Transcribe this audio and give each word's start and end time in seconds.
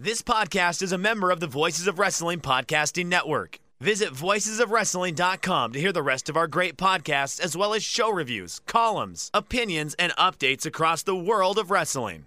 This 0.00 0.22
podcast 0.22 0.80
is 0.80 0.92
a 0.92 0.96
member 0.96 1.32
of 1.32 1.40
the 1.40 1.48
Voices 1.48 1.88
of 1.88 1.98
Wrestling 1.98 2.38
Podcasting 2.38 3.06
Network. 3.06 3.58
Visit 3.80 4.10
voicesofwrestling.com 4.10 5.72
to 5.72 5.80
hear 5.80 5.92
the 5.92 6.04
rest 6.04 6.28
of 6.28 6.36
our 6.36 6.46
great 6.46 6.76
podcasts, 6.76 7.40
as 7.40 7.56
well 7.56 7.74
as 7.74 7.82
show 7.82 8.08
reviews, 8.08 8.60
columns, 8.60 9.28
opinions, 9.34 9.96
and 9.98 10.12
updates 10.12 10.64
across 10.64 11.02
the 11.02 11.16
world 11.16 11.58
of 11.58 11.72
wrestling. 11.72 12.26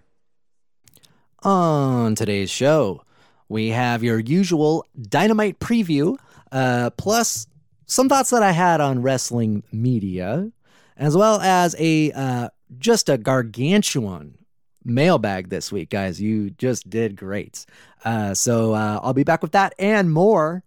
On 1.43 2.13
today's 2.13 2.49
show, 2.49 3.05
we 3.47 3.69
have 3.69 4.03
your 4.03 4.19
usual 4.19 4.85
dynamite 5.01 5.57
preview, 5.59 6.17
uh, 6.51 6.89
plus 6.97 7.47
some 7.85 8.09
thoughts 8.09 8.31
that 8.31 8.43
I 8.43 8.51
had 8.51 8.81
on 8.81 9.01
wrestling 9.01 9.63
media, 9.71 10.51
as 10.97 11.15
well 11.15 11.39
as 11.39 11.73
a 11.79 12.11
uh, 12.11 12.49
just 12.79 13.07
a 13.07 13.17
gargantuan 13.17 14.37
mailbag 14.83 15.49
this 15.49 15.71
week, 15.71 15.89
guys. 15.89 16.21
You 16.21 16.49
just 16.51 16.89
did 16.89 17.15
great. 17.15 17.65
Uh, 18.03 18.33
so 18.33 18.73
uh, 18.73 18.99
I'll 19.01 19.13
be 19.13 19.23
back 19.23 19.41
with 19.41 19.51
that 19.53 19.73
and 19.77 20.11
more 20.11 20.63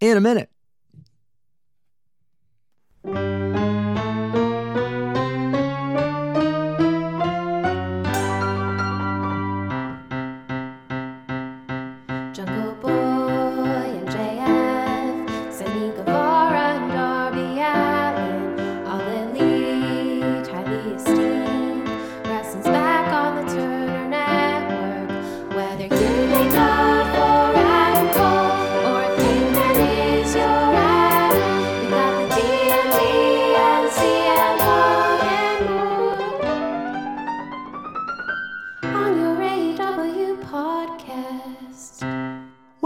in 0.00 0.16
a 0.16 0.20
minute. 0.20 0.50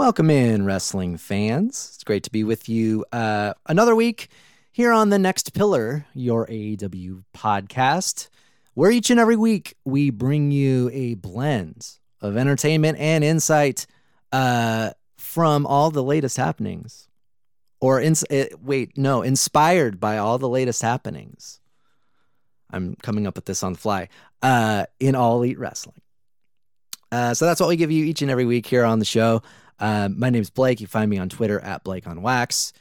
Welcome 0.07 0.29
in, 0.29 0.63
wrestling 0.63 1.17
fans. 1.17 1.91
It's 1.93 2.03
great 2.05 2.23
to 2.23 2.31
be 2.31 2.45
with 2.45 2.69
you 2.69 3.03
uh, 3.11 3.55
another 3.65 3.93
week 3.93 4.29
here 4.71 4.93
on 4.93 5.09
the 5.09 5.19
Next 5.19 5.53
Pillar, 5.53 6.05
your 6.13 6.47
AEW 6.47 7.25
podcast, 7.35 8.29
where 8.73 8.89
each 8.89 9.09
and 9.09 9.19
every 9.19 9.35
week 9.35 9.75
we 9.83 10.09
bring 10.09 10.49
you 10.49 10.89
a 10.93 11.15
blend 11.15 11.89
of 12.21 12.37
entertainment 12.37 12.97
and 12.99 13.21
insight 13.21 13.85
uh, 14.31 14.91
from 15.17 15.65
all 15.65 15.91
the 15.91 16.01
latest 16.01 16.37
happenings. 16.37 17.09
Or, 17.81 17.99
ins- 17.99 18.23
uh, 18.31 18.45
wait, 18.63 18.97
no, 18.97 19.23
inspired 19.23 19.99
by 19.99 20.19
all 20.19 20.37
the 20.37 20.47
latest 20.47 20.81
happenings. 20.81 21.59
I'm 22.71 22.95
coming 23.03 23.27
up 23.27 23.35
with 23.35 23.43
this 23.43 23.61
on 23.61 23.73
the 23.73 23.79
fly 23.79 24.07
uh, 24.41 24.85
in 25.01 25.15
All 25.15 25.35
Elite 25.39 25.59
Wrestling. 25.59 25.99
Uh, 27.11 27.33
so 27.33 27.45
that's 27.45 27.59
what 27.59 27.67
we 27.67 27.75
give 27.75 27.91
you 27.91 28.05
each 28.05 28.21
and 28.21 28.31
every 28.31 28.45
week 28.45 28.67
here 28.67 28.85
on 28.85 28.99
the 28.99 29.05
show. 29.05 29.41
Uh, 29.79 30.09
my 30.09 30.29
name 30.29 30.41
is 30.41 30.49
Blake. 30.49 30.81
You 30.81 30.87
find 30.87 31.09
me 31.09 31.17
on 31.17 31.29
Twitter 31.29 31.59
at 31.59 31.83
Blake 31.83 32.07
on 32.07 32.21
Wax. 32.21 32.73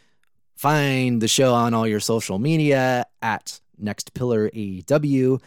Find 0.54 1.20
the 1.20 1.28
show 1.28 1.52
on 1.52 1.74
all 1.74 1.86
your 1.86 2.00
social 2.00 2.38
media 2.38 3.06
at 3.20 3.60
Next 3.78 4.14
Pillar 4.14 4.50
AEW. 4.50 5.40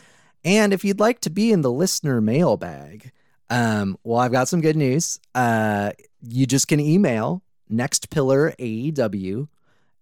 And 0.45 0.71
if 0.71 0.85
you'd 0.85 0.99
like 0.99 1.21
to 1.21 1.29
be 1.29 1.51
in 1.51 1.61
the 1.61 1.71
listener 1.71 2.21
mailbag, 2.21 3.11
um, 3.49 3.97
well, 4.03 4.19
I've 4.19 4.31
got 4.31 4.47
some 4.47 4.61
good 4.61 4.75
news. 4.75 5.19
Uh, 5.33 5.91
you 6.21 6.45
just 6.45 6.67
can 6.67 6.79
email 6.79 7.41
nextpillaraew 7.71 9.47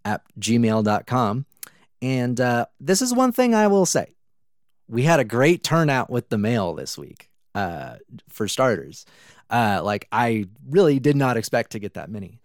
at 0.06 0.22
gmail.com. 0.40 1.46
And 2.02 2.40
uh, 2.40 2.66
this 2.80 3.02
is 3.02 3.14
one 3.14 3.32
thing 3.32 3.56
I 3.56 3.68
will 3.68 3.86
say. 3.86 4.14
We 4.88 5.04
had 5.04 5.20
a 5.20 5.26
great 5.26 5.64
turnout 5.64 6.10
with 6.10 6.30
the 6.30 6.38
mail 6.38 6.74
this 6.74 6.98
week, 6.98 7.30
uh, 7.56 7.96
for 8.30 8.48
starters. 8.48 9.06
Uh, 9.50 9.82
like 9.84 10.08
I 10.12 10.46
really 10.70 11.00
did 11.00 11.16
not 11.16 11.38
expect 11.38 11.72
to 11.72 11.80
get 11.80 11.94
that 11.96 12.10
many. 12.10 12.40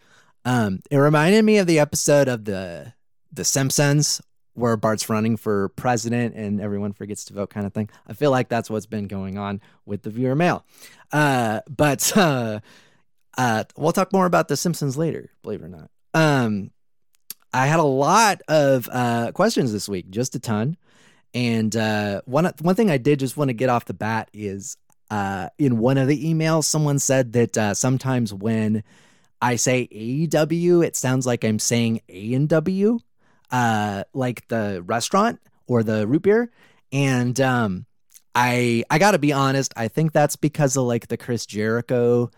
Um, 0.44 0.80
it 0.90 0.96
reminded 0.96 1.44
me 1.44 1.58
of 1.58 1.66
the 1.66 1.78
episode 1.78 2.28
of 2.28 2.44
the 2.44 2.94
the 3.32 3.44
Simpsons 3.44 4.20
where 4.54 4.76
Bart's 4.76 5.08
running 5.08 5.36
for 5.36 5.70
president 5.70 6.34
and 6.34 6.60
everyone 6.60 6.92
forgets 6.92 7.24
to 7.26 7.34
vote, 7.34 7.50
kind 7.50 7.66
of 7.66 7.72
thing. 7.72 7.88
I 8.06 8.12
feel 8.12 8.30
like 8.30 8.48
that's 8.48 8.68
what's 8.68 8.86
been 8.86 9.06
going 9.06 9.38
on 9.38 9.60
with 9.86 10.02
the 10.02 10.10
viewer 10.10 10.34
mail. 10.34 10.64
Uh, 11.10 11.60
but 11.70 12.14
uh, 12.16 12.60
uh, 13.38 13.64
we'll 13.76 13.92
talk 13.92 14.12
more 14.12 14.26
about 14.26 14.48
the 14.48 14.56
Simpsons 14.56 14.96
later, 14.96 15.30
believe 15.42 15.62
it 15.62 15.64
or 15.64 15.68
not. 15.68 15.90
Um, 16.14 16.70
I 17.52 17.66
had 17.66 17.80
a 17.80 17.84
lot 17.84 18.42
of 18.48 18.88
uh, 18.92 19.32
questions 19.32 19.72
this 19.72 19.88
week, 19.88 20.10
just 20.10 20.34
a 20.34 20.38
ton. 20.38 20.76
And 21.34 21.74
uh, 21.74 22.20
one 22.26 22.50
one 22.60 22.74
thing 22.74 22.90
I 22.90 22.98
did 22.98 23.18
just 23.18 23.38
want 23.38 23.48
to 23.48 23.54
get 23.54 23.70
off 23.70 23.86
the 23.86 23.94
bat 23.94 24.28
is 24.34 24.76
uh, 25.12 25.50
in 25.58 25.76
one 25.76 25.98
of 25.98 26.08
the 26.08 26.24
emails, 26.24 26.64
someone 26.64 26.98
said 26.98 27.34
that 27.34 27.58
uh, 27.58 27.74
sometimes 27.74 28.32
when 28.32 28.82
I 29.42 29.56
say 29.56 29.86
AEW, 29.92 30.82
it 30.82 30.96
sounds 30.96 31.26
like 31.26 31.44
I'm 31.44 31.58
saying 31.58 32.00
A 32.08 32.32
and 32.32 32.48
W, 32.48 32.98
uh, 33.50 34.04
like 34.14 34.48
the 34.48 34.82
restaurant 34.86 35.38
or 35.66 35.82
the 35.82 36.06
root 36.06 36.22
beer. 36.22 36.50
And 36.92 37.38
um, 37.42 37.84
I 38.34 38.84
I 38.88 38.98
gotta 38.98 39.18
be 39.18 39.34
honest, 39.34 39.74
I 39.76 39.88
think 39.88 40.12
that's 40.12 40.36
because 40.36 40.78
of 40.78 40.84
like 40.84 41.08
the 41.08 41.18
Chris 41.18 41.44
Jericho 41.44 42.30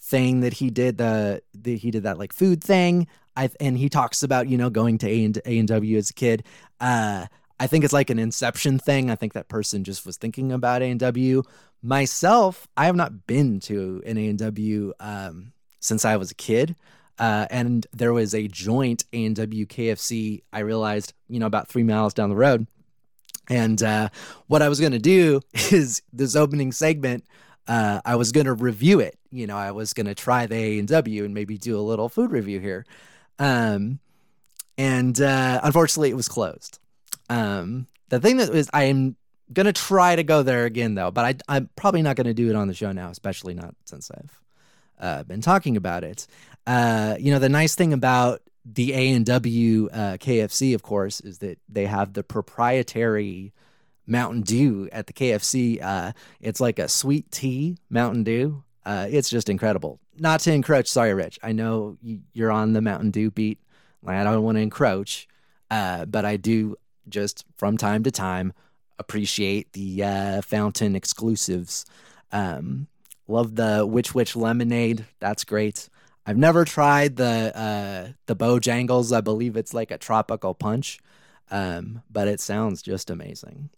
thing 0.00 0.40
that 0.40 0.54
he 0.54 0.70
did 0.70 0.96
the, 0.96 1.42
the 1.52 1.76
he 1.76 1.90
did 1.90 2.04
that 2.04 2.16
like 2.16 2.32
food 2.32 2.64
thing. 2.64 3.08
I 3.36 3.50
and 3.60 3.76
he 3.76 3.90
talks 3.90 4.22
about 4.22 4.48
you 4.48 4.56
know 4.56 4.70
going 4.70 4.96
to 4.98 5.06
A 5.06 5.24
and 5.26 5.38
A 5.44 5.58
and 5.58 5.68
W 5.68 5.98
as 5.98 6.08
a 6.08 6.14
kid. 6.14 6.44
Uh, 6.80 7.26
I 7.60 7.66
think 7.66 7.84
it's 7.84 7.92
like 7.92 8.08
an 8.08 8.18
inception 8.18 8.78
thing. 8.78 9.10
I 9.10 9.16
think 9.16 9.34
that 9.34 9.48
person 9.48 9.84
just 9.84 10.06
was 10.06 10.16
thinking 10.16 10.50
about 10.50 10.80
A 10.80 10.86
and 10.86 10.98
W. 10.98 11.42
Myself, 11.82 12.68
I 12.76 12.86
have 12.86 12.96
not 12.96 13.26
been 13.26 13.60
to 13.60 14.02
an 14.06 14.16
A 14.16 14.28
and 14.28 14.38
W 14.38 14.92
um, 15.00 15.52
since 15.80 16.04
I 16.04 16.16
was 16.16 16.30
a 16.30 16.34
kid. 16.36 16.76
Uh, 17.18 17.46
and 17.50 17.86
there 17.92 18.12
was 18.12 18.34
a 18.34 18.48
joint 18.48 19.04
A 19.12 19.24
and 19.24 19.36
W 19.36 19.66
KFC. 19.66 20.42
I 20.52 20.60
realized, 20.60 21.12
you 21.28 21.38
know, 21.38 21.46
about 21.46 21.68
three 21.68 21.82
miles 21.82 22.14
down 22.14 22.30
the 22.30 22.36
road. 22.36 22.66
And 23.48 23.82
uh, 23.82 24.08
what 24.46 24.62
I 24.62 24.68
was 24.68 24.80
going 24.80 24.92
to 24.92 24.98
do 24.98 25.40
is 25.70 26.02
this 26.12 26.36
opening 26.36 26.72
segment. 26.72 27.24
Uh, 27.66 28.00
I 28.04 28.16
was 28.16 28.32
going 28.32 28.46
to 28.46 28.54
review 28.54 29.00
it. 29.00 29.18
You 29.30 29.46
know, 29.46 29.56
I 29.56 29.72
was 29.72 29.92
going 29.92 30.06
to 30.06 30.14
try 30.14 30.46
the 30.46 30.56
A 30.56 30.78
and 30.78 31.34
maybe 31.34 31.58
do 31.58 31.78
a 31.78 31.80
little 31.80 32.08
food 32.08 32.30
review 32.30 32.60
here. 32.60 32.84
Um, 33.38 33.98
and 34.78 35.20
uh, 35.20 35.60
unfortunately, 35.62 36.10
it 36.10 36.16
was 36.16 36.28
closed. 36.28 36.78
Um, 37.28 37.86
the 38.08 38.20
thing 38.20 38.38
that 38.38 38.50
is, 38.50 38.68
I'm 38.72 39.16
gonna 39.52 39.72
try 39.72 40.16
to 40.16 40.22
go 40.22 40.42
there 40.42 40.64
again 40.64 40.94
though, 40.94 41.10
but 41.10 41.24
I, 41.24 41.56
I'm 41.56 41.70
probably 41.76 42.02
not 42.02 42.16
gonna 42.16 42.34
do 42.34 42.50
it 42.50 42.56
on 42.56 42.68
the 42.68 42.74
show 42.74 42.92
now, 42.92 43.10
especially 43.10 43.54
not 43.54 43.74
since 43.84 44.10
I've 44.10 44.40
uh, 44.98 45.22
been 45.24 45.40
talking 45.40 45.76
about 45.76 46.04
it. 46.04 46.26
Uh, 46.66 47.16
you 47.18 47.32
know, 47.32 47.38
the 47.38 47.48
nice 47.48 47.74
thing 47.74 47.92
about 47.92 48.42
the 48.64 48.94
A 48.94 49.12
and 49.12 49.26
W 49.26 49.88
uh, 49.92 50.16
KFC, 50.18 50.74
of 50.74 50.82
course, 50.82 51.20
is 51.20 51.38
that 51.38 51.58
they 51.68 51.86
have 51.86 52.12
the 52.12 52.22
proprietary 52.22 53.52
Mountain 54.06 54.42
Dew 54.42 54.88
at 54.92 55.06
the 55.06 55.12
KFC. 55.12 55.82
Uh, 55.82 56.12
it's 56.40 56.60
like 56.60 56.78
a 56.78 56.88
sweet 56.88 57.30
tea 57.30 57.76
Mountain 57.90 58.24
Dew. 58.24 58.62
Uh, 58.84 59.06
it's 59.10 59.30
just 59.30 59.48
incredible. 59.48 60.00
Not 60.18 60.40
to 60.40 60.52
encroach, 60.52 60.88
sorry, 60.88 61.14
Rich. 61.14 61.38
I 61.42 61.52
know 61.52 61.96
you're 62.32 62.50
on 62.50 62.72
the 62.72 62.80
Mountain 62.80 63.10
Dew 63.10 63.30
beat. 63.30 63.58
I 64.06 64.24
don't 64.24 64.42
want 64.42 64.56
to 64.56 64.62
encroach, 64.62 65.28
uh, 65.70 66.04
but 66.06 66.24
I 66.24 66.36
do 66.36 66.76
just 67.08 67.44
from 67.56 67.76
time 67.76 68.02
to 68.04 68.10
time 68.10 68.52
appreciate 69.02 69.72
the 69.72 70.04
uh, 70.04 70.42
fountain 70.42 70.94
exclusives. 70.94 71.84
Um, 72.30 72.86
love 73.26 73.56
the 73.56 73.84
Witch 73.84 74.14
Witch 74.14 74.36
lemonade. 74.36 75.04
That's 75.18 75.44
great. 75.44 75.88
I've 76.24 76.38
never 76.38 76.64
tried 76.64 77.16
the 77.16 77.52
uh, 77.56 78.12
the 78.26 78.36
Bojangles. 78.36 79.14
I 79.14 79.20
believe 79.20 79.56
it's 79.56 79.74
like 79.74 79.90
a 79.90 79.98
tropical 79.98 80.54
punch, 80.54 81.00
um, 81.50 82.02
but 82.10 82.28
it 82.28 82.40
sounds 82.40 82.80
just 82.80 83.10
amazing. 83.10 83.70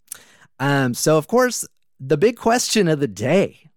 Um, 0.59 0.93
so 0.93 1.17
of 1.17 1.27
course, 1.27 1.65
the 1.99 2.17
big 2.17 2.37
question 2.37 2.87
of 2.87 2.99
the 2.99 3.07
day, 3.07 3.69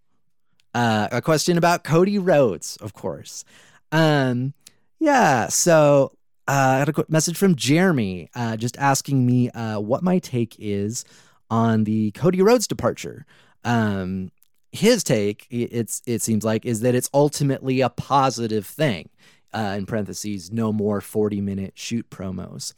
uh, 0.75 1.09
a 1.11 1.23
question 1.23 1.57
about 1.57 1.83
Cody 1.83 2.19
Rhodes, 2.19 2.77
of 2.77 2.93
course. 2.93 3.45
Um, 3.91 4.53
yeah, 5.01 5.49
so 5.49 6.13
uh, 6.47 6.77
I 6.77 6.79
got 6.81 6.89
a 6.89 6.93
quick 6.93 7.11
message 7.11 7.37
from 7.37 7.57
Jeremy 7.57 8.31
uh, 8.35 8.57
just 8.57 8.77
asking 8.79 9.25
me 9.25 9.51
uh, 9.51 9.81
what 9.81 10.03
my 10.03 10.19
take 10.19 10.57
is 10.59 11.05
on 11.51 11.85
the 11.85 12.11
Cody 12.13 12.43
Rhodes 12.43 12.67
departure. 12.67 13.27
Um, 13.65 14.31
his 14.73 15.03
take, 15.03 15.47
it's 15.51 16.03
it 16.07 16.23
seems 16.23 16.45
like, 16.45 16.67
is 16.67 16.81
that 16.81 16.95
it's 16.95 17.11
ultimately 17.15 17.81
a 17.81 17.89
positive 17.89 18.67
thing. 18.67 19.09
Uh, 19.55 19.77
in 19.79 19.87
parentheses, 19.87 20.53
no 20.53 20.73
more 20.73 21.01
forty 21.01 21.41
minute 21.41 21.73
shoot 21.75 22.09
promos. 22.11 22.75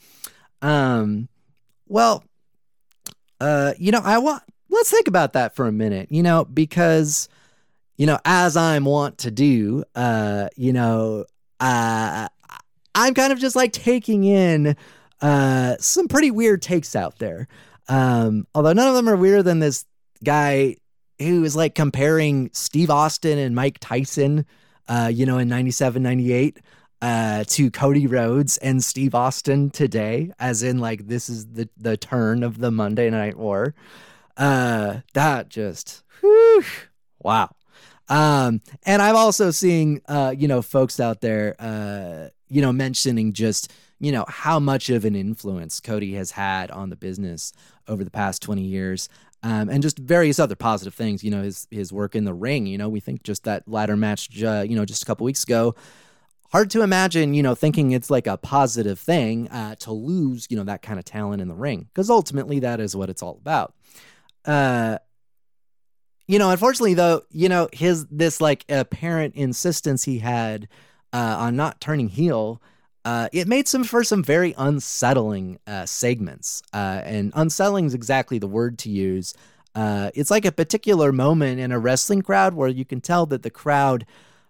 Um, 0.62 1.28
well, 1.88 2.22
uh, 3.40 3.72
you 3.76 3.90
know, 3.90 4.00
I 4.05 4.19
want 4.19 4.44
let's 4.69 4.90
think 4.90 5.08
about 5.08 5.32
that 5.32 5.56
for 5.56 5.66
a 5.66 5.73
minute. 5.73 6.12
You 6.12 6.23
know, 6.23 6.44
because 6.44 7.28
you 7.96 8.06
know, 8.06 8.19
as 8.25 8.56
I'm 8.56 8.84
wont 8.84 9.19
to 9.19 9.31
do, 9.31 9.84
uh, 9.94 10.49
you 10.56 10.73
know, 10.73 11.25
uh, 11.58 12.28
I'm 12.94 13.14
kind 13.14 13.32
of 13.32 13.38
just 13.38 13.56
like 13.56 13.73
taking 13.73 14.25
in 14.25 14.76
uh, 15.20 15.76
some 15.81 16.08
pretty 16.08 16.31
weird 16.31 16.62
takes 16.62 16.96
out 16.96 17.19
there. 17.19 17.49
Um, 17.90 18.46
although 18.54 18.72
none 18.72 18.87
of 18.88 18.94
them 18.94 19.08
are 19.08 19.16
weirder 19.16 19.42
than 19.42 19.58
this 19.58 19.84
guy 20.22 20.76
who 21.19 21.42
is 21.42 21.56
like 21.56 21.75
comparing 21.75 22.48
Steve 22.52 22.88
Austin 22.88 23.37
and 23.37 23.54
Mike 23.54 23.78
Tyson, 23.81 24.46
uh, 24.88 25.10
you 25.12 25.26
know, 25.26 25.38
in 25.38 25.48
97, 25.48 26.00
98 26.00 26.60
uh, 27.02 27.44
to 27.48 27.70
Cody 27.70 28.06
Rhodes 28.06 28.58
and 28.58 28.82
Steve 28.82 29.14
Austin 29.14 29.70
today, 29.70 30.31
as 30.38 30.62
in 30.62 30.78
like 30.78 31.08
this 31.08 31.28
is 31.28 31.46
the 31.46 31.69
the 31.76 31.96
turn 31.96 32.44
of 32.44 32.58
the 32.58 32.70
Monday 32.70 33.10
Night 33.10 33.37
War. 33.37 33.75
Uh, 34.37 35.00
that 35.14 35.48
just 35.48 36.04
whew, 36.20 36.62
wow. 37.19 37.50
Um, 38.08 38.60
and 38.84 39.02
I'm 39.02 39.16
also 39.16 39.50
seeing 39.50 40.00
uh, 40.08 40.32
you 40.37 40.46
know, 40.46 40.62
folks 40.62 41.00
out 41.00 41.20
there 41.22 41.56
uh, 41.58 42.28
you 42.48 42.62
know, 42.62 42.72
mentioning 42.72 43.32
just 43.32 43.72
you 44.00 44.11
know 44.11 44.25
how 44.29 44.58
much 44.58 44.91
of 44.91 45.05
an 45.05 45.14
influence 45.14 45.79
Cody 45.79 46.14
has 46.14 46.32
had 46.32 46.70
on 46.70 46.91
the 46.91 46.97
business 46.97 47.52
over 47.87 48.02
the 48.02 48.11
past 48.11 48.43
20 48.43 48.62
years. 48.62 49.08
Um, 49.43 49.70
and 49.70 49.82
just 49.82 49.99
various 49.99 50.38
other 50.38 50.55
positive 50.55 50.94
things, 50.94 51.25
you 51.25 51.31
know, 51.31 51.43
his 51.43 51.67
his 51.70 51.93
work 51.93 52.14
in 52.14 52.25
the 52.25 52.35
ring. 52.35 52.67
You 52.67 52.76
know, 52.76 52.91
we 52.91 53.00
think 53.00 53.23
just 53.23 53.44
that 53.44 53.67
ladder 53.67 53.97
match, 53.97 54.43
uh, 54.43 54.64
you 54.69 54.76
know, 54.76 54.85
just 54.85 55.02
a 55.02 55.06
couple 55.06 55.25
weeks 55.25 55.44
ago, 55.44 55.75
hard 56.50 56.70
to 56.70 56.82
imagine, 56.82 57.32
you 57.32 57.43
know, 57.43 57.55
thinking 57.55 57.93
it's 57.93 58.11
like 58.11 58.26
a 58.26 58.37
positive 58.37 58.99
thing 58.99 59.49
uh, 59.49 59.76
to 59.76 59.93
lose, 59.93 60.47
you 60.50 60.56
know, 60.56 60.64
that 60.64 60.82
kind 60.82 60.99
of 60.99 61.06
talent 61.06 61.41
in 61.41 61.49
the 61.49 61.55
ring, 61.55 61.88
because 61.93 62.11
ultimately 62.11 62.58
that 62.61 62.81
is 62.81 62.94
what 62.94 63.08
it's 63.08 63.23
all 63.23 63.38
about. 63.41 63.75
Uh, 64.44 64.99
you 66.26 66.38
know, 66.38 66.50
unfortunately 66.50 66.94
though, 66.94 67.23
you 67.31 67.49
know, 67.49 67.69
his 67.73 68.06
this 68.06 68.41
like 68.41 68.64
apparent 68.69 69.35
insistence 69.37 70.05
he 70.05 70.19
had 70.19 70.69
uh, 71.12 71.37
on 71.38 71.56
not 71.56 71.81
turning 71.81 72.08
heel, 72.08 72.61
uh, 73.05 73.29
it 73.32 73.49
made 73.49 73.67
some 73.67 73.85
for 73.85 74.05
some 74.05 74.23
very 74.23 74.55
unsettling 74.58 75.58
uh, 75.67 75.87
segments, 75.87 76.62
uh, 76.73 77.00
and 77.05 77.32
unsettling 77.35 77.87
is 77.87 77.94
exactly 77.94 78.38
the 78.38 78.47
word 78.47 78.79
to 78.81 78.91
use. 78.91 79.35
Uh, 79.75 80.11
it's 80.14 80.31
like 80.31 80.44
a 80.44 80.52
particular 80.52 81.12
moment 81.12 81.61
in 81.61 81.70
a 81.73 81.79
wrestling 81.79 82.23
crowd 82.23 82.55
where 82.55 82.69
you 82.69 82.85
can 82.85 83.00
tell 83.00 83.25
that 83.26 83.43
the 83.43 83.50
crowd 83.50 84.05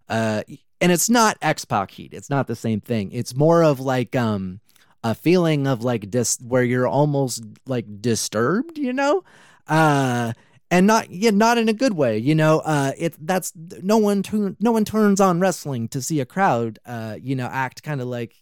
uh, 0.08 0.42
and 0.80 0.90
it's 0.90 1.08
not 1.08 1.38
X 1.40 1.64
Pac 1.64 1.90
heat. 1.92 2.12
It's 2.12 2.30
not 2.30 2.46
the 2.46 2.56
same 2.56 2.80
thing. 2.80 3.12
It's 3.12 3.34
more 3.34 3.62
of 3.62 3.80
like 3.80 4.16
um 4.16 4.60
a 5.04 5.14
feeling 5.14 5.66
of 5.66 5.82
like 5.82 6.10
dis 6.10 6.38
where 6.46 6.64
you're 6.64 6.86
almost 6.86 7.44
like 7.66 8.02
disturbed, 8.02 8.76
you 8.76 8.92
know, 8.92 9.24
uh, 9.68 10.32
and 10.70 10.86
not 10.86 11.10
yeah, 11.10 11.30
not 11.30 11.58
in 11.58 11.68
a 11.68 11.72
good 11.72 11.94
way, 11.94 12.18
you 12.18 12.34
know. 12.34 12.60
Uh, 12.60 12.92
it 12.98 13.14
that's 13.24 13.52
no 13.54 13.98
one 13.98 14.22
tu- 14.22 14.56
no 14.58 14.72
one 14.72 14.84
turns 14.84 15.20
on 15.20 15.40
wrestling 15.40 15.88
to 15.88 16.02
see 16.02 16.20
a 16.20 16.26
crowd, 16.26 16.78
uh, 16.86 17.16
you 17.20 17.36
know, 17.36 17.46
act 17.46 17.82
kind 17.82 18.00
of 18.00 18.08
like. 18.08 18.39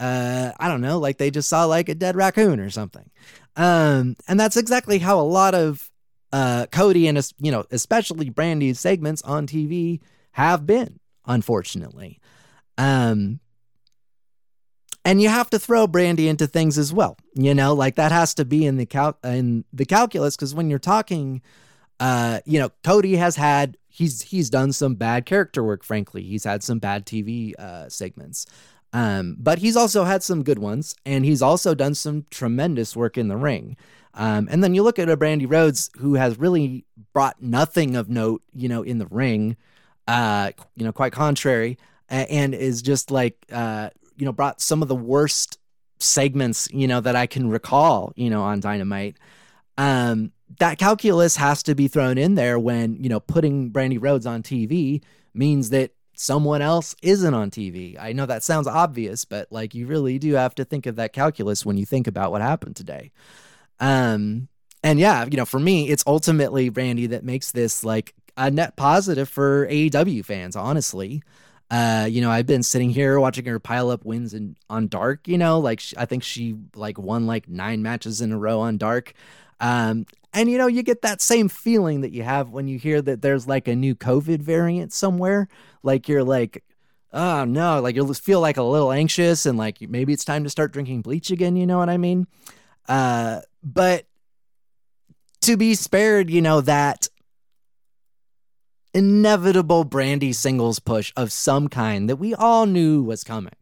Uh, 0.00 0.52
I 0.58 0.68
don't 0.68 0.80
know, 0.80 0.98
like 0.98 1.18
they 1.18 1.30
just 1.30 1.48
saw 1.48 1.66
like 1.66 1.88
a 1.88 1.94
dead 1.94 2.16
raccoon 2.16 2.58
or 2.58 2.70
something. 2.70 3.10
Um, 3.56 4.16
and 4.26 4.40
that's 4.40 4.56
exactly 4.56 4.98
how 4.98 5.20
a 5.20 5.22
lot 5.22 5.54
of 5.54 5.90
uh, 6.32 6.66
Cody 6.72 7.06
and 7.06 7.32
you 7.38 7.52
know, 7.52 7.64
especially 7.70 8.30
Brandi's 8.30 8.80
segments 8.80 9.22
on 9.22 9.46
TV 9.46 10.00
have 10.32 10.66
been 10.66 11.00
unfortunately. 11.26 12.18
Um, 12.78 13.40
and 15.04 15.22
you 15.22 15.28
have 15.28 15.48
to 15.50 15.58
throw 15.58 15.86
Brandi 15.86 16.26
into 16.26 16.46
things 16.46 16.76
as 16.76 16.92
well. 16.92 17.16
You 17.34 17.54
know, 17.54 17.74
like 17.74 17.96
that 17.96 18.12
has 18.12 18.34
to 18.34 18.44
be 18.44 18.66
in 18.66 18.76
the 18.76 18.86
cal- 18.86 19.18
in 19.24 19.64
the 19.72 19.86
calculus 19.86 20.36
because 20.36 20.54
when 20.54 20.68
you're 20.68 20.78
talking, 20.78 21.40
uh, 21.98 22.40
you 22.44 22.58
know, 22.58 22.70
Cody 22.84 23.16
has 23.16 23.36
had 23.36 23.78
he's 23.88 24.22
he's 24.22 24.50
done 24.50 24.72
some 24.72 24.94
bad 24.96 25.24
character 25.24 25.64
work. 25.64 25.84
Frankly, 25.84 26.22
he's 26.22 26.44
had 26.44 26.62
some 26.62 26.78
bad 26.78 27.06
TV 27.06 27.54
uh, 27.58 27.88
segments. 27.88 28.46
Um, 28.92 29.36
but 29.38 29.58
he's 29.58 29.76
also 29.76 30.04
had 30.04 30.22
some 30.22 30.42
good 30.42 30.58
ones, 30.58 30.96
and 31.06 31.24
he's 31.24 31.42
also 31.42 31.74
done 31.74 31.94
some 31.94 32.26
tremendous 32.30 32.96
work 32.96 33.16
in 33.16 33.28
the 33.28 33.36
ring. 33.36 33.76
Um, 34.14 34.48
and 34.50 34.64
then 34.64 34.74
you 34.74 34.82
look 34.82 34.98
at 34.98 35.08
a 35.08 35.16
Brandi 35.16 35.46
Rhodes 35.48 35.90
who 35.98 36.14
has 36.14 36.38
really 36.38 36.84
brought 37.12 37.40
nothing 37.40 37.94
of 37.94 38.08
note, 38.08 38.42
you 38.52 38.68
know, 38.68 38.82
in 38.82 38.98
the 38.98 39.06
ring 39.06 39.56
uh, 40.10 40.50
you 40.74 40.84
know, 40.84 40.92
quite 40.92 41.12
contrary, 41.12 41.78
and 42.08 42.52
is 42.52 42.82
just 42.82 43.12
like, 43.12 43.36
uh, 43.52 43.90
you 44.16 44.24
know, 44.24 44.32
brought 44.32 44.60
some 44.60 44.82
of 44.82 44.88
the 44.88 44.96
worst 44.96 45.58
segments, 46.00 46.68
you 46.72 46.88
know, 46.88 47.00
that 47.00 47.14
I 47.14 47.26
can 47.26 47.48
recall, 47.48 48.12
you 48.16 48.28
know, 48.28 48.42
on 48.42 48.58
Dynamite. 48.58 49.16
Um, 49.78 50.32
that 50.58 50.78
calculus 50.78 51.36
has 51.36 51.62
to 51.62 51.76
be 51.76 51.86
thrown 51.86 52.18
in 52.18 52.34
there 52.34 52.58
when, 52.58 53.00
you 53.00 53.08
know, 53.08 53.20
putting 53.20 53.70
Brandi 53.70 53.98
Rhodes 54.00 54.26
on 54.26 54.42
TV 54.42 55.00
means 55.32 55.70
that 55.70 55.92
someone 56.20 56.60
else 56.60 56.94
isn't 57.00 57.32
on 57.32 57.50
TV. 57.50 57.96
I 57.98 58.12
know 58.12 58.26
that 58.26 58.42
sounds 58.42 58.66
obvious, 58.66 59.24
but 59.24 59.50
like 59.50 59.74
you 59.74 59.86
really 59.86 60.18
do 60.18 60.34
have 60.34 60.54
to 60.56 60.66
think 60.66 60.84
of 60.84 60.96
that 60.96 61.14
calculus 61.14 61.64
when 61.64 61.78
you 61.78 61.86
think 61.86 62.06
about 62.06 62.30
what 62.30 62.42
happened 62.42 62.76
today. 62.76 63.10
Um, 63.80 64.48
and 64.84 65.00
yeah, 65.00 65.24
you 65.24 65.38
know, 65.38 65.46
for 65.46 65.58
me, 65.58 65.88
it's 65.88 66.04
ultimately 66.06 66.70
Brandi 66.70 67.08
that 67.08 67.24
makes 67.24 67.52
this 67.52 67.82
like 67.82 68.12
a 68.36 68.50
net 68.50 68.76
positive 68.76 69.30
for 69.30 69.66
AEW 69.68 70.22
fans, 70.22 70.56
honestly. 70.56 71.22
Uh, 71.70 72.06
you 72.10 72.20
know, 72.20 72.30
I've 72.30 72.46
been 72.46 72.62
sitting 72.62 72.90
here 72.90 73.18
watching 73.18 73.46
her 73.46 73.58
pile 73.58 73.88
up 73.88 74.04
wins 74.04 74.34
in 74.34 74.56
on 74.68 74.88
Dark. 74.88 75.26
You 75.26 75.38
know, 75.38 75.58
like 75.58 75.80
I 75.96 76.04
think 76.04 76.22
she 76.22 76.54
like 76.74 76.98
won 76.98 77.26
like 77.26 77.48
nine 77.48 77.80
matches 77.80 78.20
in 78.20 78.30
a 78.30 78.38
row 78.38 78.60
on 78.60 78.76
Dark. 78.76 79.14
Um, 79.58 80.04
and 80.32 80.50
you 80.50 80.58
know, 80.58 80.66
you 80.66 80.82
get 80.82 81.02
that 81.02 81.20
same 81.20 81.48
feeling 81.48 82.02
that 82.02 82.12
you 82.12 82.22
have 82.22 82.50
when 82.50 82.68
you 82.68 82.78
hear 82.78 83.02
that 83.02 83.22
there's 83.22 83.48
like 83.48 83.68
a 83.68 83.74
new 83.74 83.94
COVID 83.94 84.40
variant 84.40 84.92
somewhere. 84.92 85.48
Like 85.82 86.08
you're 86.08 86.24
like, 86.24 86.64
oh 87.12 87.44
no, 87.44 87.80
like 87.80 87.96
you'll 87.96 88.12
feel 88.14 88.40
like 88.40 88.56
a 88.56 88.62
little 88.62 88.92
anxious 88.92 89.46
and 89.46 89.58
like 89.58 89.80
maybe 89.80 90.12
it's 90.12 90.24
time 90.24 90.44
to 90.44 90.50
start 90.50 90.72
drinking 90.72 91.02
bleach 91.02 91.30
again. 91.30 91.56
You 91.56 91.66
know 91.66 91.78
what 91.78 91.88
I 91.88 91.96
mean? 91.96 92.26
Uh, 92.88 93.40
but 93.62 94.06
to 95.42 95.56
be 95.56 95.74
spared, 95.74 96.30
you 96.30 96.40
know 96.40 96.60
that 96.60 97.08
inevitable 98.92 99.84
Brandi 99.84 100.34
singles 100.34 100.78
push 100.78 101.12
of 101.16 101.32
some 101.32 101.68
kind 101.68 102.08
that 102.08 102.16
we 102.16 102.34
all 102.34 102.66
knew 102.66 103.02
was 103.02 103.24
coming. 103.24 103.54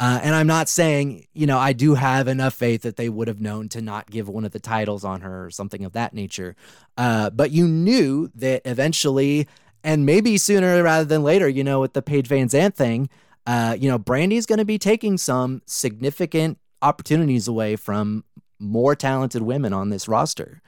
Uh, 0.00 0.20
and 0.22 0.34
I'm 0.34 0.46
not 0.46 0.68
saying, 0.68 1.26
you 1.34 1.46
know, 1.46 1.58
I 1.58 1.72
do 1.72 1.94
have 1.94 2.28
enough 2.28 2.54
faith 2.54 2.82
that 2.82 2.96
they 2.96 3.08
would 3.08 3.26
have 3.26 3.40
known 3.40 3.68
to 3.70 3.82
not 3.82 4.10
give 4.10 4.28
one 4.28 4.44
of 4.44 4.52
the 4.52 4.60
titles 4.60 5.04
on 5.04 5.22
her 5.22 5.46
or 5.46 5.50
something 5.50 5.84
of 5.84 5.92
that 5.92 6.14
nature. 6.14 6.54
Uh, 6.96 7.30
but 7.30 7.50
you 7.50 7.66
knew 7.66 8.30
that 8.36 8.62
eventually, 8.64 9.48
and 9.82 10.06
maybe 10.06 10.38
sooner 10.38 10.82
rather 10.82 11.04
than 11.04 11.24
later, 11.24 11.48
you 11.48 11.64
know, 11.64 11.80
with 11.80 11.94
the 11.94 12.02
Paige 12.02 12.28
VanZant 12.28 12.74
thing, 12.74 13.08
uh, 13.46 13.76
you 13.78 13.90
know, 13.90 13.98
Brandi's 13.98 14.46
going 14.46 14.58
to 14.58 14.64
be 14.64 14.78
taking 14.78 15.18
some 15.18 15.62
significant 15.66 16.58
opportunities 16.80 17.48
away 17.48 17.74
from 17.74 18.24
more 18.60 18.94
talented 18.94 19.42
women 19.42 19.72
on 19.72 19.88
this 19.88 20.06
roster. 20.06 20.62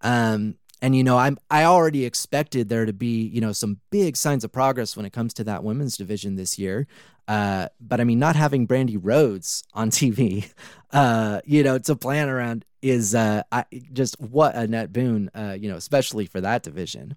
Um, 0.00 0.56
and 0.82 0.96
you 0.96 1.04
know, 1.04 1.16
I'm 1.16 1.38
I 1.48 1.64
already 1.64 2.04
expected 2.04 2.68
there 2.68 2.84
to 2.84 2.92
be 2.92 3.22
you 3.28 3.40
know 3.40 3.52
some 3.52 3.78
big 3.90 4.16
signs 4.16 4.42
of 4.44 4.52
progress 4.52 4.96
when 4.96 5.06
it 5.06 5.12
comes 5.12 5.32
to 5.34 5.44
that 5.44 5.62
women's 5.62 5.96
division 5.96 6.34
this 6.34 6.58
year. 6.58 6.88
Uh, 7.28 7.68
but 7.80 8.00
I 8.00 8.04
mean, 8.04 8.18
not 8.18 8.34
having 8.34 8.66
Brandi 8.66 8.98
Rhodes 9.00 9.62
on 9.72 9.90
TV, 9.92 10.50
uh, 10.90 11.40
you 11.46 11.62
know, 11.62 11.78
to 11.78 11.94
plan 11.94 12.28
around 12.28 12.64
is 12.82 13.14
uh, 13.14 13.44
I, 13.52 13.64
just 13.92 14.20
what 14.20 14.56
a 14.56 14.66
net 14.66 14.92
boon, 14.92 15.30
uh, 15.34 15.56
you 15.58 15.70
know, 15.70 15.76
especially 15.76 16.26
for 16.26 16.40
that 16.40 16.64
division. 16.64 17.16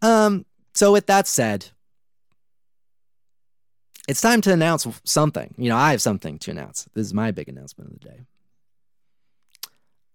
Um, 0.00 0.46
so 0.74 0.92
with 0.92 1.06
that 1.06 1.26
said, 1.26 1.66
it's 4.06 4.20
time 4.20 4.40
to 4.42 4.52
announce 4.52 4.86
something. 5.02 5.52
You 5.58 5.70
know, 5.70 5.76
I 5.76 5.90
have 5.90 6.00
something 6.00 6.38
to 6.38 6.52
announce. 6.52 6.88
This 6.94 7.06
is 7.06 7.14
my 7.14 7.32
big 7.32 7.48
announcement 7.48 7.92
of 7.92 7.98
the 7.98 8.08
day, 8.08 8.20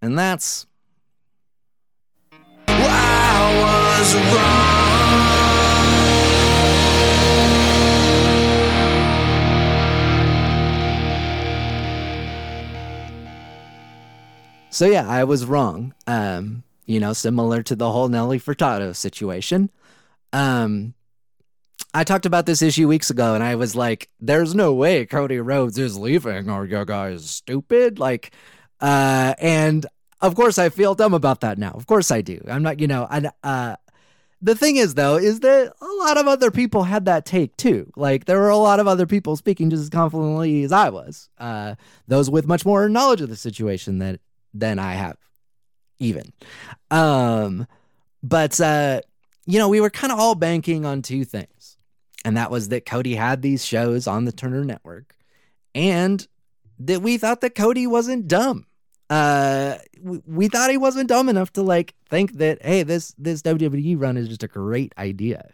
and 0.02 0.18
that's. 0.18 0.68
So 14.82 14.88
yeah, 14.88 15.08
I 15.08 15.26
was 15.26 15.46
wrong. 15.46 15.94
Um, 16.08 16.64
you 16.88 17.00
know, 17.00 17.14
similar 17.14 17.62
to 17.62 17.76
the 17.76 17.92
whole 17.92 18.08
Nelly 18.08 18.40
Furtado 18.40 18.96
situation. 18.96 19.70
Um, 20.34 20.96
I 21.94 22.04
talked 22.04 22.26
about 22.26 22.48
this 22.48 22.64
issue 22.64 22.88
weeks 22.88 23.12
ago, 23.12 23.36
and 23.36 23.44
I 23.44 23.54
was 23.54 23.76
like, 23.76 24.10
"There's 24.20 24.56
no 24.56 24.74
way 24.74 25.06
Cody 25.06 25.40
Rhodes 25.40 25.78
is 25.78 26.00
leaving. 26.00 26.50
Are 26.50 26.66
you 26.66 26.84
guys 26.84 27.30
stupid?" 27.30 28.00
Like, 28.00 28.32
uh, 28.80 29.36
and 29.38 29.86
of 30.22 30.36
course, 30.36 30.58
I 30.58 30.70
feel 30.70 30.96
dumb 30.96 31.14
about 31.14 31.42
that 31.42 31.58
now. 31.58 31.72
Of 31.72 31.88
course, 31.88 32.12
I 32.12 32.22
do. 32.22 32.42
I'm 32.48 32.64
not, 32.64 32.80
you 32.80 32.88
know, 32.88 33.08
I, 33.10 33.32
uh, 33.44 33.76
the 34.42 34.56
thing 34.56 34.78
is, 34.78 34.96
though, 34.96 35.18
is 35.18 35.42
that 35.42 35.74
a 35.82 36.06
lot 36.06 36.18
of 36.18 36.28
other 36.28 36.50
people 36.50 36.84
had 36.84 37.06
that 37.06 37.26
take 37.26 37.56
too. 37.58 37.92
Like 37.96 38.26
there 38.26 38.40
were 38.40 38.50
a 38.50 38.58
lot 38.58 38.80
of 38.80 38.88
other 38.88 39.06
people 39.06 39.36
speaking 39.36 39.70
just 39.70 39.84
as 39.84 39.90
confidently 39.90 40.64
as 40.64 40.72
I 40.72 40.90
was. 40.90 41.30
Uh, 41.38 41.76
those 42.08 42.30
with 42.30 42.48
much 42.48 42.66
more 42.66 42.90
knowledge 42.90 43.22
of 43.22 43.30
the 43.30 43.36
situation 43.36 44.00
than 44.00 44.20
than 44.54 44.80
I 44.80 44.94
have, 44.94 45.18
even. 46.00 46.34
Um, 46.90 47.68
but 48.24 48.60
uh, 48.60 49.02
you 49.46 49.60
know, 49.60 49.70
we 49.70 49.82
were 49.82 49.90
kind 49.90 50.12
of 50.12 50.20
all 50.20 50.36
banking 50.36 50.86
on 50.86 51.02
two 51.02 51.24
things. 51.24 51.78
And 52.24 52.38
that 52.38 52.52
was 52.52 52.70
that 52.70 52.86
Cody 52.86 53.16
had 53.16 53.42
these 53.42 53.66
shows 53.66 54.08
on 54.08 54.26
the 54.26 54.32
Turner 54.32 54.64
Network 54.64 55.16
and 55.74 56.28
that 56.80 57.02
we 57.02 57.18
thought 57.18 57.42
that 57.42 57.56
Cody 57.56 57.88
wasn't 57.88 58.28
dumb. 58.28 58.66
Uh, 59.12 59.78
we, 60.02 60.22
we 60.26 60.48
thought 60.48 60.70
he 60.70 60.78
wasn't 60.78 61.10
dumb 61.10 61.28
enough 61.28 61.52
to 61.52 61.62
like 61.62 61.94
think 62.10 62.32
that 62.38 62.64
hey, 62.64 62.82
this 62.84 63.14
this 63.18 63.42
WWE 63.42 64.00
run 64.00 64.16
is 64.16 64.30
just 64.30 64.42
a 64.42 64.48
great 64.48 64.94
idea. 64.98 65.52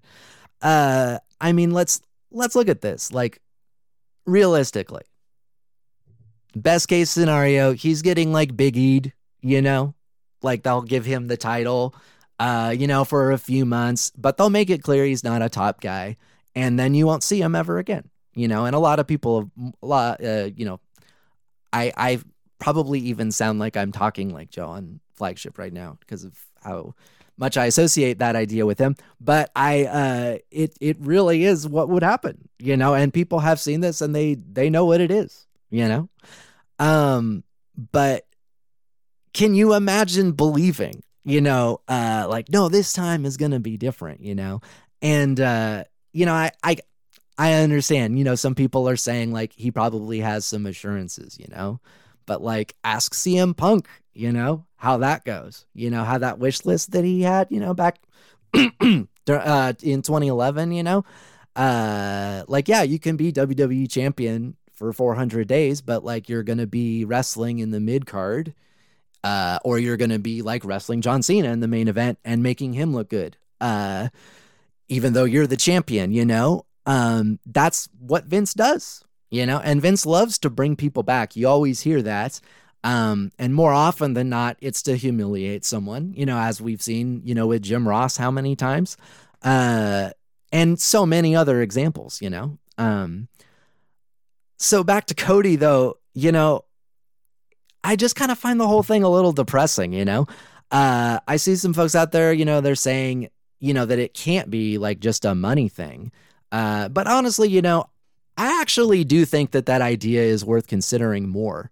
Uh, 0.62 1.18
I 1.42 1.54
mean, 1.54 1.72
let's 1.72 2.00
let's 2.30 2.56
look 2.56 2.70
at 2.70 2.82
this 2.82 3.12
like 3.12 3.42
realistically. 4.28 5.02
Best 6.56 6.88
case 6.88 7.10
scenario, 7.10 7.74
he's 7.74 8.04
getting 8.04 8.32
like 8.32 8.56
Big 8.56 9.12
you 9.42 9.62
know, 9.64 9.96
like 10.44 10.62
they'll 10.62 10.84
give 10.84 11.06
him 11.06 11.28
the 11.28 11.38
title, 11.38 11.96
uh, 12.40 12.76
you 12.78 12.86
know, 12.86 13.06
for 13.06 13.32
a 13.32 13.40
few 13.40 13.66
months, 13.66 14.12
but 14.16 14.38
they'll 14.38 14.52
make 14.52 14.70
it 14.70 14.84
clear 14.84 15.04
he's 15.04 15.24
not 15.24 15.42
a 15.42 15.50
top 15.50 15.82
guy, 15.82 16.18
and 16.54 16.80
then 16.80 16.94
you 16.94 17.08
won't 17.08 17.24
see 17.24 17.42
him 17.42 17.56
ever 17.56 17.80
again, 17.80 18.08
you 18.36 18.48
know. 18.48 18.66
And 18.66 18.76
a 18.76 18.80
lot 18.80 19.00
of 19.00 19.08
people, 19.08 19.50
a 19.82 19.86
lot, 19.86 20.24
uh, 20.24 20.50
you 20.56 20.66
know, 20.66 20.80
I 21.74 21.92
I 21.98 22.20
probably 22.60 23.00
even 23.00 23.32
sound 23.32 23.60
like 23.60 23.78
I'm 23.78 23.92
talking 23.92 24.34
like 24.34 24.50
Joe 24.50 24.68
on 24.68 25.00
flagship 25.16 25.58
right 25.58 25.74
now 25.74 25.98
because 26.00 26.24
of 26.24 26.38
how 26.64 26.96
much 27.38 27.58
I 27.58 27.66
associate 27.66 28.20
that 28.20 28.36
idea 28.36 28.66
with 28.66 28.80
him. 28.80 28.96
But 29.22 29.52
I, 29.56 29.86
uh, 29.86 30.38
it 30.52 30.78
it 30.82 30.98
really 31.00 31.46
is 31.46 31.68
what 31.68 31.90
would 31.90 32.04
happen, 32.04 32.50
you 32.60 32.78
know. 32.78 32.94
And 32.94 33.14
people 33.14 33.40
have 33.40 33.60
seen 33.60 33.82
this 33.82 34.02
and 34.02 34.16
they 34.16 34.36
they 34.36 34.70
know 34.70 34.86
what 34.86 35.02
it 35.02 35.12
is, 35.12 35.46
you 35.70 35.88
know. 35.88 36.10
Um, 36.80 37.44
but 37.92 38.26
can 39.34 39.54
you 39.54 39.74
imagine 39.74 40.32
believing, 40.32 41.04
you 41.24 41.42
know, 41.42 41.82
uh, 41.88 42.26
like 42.30 42.50
no, 42.50 42.70
this 42.70 42.94
time 42.94 43.26
is 43.26 43.38
gonna 43.38 43.60
be 43.60 43.78
different, 43.78 44.22
you 44.22 44.36
know, 44.36 44.62
and 45.02 45.40
uh, 45.40 45.84
you 46.14 46.26
know, 46.26 46.34
I 46.34 46.52
I 46.64 46.78
I 47.38 47.54
understand, 47.54 48.18
you 48.18 48.24
know, 48.24 48.36
some 48.36 48.56
people 48.56 48.90
are 48.90 48.96
saying 48.96 49.32
like 49.32 49.54
he 49.54 49.70
probably 49.70 50.20
has 50.22 50.46
some 50.46 50.66
assurances, 50.66 51.38
you 51.40 51.48
know, 51.50 51.80
but 52.28 52.44
like 52.44 52.76
ask 52.84 53.16
CM 53.16 53.58
Punk, 53.58 53.88
you 54.14 54.32
know, 54.32 54.66
how 54.76 54.98
that 54.98 55.26
goes, 55.26 55.66
you 55.74 55.90
know, 55.90 56.04
how 56.04 56.20
that 56.20 56.38
wish 56.38 56.64
list 56.66 56.92
that 56.92 57.04
he 57.04 57.24
had, 57.24 57.48
you 57.50 57.60
know, 57.60 57.74
back 57.74 58.00
uh, 58.54 59.74
in 59.82 60.02
2011, 60.04 60.72
you 60.72 60.84
know, 60.84 61.04
uh, 61.56 62.44
like, 62.48 62.68
yeah, 62.68 62.84
you 62.84 63.00
can 63.00 63.18
be 63.18 63.34
WWE 63.34 63.90
champion 63.90 64.56
for 64.74 64.94
400 64.94 65.48
days, 65.48 65.82
but 65.82 66.04
like 66.04 66.30
you're 66.30 66.44
going 66.44 66.60
to 66.60 66.68
be 66.68 67.04
wrestling 67.04 67.58
in 67.58 67.72
the 67.72 67.80
mid 67.80 68.06
card, 68.06 68.54
uh, 69.24 69.58
or 69.64 69.80
you're 69.80 69.98
going 69.98 70.12
to 70.12 70.20
be 70.20 70.44
like 70.44 70.64
wrestling 70.64 71.02
John 71.02 71.24
Cena 71.24 71.50
in 71.52 71.60
the 71.60 71.68
main 71.68 71.88
event 71.88 72.20
and 72.24 72.44
making 72.44 72.74
him 72.74 72.94
look 72.94 73.10
good. 73.10 73.38
Uh, 73.60 74.10
even 74.88 75.14
though 75.14 75.24
you're 75.24 75.48
the 75.48 75.58
champion, 75.58 76.12
you 76.12 76.26
know, 76.26 76.66
um, 76.86 77.40
that's 77.46 77.90
what 78.00 78.26
Vince 78.26 78.54
does, 78.54 79.04
you 79.30 79.46
know, 79.46 79.60
and 79.60 79.82
Vince 79.82 80.06
loves 80.06 80.38
to 80.40 80.50
bring 80.50 80.76
people 80.76 81.04
back. 81.04 81.36
You 81.36 81.48
always 81.48 81.82
hear 81.82 82.02
that. 82.02 82.40
Um, 82.84 83.32
and 83.38 83.54
more 83.54 83.74
often 83.74 84.14
than 84.14 84.30
not, 84.30 84.58
it's 84.62 84.82
to 84.84 84.96
humiliate 84.96 85.66
someone, 85.66 86.14
you 86.16 86.26
know, 86.26 86.38
as 86.38 86.62
we've 86.62 86.82
seen, 86.82 87.22
you 87.26 87.36
know, 87.36 87.48
with 87.48 87.64
Jim 87.64 87.88
Ross, 87.88 88.18
how 88.18 88.32
many 88.32 88.56
times, 88.56 88.98
uh, 89.44 90.12
and 90.52 90.80
so 90.80 91.06
many 91.06 91.36
other 91.36 91.62
examples, 91.62 92.22
you 92.22 92.30
know. 92.30 92.58
Um, 92.78 93.28
so 94.58 94.84
back 94.84 95.06
to 95.08 95.16
Cody, 95.16 95.56
though, 95.56 95.98
you 96.14 96.32
know, 96.32 96.64
I 97.84 97.96
just 97.96 98.16
kind 98.16 98.32
of 98.32 98.40
find 98.40 98.60
the 98.60 98.68
whole 98.68 98.84
thing 98.84 99.04
a 99.04 99.10
little 99.10 99.32
depressing, 99.34 99.94
you 99.94 100.06
know. 100.06 100.28
Uh, 100.72 101.20
I 101.28 101.38
see 101.38 101.56
some 101.56 101.74
folks 101.74 101.96
out 101.96 102.12
there, 102.12 102.34
you 102.34 102.46
know, 102.46 102.62
they're 102.62 102.76
saying, 102.76 103.30
you 103.60 103.74
know, 103.74 103.86
that 103.86 104.00
it 104.00 104.14
can't 104.14 104.50
be 104.50 104.78
like 104.78 105.00
just 105.00 105.26
a 105.26 105.36
money 105.36 105.70
thing. 105.70 106.12
Uh, 106.52 106.90
but 106.90 107.08
honestly, 107.08 107.50
you 107.50 107.62
know, 107.62 107.90
I 108.38 108.62
actually 108.62 109.04
do 109.04 109.26
think 109.26 109.52
that 109.52 109.66
that 109.66 109.82
idea 109.82 110.22
is 110.22 110.46
worth 110.46 110.68
considering 110.68 111.28
more. 111.28 111.72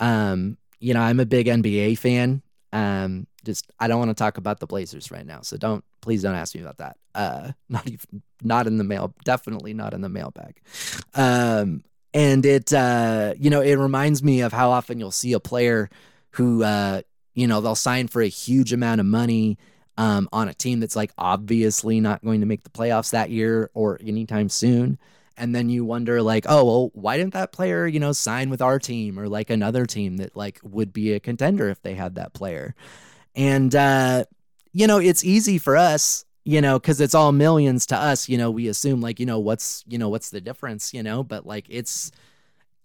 Um, 0.00 0.56
you 0.80 0.94
know, 0.94 1.00
I'm 1.00 1.20
a 1.20 1.26
big 1.26 1.46
NBA 1.46 1.98
fan. 1.98 2.42
Um, 2.72 3.26
just 3.44 3.70
I 3.78 3.86
don't 3.86 3.98
want 3.98 4.10
to 4.10 4.14
talk 4.14 4.38
about 4.38 4.58
the 4.58 4.66
Blazers 4.66 5.10
right 5.10 5.26
now, 5.26 5.42
so 5.42 5.56
don't 5.56 5.84
please 6.00 6.22
don't 6.22 6.34
ask 6.34 6.54
me 6.54 6.62
about 6.62 6.78
that. 6.78 6.96
Uh, 7.14 7.52
not 7.68 7.86
even 7.86 8.22
not 8.42 8.66
in 8.66 8.78
the 8.78 8.84
mail, 8.84 9.14
definitely 9.24 9.74
not 9.74 9.94
in 9.94 10.00
the 10.00 10.08
mailbag. 10.08 10.60
Um, 11.14 11.84
and 12.12 12.44
it 12.44 12.72
uh, 12.72 13.34
you 13.38 13.50
know, 13.50 13.60
it 13.60 13.76
reminds 13.76 14.22
me 14.22 14.40
of 14.40 14.52
how 14.52 14.70
often 14.70 14.98
you'll 14.98 15.10
see 15.10 15.34
a 15.34 15.40
player 15.40 15.90
who 16.30 16.64
uh, 16.64 17.02
you 17.34 17.46
know, 17.46 17.60
they'll 17.60 17.74
sign 17.74 18.08
for 18.08 18.22
a 18.22 18.28
huge 18.28 18.72
amount 18.72 19.00
of 19.00 19.06
money 19.06 19.58
um, 19.98 20.28
on 20.32 20.48
a 20.48 20.54
team 20.54 20.80
that's 20.80 20.96
like 20.96 21.12
obviously 21.18 22.00
not 22.00 22.24
going 22.24 22.40
to 22.40 22.46
make 22.46 22.62
the 22.64 22.70
playoffs 22.70 23.10
that 23.10 23.30
year 23.30 23.70
or 23.74 23.98
anytime 24.02 24.48
soon 24.48 24.98
and 25.36 25.54
then 25.54 25.68
you 25.68 25.84
wonder 25.84 26.22
like 26.22 26.44
oh 26.48 26.64
well 26.64 26.90
why 26.94 27.16
didn't 27.16 27.34
that 27.34 27.52
player 27.52 27.86
you 27.86 28.00
know 28.00 28.12
sign 28.12 28.50
with 28.50 28.62
our 28.62 28.78
team 28.78 29.18
or 29.18 29.28
like 29.28 29.50
another 29.50 29.86
team 29.86 30.16
that 30.16 30.36
like 30.36 30.60
would 30.62 30.92
be 30.92 31.12
a 31.12 31.20
contender 31.20 31.68
if 31.68 31.80
they 31.82 31.94
had 31.94 32.14
that 32.14 32.32
player? 32.32 32.74
And 33.34 33.74
uh 33.74 34.24
you 34.72 34.86
know 34.86 34.98
it's 34.98 35.24
easy 35.24 35.58
for 35.58 35.76
us 35.76 36.24
you 36.44 36.60
know 36.60 36.78
because 36.78 37.00
it's 37.00 37.14
all 37.14 37.32
millions 37.32 37.86
to 37.86 37.96
us 37.96 38.28
you 38.28 38.38
know 38.38 38.50
we 38.50 38.68
assume 38.68 39.00
like 39.00 39.20
you 39.20 39.26
know 39.26 39.38
what's 39.38 39.84
you 39.86 39.98
know 39.98 40.08
what's 40.08 40.30
the 40.30 40.40
difference 40.40 40.94
you 40.94 41.02
know? 41.02 41.22
But 41.22 41.46
like 41.46 41.66
it's 41.68 42.10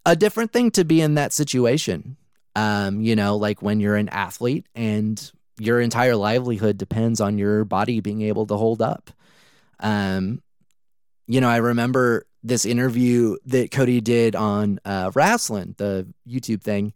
a 0.06 0.16
different 0.16 0.52
thing 0.52 0.72
to 0.72 0.84
be 0.84 1.02
in 1.02 1.16
that 1.16 1.34
situation 1.34 2.18
um 2.56 3.02
you 3.02 3.16
know 3.16 3.38
like 3.38 3.62
when 3.62 3.80
you're 3.80 3.96
an 3.96 4.10
athlete 4.10 4.66
and 4.76 5.32
your 5.58 5.80
entire 5.80 6.16
livelihood 6.16 6.78
depends 6.78 7.22
on 7.22 7.38
your 7.38 7.64
body 7.64 8.00
being 8.00 8.24
able 8.24 8.48
to 8.48 8.58
hold 8.58 8.82
up. 8.82 9.12
Um 9.80 10.42
you 11.28 11.40
know 11.40 11.50
i 11.50 11.58
remember 11.58 12.26
this 12.44 12.66
interview 12.66 13.36
that 13.46 13.72
Cody 13.72 14.02
did 14.02 14.36
on 14.36 14.80
uh, 14.86 15.12
Wrestling, 15.14 15.76
the 15.78 16.08
YouTube 16.28 16.62
thing, 16.62 16.94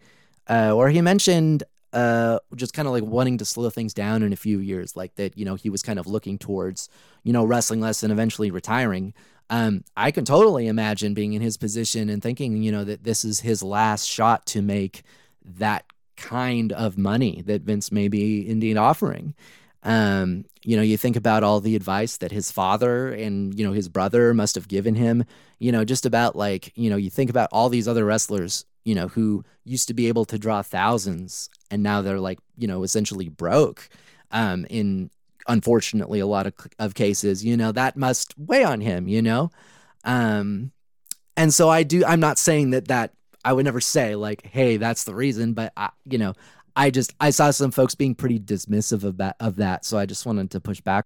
uh, 0.47 0.73
where 0.73 0.89
he 0.89 1.01
mentioned 1.01 1.63
uh, 1.93 2.39
just 2.55 2.73
kind 2.73 2.87
of 2.87 2.93
like 2.93 3.03
wanting 3.03 3.37
to 3.37 3.45
slow 3.45 3.69
things 3.69 3.93
down 3.93 4.21
in 4.21 4.33
a 4.33 4.35
few 4.35 4.59
years, 4.59 4.95
like 4.95 5.15
that, 5.15 5.37
you 5.37 5.45
know, 5.45 5.55
he 5.55 5.69
was 5.69 5.81
kind 5.81 5.97
of 5.97 6.07
looking 6.07 6.37
towards, 6.37 6.89
you 7.23 7.31
know, 7.31 7.45
wrestling 7.45 7.79
less 7.79 8.03
and 8.03 8.11
eventually 8.11 8.51
retiring. 8.51 9.13
Um, 9.49 9.83
I 9.95 10.11
can 10.11 10.25
totally 10.25 10.67
imagine 10.67 11.13
being 11.13 11.33
in 11.33 11.41
his 11.41 11.55
position 11.55 12.09
and 12.09 12.21
thinking, 12.21 12.61
you 12.63 12.71
know, 12.71 12.83
that 12.83 13.03
this 13.03 13.23
is 13.23 13.39
his 13.39 13.63
last 13.63 14.05
shot 14.05 14.45
to 14.47 14.61
make 14.61 15.03
that 15.45 15.85
kind 16.17 16.73
of 16.73 16.97
money 16.97 17.43
that 17.45 17.61
Vince 17.61 17.91
may 17.91 18.07
be 18.07 18.47
indeed 18.47 18.77
offering. 18.77 19.35
Um, 19.86 20.46
you 20.63 20.75
know, 20.75 20.82
you 20.82 20.98
think 20.98 21.15
about 21.15 21.44
all 21.44 21.62
the 21.62 21.75
advice 21.75 22.18
that 22.18 22.32
his 22.32 22.51
father 22.51 23.10
and, 23.10 23.58
you 23.58 23.65
know, 23.65 23.72
his 23.72 23.88
brother 23.88 24.34
must 24.34 24.56
have 24.56 24.68
given 24.68 24.96
him, 24.96 25.24
you 25.60 25.72
know, 25.72 25.86
just 25.86 26.08
about 26.08 26.36
like, 26.36 26.74
you 26.75 26.89
know, 26.89 26.96
you 26.96 27.12
think 27.12 27.30
about 27.30 27.50
all 27.51 27.70
these 27.70 27.88
other 27.88 28.04
wrestlers, 28.04 28.65
you 28.84 28.96
know, 28.96 29.08
who 29.08 29.44
used 29.63 29.88
to 29.88 29.94
be 29.94 30.08
able 30.08 30.25
to 30.25 30.39
draw 30.39 30.63
thousands 30.63 31.51
and 31.70 31.84
now 31.84 32.01
they're 32.01 32.20
like, 32.20 32.39
you 32.58 32.68
know, 32.68 32.82
essentially 32.82 33.30
broke 33.30 33.88
um, 34.32 34.65
in 34.72 35.12
unfortunately 35.48 36.20
a 36.20 36.25
lot 36.25 36.48
of, 36.48 36.54
of 36.80 36.96
cases, 36.96 37.46
you 37.46 37.56
know, 37.56 37.72
that 37.72 37.96
must 37.96 38.34
weigh 38.39 38.63
on 38.63 38.82
him, 38.82 39.08
you 39.08 39.22
know? 39.22 39.51
Um, 40.04 40.72
and 41.38 41.54
so 41.54 41.70
I 41.70 41.84
do, 41.84 42.04
I'm 42.04 42.20
not 42.20 42.39
saying 42.39 42.72
that 42.72 42.88
that 42.88 43.13
I 43.44 43.54
would 43.54 43.65
never 43.65 43.82
say 43.82 44.15
like, 44.15 44.48
hey, 44.48 44.77
that's 44.77 45.04
the 45.04 45.13
reason, 45.13 45.54
but 45.54 45.72
I, 45.77 45.92
you 46.10 46.18
know, 46.18 46.34
I 46.75 46.89
just 46.89 47.13
I 47.20 47.29
saw 47.29 47.51
some 47.51 47.72
folks 47.72 47.96
being 47.96 48.15
pretty 48.15 48.39
dismissive 48.39 49.03
of 49.03 49.17
that 49.17 49.36
of 49.39 49.58
that, 49.58 49.86
so 49.86 49.98
I 49.98 50.05
just 50.05 50.25
wanted 50.25 50.51
to 50.51 50.60
push 50.60 50.82
back. 50.82 51.05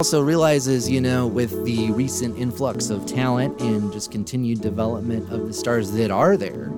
Also 0.00 0.22
realizes, 0.22 0.88
you 0.88 0.98
know, 0.98 1.26
with 1.26 1.62
the 1.66 1.90
recent 1.90 2.34
influx 2.38 2.88
of 2.88 3.04
talent 3.04 3.60
and 3.60 3.92
just 3.92 4.10
continued 4.10 4.58
development 4.62 5.30
of 5.30 5.46
the 5.46 5.52
stars 5.52 5.92
that 5.92 6.10
are 6.10 6.38
there, 6.38 6.72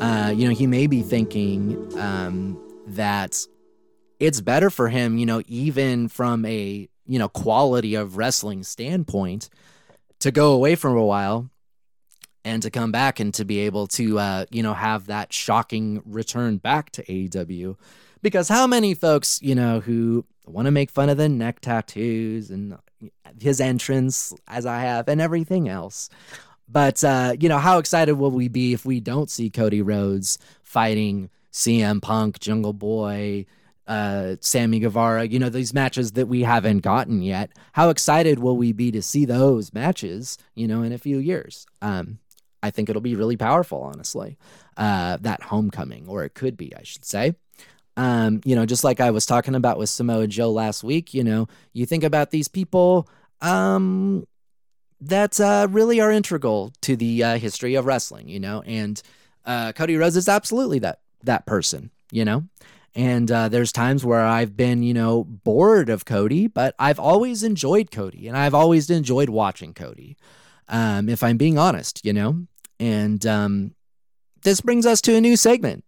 uh, 0.00 0.32
you 0.34 0.48
know, 0.48 0.54
he 0.54 0.66
may 0.66 0.86
be 0.86 1.02
thinking 1.02 1.76
um, 2.00 2.58
that 2.86 3.46
it's 4.20 4.40
better 4.40 4.70
for 4.70 4.88
him, 4.88 5.18
you 5.18 5.26
know, 5.26 5.42
even 5.48 6.08
from 6.08 6.46
a 6.46 6.88
you 7.04 7.18
know 7.18 7.28
quality 7.28 7.94
of 7.94 8.16
wrestling 8.16 8.62
standpoint, 8.62 9.50
to 10.20 10.30
go 10.30 10.52
away 10.52 10.76
for 10.76 10.88
a 10.88 11.04
while 11.04 11.50
and 12.42 12.62
to 12.62 12.70
come 12.70 12.90
back 12.90 13.20
and 13.20 13.34
to 13.34 13.44
be 13.44 13.58
able 13.58 13.86
to 13.86 14.18
uh, 14.18 14.46
you 14.50 14.62
know 14.62 14.72
have 14.72 15.08
that 15.08 15.30
shocking 15.30 16.00
return 16.06 16.56
back 16.56 16.88
to 16.92 17.04
AEW. 17.04 17.76
Because 18.22 18.48
how 18.48 18.66
many 18.66 18.94
folks, 18.94 19.42
you 19.42 19.54
know, 19.54 19.80
who 19.80 20.24
want 20.46 20.66
to 20.66 20.70
make 20.70 20.90
fun 20.90 21.08
of 21.08 21.16
the 21.16 21.28
neck 21.28 21.60
tattoos 21.60 22.50
and 22.50 22.78
his 23.40 23.60
entrance 23.60 24.32
as 24.46 24.66
I 24.66 24.80
have 24.80 25.08
and 25.08 25.20
everything 25.20 25.68
else. 25.68 26.08
But 26.68 27.02
uh, 27.04 27.34
you 27.38 27.48
know, 27.48 27.58
how 27.58 27.78
excited 27.78 28.14
will 28.14 28.30
we 28.30 28.48
be 28.48 28.72
if 28.72 28.84
we 28.84 29.00
don't 29.00 29.30
see 29.30 29.50
Cody 29.50 29.82
Rhodes 29.82 30.38
fighting 30.62 31.30
CM 31.52 32.02
Punk, 32.02 32.40
Jungle 32.40 32.72
Boy, 32.72 33.46
uh, 33.86 34.36
Sammy 34.40 34.80
Guevara, 34.80 35.26
you 35.26 35.38
know, 35.38 35.48
these 35.48 35.72
matches 35.72 36.12
that 36.12 36.26
we 36.26 36.42
haven't 36.42 36.80
gotten 36.80 37.22
yet. 37.22 37.50
How 37.72 37.90
excited 37.90 38.38
will 38.38 38.56
we 38.56 38.72
be 38.72 38.90
to 38.90 39.02
see 39.02 39.24
those 39.24 39.72
matches, 39.72 40.38
you 40.54 40.66
know, 40.66 40.82
in 40.82 40.92
a 40.92 40.98
few 40.98 41.18
years? 41.18 41.66
Um, 41.80 42.18
I 42.62 42.70
think 42.70 42.88
it'll 42.88 43.02
be 43.02 43.14
really 43.14 43.36
powerful, 43.36 43.80
honestly. 43.80 44.36
Uh, 44.76 45.18
that 45.20 45.42
homecoming, 45.42 46.06
or 46.08 46.24
it 46.24 46.34
could 46.34 46.56
be, 46.56 46.74
I 46.74 46.82
should 46.82 47.04
say. 47.04 47.34
Um, 47.96 48.40
you 48.44 48.54
know, 48.54 48.66
just 48.66 48.84
like 48.84 49.00
I 49.00 49.10
was 49.10 49.24
talking 49.24 49.54
about 49.54 49.78
with 49.78 49.88
Samoa 49.88 50.26
Joe 50.26 50.50
last 50.50 50.84
week, 50.84 51.14
you 51.14 51.24
know, 51.24 51.48
you 51.72 51.86
think 51.86 52.04
about 52.04 52.30
these 52.30 52.48
people 52.48 53.08
um, 53.40 54.26
that 55.00 55.40
uh, 55.40 55.66
really 55.70 56.00
are 56.00 56.10
integral 56.10 56.72
to 56.82 56.96
the 56.96 57.22
uh, 57.22 57.38
history 57.38 57.74
of 57.74 57.86
wrestling, 57.86 58.28
you 58.28 58.40
know, 58.40 58.62
and 58.62 59.00
uh, 59.44 59.72
Cody 59.72 59.96
Rhodes 59.96 60.16
is 60.16 60.28
absolutely 60.28 60.78
that 60.80 61.00
that 61.22 61.46
person, 61.46 61.90
you 62.10 62.24
know. 62.24 62.44
And 62.94 63.30
uh, 63.30 63.50
there's 63.50 63.72
times 63.72 64.06
where 64.06 64.22
I've 64.24 64.56
been, 64.56 64.82
you 64.82 64.94
know, 64.94 65.24
bored 65.24 65.90
of 65.90 66.06
Cody, 66.06 66.46
but 66.46 66.74
I've 66.78 66.98
always 66.98 67.42
enjoyed 67.42 67.90
Cody, 67.90 68.26
and 68.26 68.36
I've 68.36 68.54
always 68.54 68.88
enjoyed 68.88 69.28
watching 69.28 69.74
Cody. 69.74 70.16
Um, 70.68 71.08
if 71.08 71.22
I'm 71.22 71.36
being 71.36 71.58
honest, 71.58 72.04
you 72.04 72.12
know, 72.12 72.46
and 72.80 73.24
um, 73.26 73.74
this 74.42 74.60
brings 74.60 74.86
us 74.86 75.00
to 75.02 75.14
a 75.14 75.20
new 75.20 75.36
segment. 75.36 75.84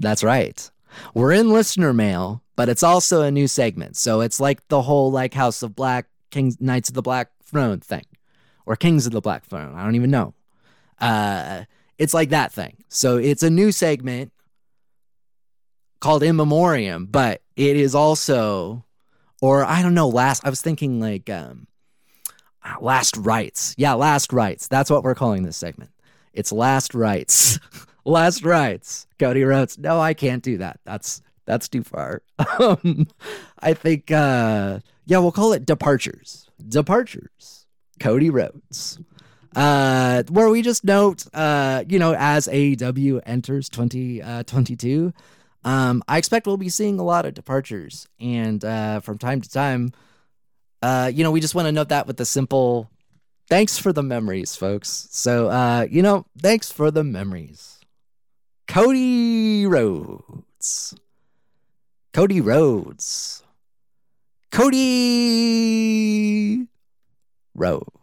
That's 0.00 0.24
right. 0.24 0.70
We're 1.14 1.32
in 1.32 1.50
listener 1.50 1.92
mail, 1.92 2.42
but 2.56 2.68
it's 2.68 2.82
also 2.82 3.22
a 3.22 3.30
new 3.30 3.46
segment. 3.46 3.96
So 3.96 4.20
it's 4.20 4.40
like 4.40 4.66
the 4.68 4.82
whole 4.82 5.12
like 5.12 5.34
House 5.34 5.62
of 5.62 5.76
Black, 5.76 6.06
Kings, 6.30 6.60
Knights 6.60 6.88
of 6.88 6.94
the 6.94 7.02
Black 7.02 7.30
Throne 7.44 7.80
thing, 7.80 8.04
or 8.66 8.76
Kings 8.76 9.06
of 9.06 9.12
the 9.12 9.20
Black 9.20 9.44
Throne. 9.44 9.74
I 9.74 9.84
don't 9.84 9.94
even 9.94 10.10
know. 10.10 10.34
Uh, 10.98 11.64
it's 11.98 12.14
like 12.14 12.30
that 12.30 12.52
thing. 12.52 12.78
So 12.88 13.18
it's 13.18 13.42
a 13.42 13.50
new 13.50 13.72
segment 13.72 14.32
called 16.00 16.22
In 16.22 16.36
Memoriam, 16.36 17.06
but 17.06 17.42
it 17.56 17.76
is 17.76 17.94
also, 17.94 18.84
or 19.40 19.64
I 19.64 19.82
don't 19.82 19.94
know, 19.94 20.08
last, 20.08 20.44
I 20.44 20.50
was 20.50 20.62
thinking 20.62 20.98
like, 20.98 21.28
um, 21.28 21.66
last 22.80 23.16
rites. 23.16 23.74
Yeah, 23.76 23.94
last 23.94 24.32
rites. 24.32 24.66
That's 24.66 24.90
what 24.90 25.02
we're 25.02 25.14
calling 25.14 25.42
this 25.42 25.56
segment. 25.56 25.90
It's 26.32 26.52
last 26.52 26.94
rites. 26.94 27.58
last 28.04 28.44
rites. 28.44 29.06
Cody 29.18 29.44
Rhodes. 29.44 29.78
No, 29.78 30.00
I 30.00 30.14
can't 30.14 30.42
do 30.42 30.58
that. 30.58 30.80
That's 30.84 31.22
that's 31.46 31.68
too 31.68 31.82
far. 31.82 32.22
Um, 32.58 33.08
I 33.58 33.74
think 33.74 34.10
uh 34.10 34.80
yeah, 35.06 35.18
we'll 35.18 35.32
call 35.32 35.52
it 35.52 35.66
departures. 35.66 36.48
Departures. 36.66 37.66
Cody 37.98 38.30
Rhodes. 38.30 38.98
Uh 39.54 40.22
where 40.30 40.48
we 40.48 40.62
just 40.62 40.84
note 40.84 41.26
uh, 41.34 41.84
you 41.88 41.98
know, 41.98 42.14
as 42.16 42.46
AEW 42.48 43.20
enters 43.26 43.68
2022, 43.68 45.12
uh, 45.64 45.68
um, 45.68 46.02
I 46.08 46.18
expect 46.18 46.46
we'll 46.46 46.56
be 46.56 46.68
seeing 46.68 46.98
a 46.98 47.04
lot 47.04 47.26
of 47.26 47.34
departures. 47.34 48.08
And 48.18 48.64
uh 48.64 49.00
from 49.00 49.18
time 49.18 49.40
to 49.40 49.50
time, 49.50 49.92
uh, 50.82 51.10
you 51.12 51.24
know, 51.24 51.30
we 51.30 51.40
just 51.40 51.54
want 51.54 51.66
to 51.66 51.72
note 51.72 51.90
that 51.90 52.06
with 52.06 52.16
the 52.16 52.24
simple 52.24 52.90
thanks 53.48 53.76
for 53.78 53.92
the 53.92 54.02
memories, 54.02 54.56
folks. 54.56 55.08
So 55.10 55.86
you 55.90 56.02
know, 56.02 56.26
thanks 56.38 56.70
for 56.72 56.90
the 56.90 57.04
memories. 57.04 57.79
Cody 58.70 59.66
Rhodes. 59.66 60.94
Cody 62.12 62.40
Rhodes. 62.40 63.42
Cody 64.52 65.88
Rhodes. 67.56 67.99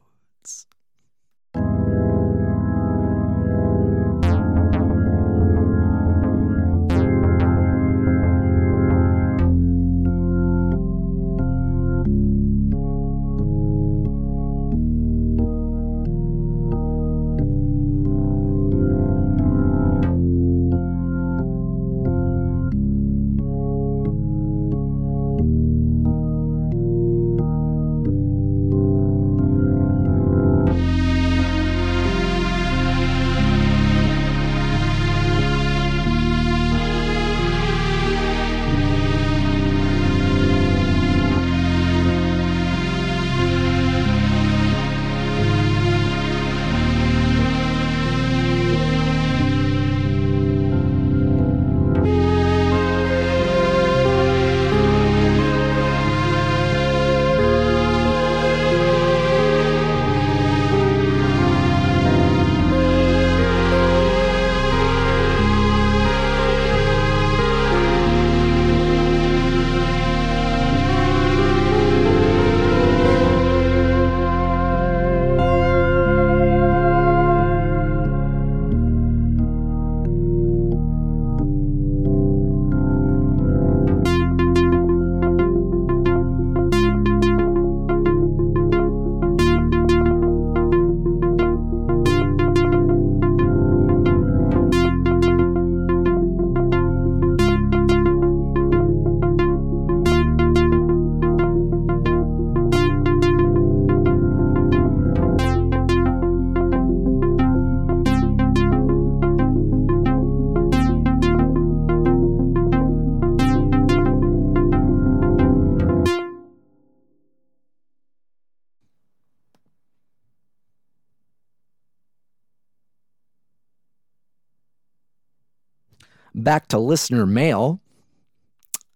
Back 126.47 126.69
to 126.69 126.79
listener 126.79 127.25
mail. 127.25 127.81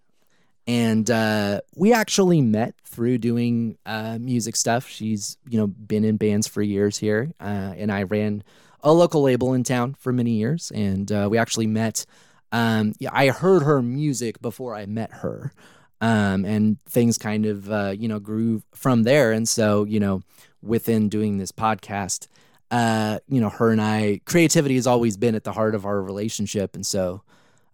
And 0.67 1.09
uh, 1.09 1.61
we 1.75 1.93
actually 1.93 2.41
met 2.41 2.75
through 2.83 3.19
doing 3.19 3.77
uh, 3.85 4.17
music 4.19 4.57
stuff. 4.57 4.89
She's, 4.89 5.37
you 5.47 5.57
know, 5.57 5.67
been 5.67 6.03
in 6.03 6.17
bands 6.17 6.45
for 6.45 6.61
years 6.61 6.97
here, 6.97 7.31
uh, 7.39 7.73
and 7.77 7.89
I 7.91 8.03
ran 8.03 8.43
a 8.81 8.91
local 8.91 9.21
label 9.21 9.53
in 9.53 9.63
town 9.63 9.95
for 9.97 10.11
many 10.11 10.31
years. 10.31 10.71
And 10.75 11.09
uh, 11.11 11.27
we 11.31 11.37
actually 11.37 11.67
met. 11.67 12.05
Um, 12.51 12.93
yeah, 12.99 13.09
I 13.11 13.27
heard 13.29 13.63
her 13.63 13.81
music 13.81 14.41
before 14.41 14.73
I 14.75 14.85
met 14.85 15.11
her, 15.11 15.51
um, 15.99 16.45
and 16.45 16.81
things 16.85 17.17
kind 17.17 17.45
of, 17.45 17.71
uh, 17.71 17.93
you 17.97 18.07
know, 18.07 18.19
grew 18.19 18.61
from 18.73 19.03
there. 19.03 19.31
And 19.31 19.47
so, 19.47 19.83
you 19.85 19.99
know, 19.99 20.21
within 20.61 21.09
doing 21.09 21.37
this 21.37 21.51
podcast, 21.51 22.27
uh, 22.71 23.19
you 23.27 23.41
know, 23.41 23.49
her 23.49 23.71
and 23.71 23.81
I, 23.81 24.21
creativity 24.25 24.75
has 24.75 24.87
always 24.87 25.17
been 25.17 25.35
at 25.35 25.43
the 25.43 25.51
heart 25.53 25.75
of 25.75 25.85
our 25.85 26.01
relationship. 26.01 26.75
And 26.75 26.85
so, 26.85 27.21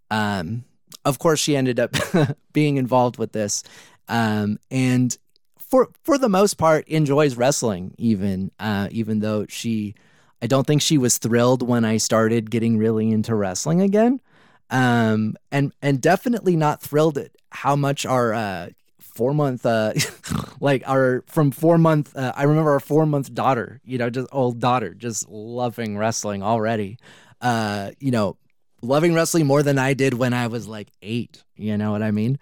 um, 0.10 0.65
of 1.06 1.19
course, 1.19 1.39
she 1.39 1.56
ended 1.56 1.79
up 1.79 1.95
being 2.53 2.77
involved 2.77 3.17
with 3.17 3.32
this. 3.32 3.63
Um, 4.08 4.60
and 4.71 5.15
for, 5.58 5.89
for 6.03 6.17
the 6.17 6.29
most 6.29 6.56
part, 6.56 6.88
enjoys 6.88 7.36
wrestling, 7.36 7.95
even, 7.97 8.51
uh, 8.60 8.89
even 8.91 9.19
though 9.19 9.45
she, 9.47 9.95
I 10.41 10.47
don't 10.47 10.67
think 10.67 10.82
she 10.82 10.97
was 10.97 11.17
thrilled 11.17 11.67
when 11.67 11.86
I 11.86 11.97
started 11.97 12.51
getting 12.51 12.77
really 12.77 13.10
into 13.12 13.36
wrestling 13.36 13.82
again. 13.82 14.21
Um, 14.69 15.36
and, 15.51 15.73
and 15.82 16.01
definitely 16.01 16.56
not 16.56 16.82
thrilled 16.82 17.17
at 17.17 17.32
how 17.51 17.75
much 17.75 18.06
our, 18.06 18.34
uh, 18.34 18.69
four 18.99 19.34
month 19.34 19.63
uh 19.63 19.93
like 20.60 20.82
our 20.88 21.23
from 21.27 21.51
four 21.51 21.77
month 21.77 22.15
uh, 22.15 22.34
i 22.36 22.43
remember 22.43 22.71
our 22.71 22.79
four 22.79 23.06
month 23.06 23.32
daughter 23.32 23.79
you 23.86 23.99
know 23.99 24.10
just 24.10 24.27
old 24.32 24.60
daughter 24.60 24.93
just 24.95 25.29
loving 25.29 25.95
wrestling 25.95 26.41
already 26.41 26.97
uh 27.41 27.91
you 27.99 28.10
know 28.10 28.36
loving 28.84 29.13
wrestling 29.13 29.48
more 29.48 29.63
than 29.63 29.80
i 29.80 29.93
did 29.93 30.13
when 30.13 30.34
i 30.34 30.48
was 30.48 30.67
like 30.67 30.89
eight 31.02 31.43
you 31.56 31.78
know 31.78 31.91
what 31.91 32.04
i 32.04 32.12
mean 32.12 32.38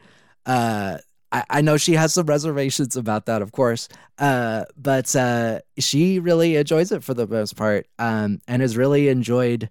uh 0.46 0.98
I, 1.32 1.44
I 1.50 1.62
know 1.62 1.78
she 1.78 1.94
has 1.94 2.14
some 2.14 2.26
reservations 2.26 2.96
about 2.96 3.26
that, 3.28 3.42
of 3.42 3.52
course, 3.52 3.88
uh, 4.20 4.66
but 4.76 5.16
uh, 5.16 5.62
she 5.78 6.20
really 6.20 6.58
enjoys 6.58 6.92
it 6.92 7.04
for 7.04 7.14
the 7.14 7.28
most 7.28 7.56
part, 7.56 7.88
um, 8.00 8.42
and 8.48 8.62
has 8.62 8.78
really 8.78 9.08
enjoyed, 9.08 9.70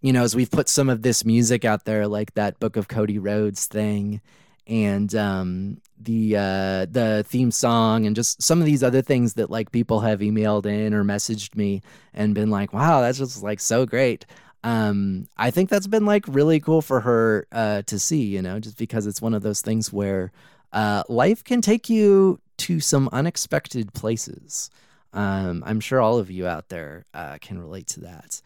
you 0.00 0.12
know, 0.12 0.22
as 0.22 0.34
we've 0.34 0.50
put 0.50 0.68
some 0.68 0.88
of 0.88 1.02
this 1.02 1.24
music 1.24 1.64
out 1.64 1.84
there, 1.84 2.08
like 2.08 2.34
that 2.34 2.58
Book 2.58 2.76
of 2.76 2.88
Cody 2.88 3.18
Rhodes 3.18 3.66
thing, 3.66 4.20
and 4.66 5.14
um, 5.14 5.80
the 6.00 6.36
uh, 6.36 6.86
the 6.90 7.24
theme 7.28 7.50
song 7.50 8.06
and 8.06 8.16
just 8.16 8.42
some 8.42 8.60
of 8.60 8.66
these 8.66 8.82
other 8.82 9.02
things 9.02 9.34
that 9.34 9.50
like 9.50 9.72
people 9.72 10.00
have 10.00 10.20
emailed 10.20 10.64
in 10.64 10.94
or 10.94 11.04
messaged 11.04 11.54
me 11.54 11.82
and 12.14 12.34
been 12.34 12.50
like, 12.50 12.72
wow, 12.72 13.02
that's 13.02 13.18
just 13.18 13.42
like 13.42 13.60
so 13.60 13.84
great. 13.84 14.24
Um, 14.64 15.28
I 15.36 15.50
think 15.50 15.68
that's 15.68 15.86
been 15.86 16.06
like 16.06 16.24
really 16.26 16.58
cool 16.58 16.80
for 16.80 17.00
her 17.00 17.46
uh, 17.52 17.82
to 17.82 17.98
see, 17.98 18.22
you 18.22 18.40
know, 18.40 18.58
just 18.58 18.78
because 18.78 19.06
it's 19.06 19.20
one 19.20 19.34
of 19.34 19.42
those 19.42 19.60
things 19.60 19.92
where 19.92 20.32
uh, 20.72 21.04
life 21.08 21.44
can 21.44 21.60
take 21.60 21.90
you 21.90 22.40
to 22.56 22.80
some 22.80 23.10
unexpected 23.12 23.92
places. 23.92 24.70
Um, 25.12 25.62
I'm 25.66 25.80
sure 25.80 26.00
all 26.00 26.18
of 26.18 26.30
you 26.30 26.46
out 26.46 26.70
there 26.70 27.04
uh, 27.12 27.36
can 27.42 27.58
relate 27.58 27.86
to 27.88 28.00
that. 28.00 28.40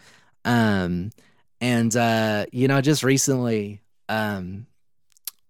Um, 0.45 1.13
and 1.61 1.97
uh, 1.97 2.47
you 2.53 2.67
know, 2.67 2.81
just 2.81 3.05
recently, 3.05 3.81
um, 4.09 4.67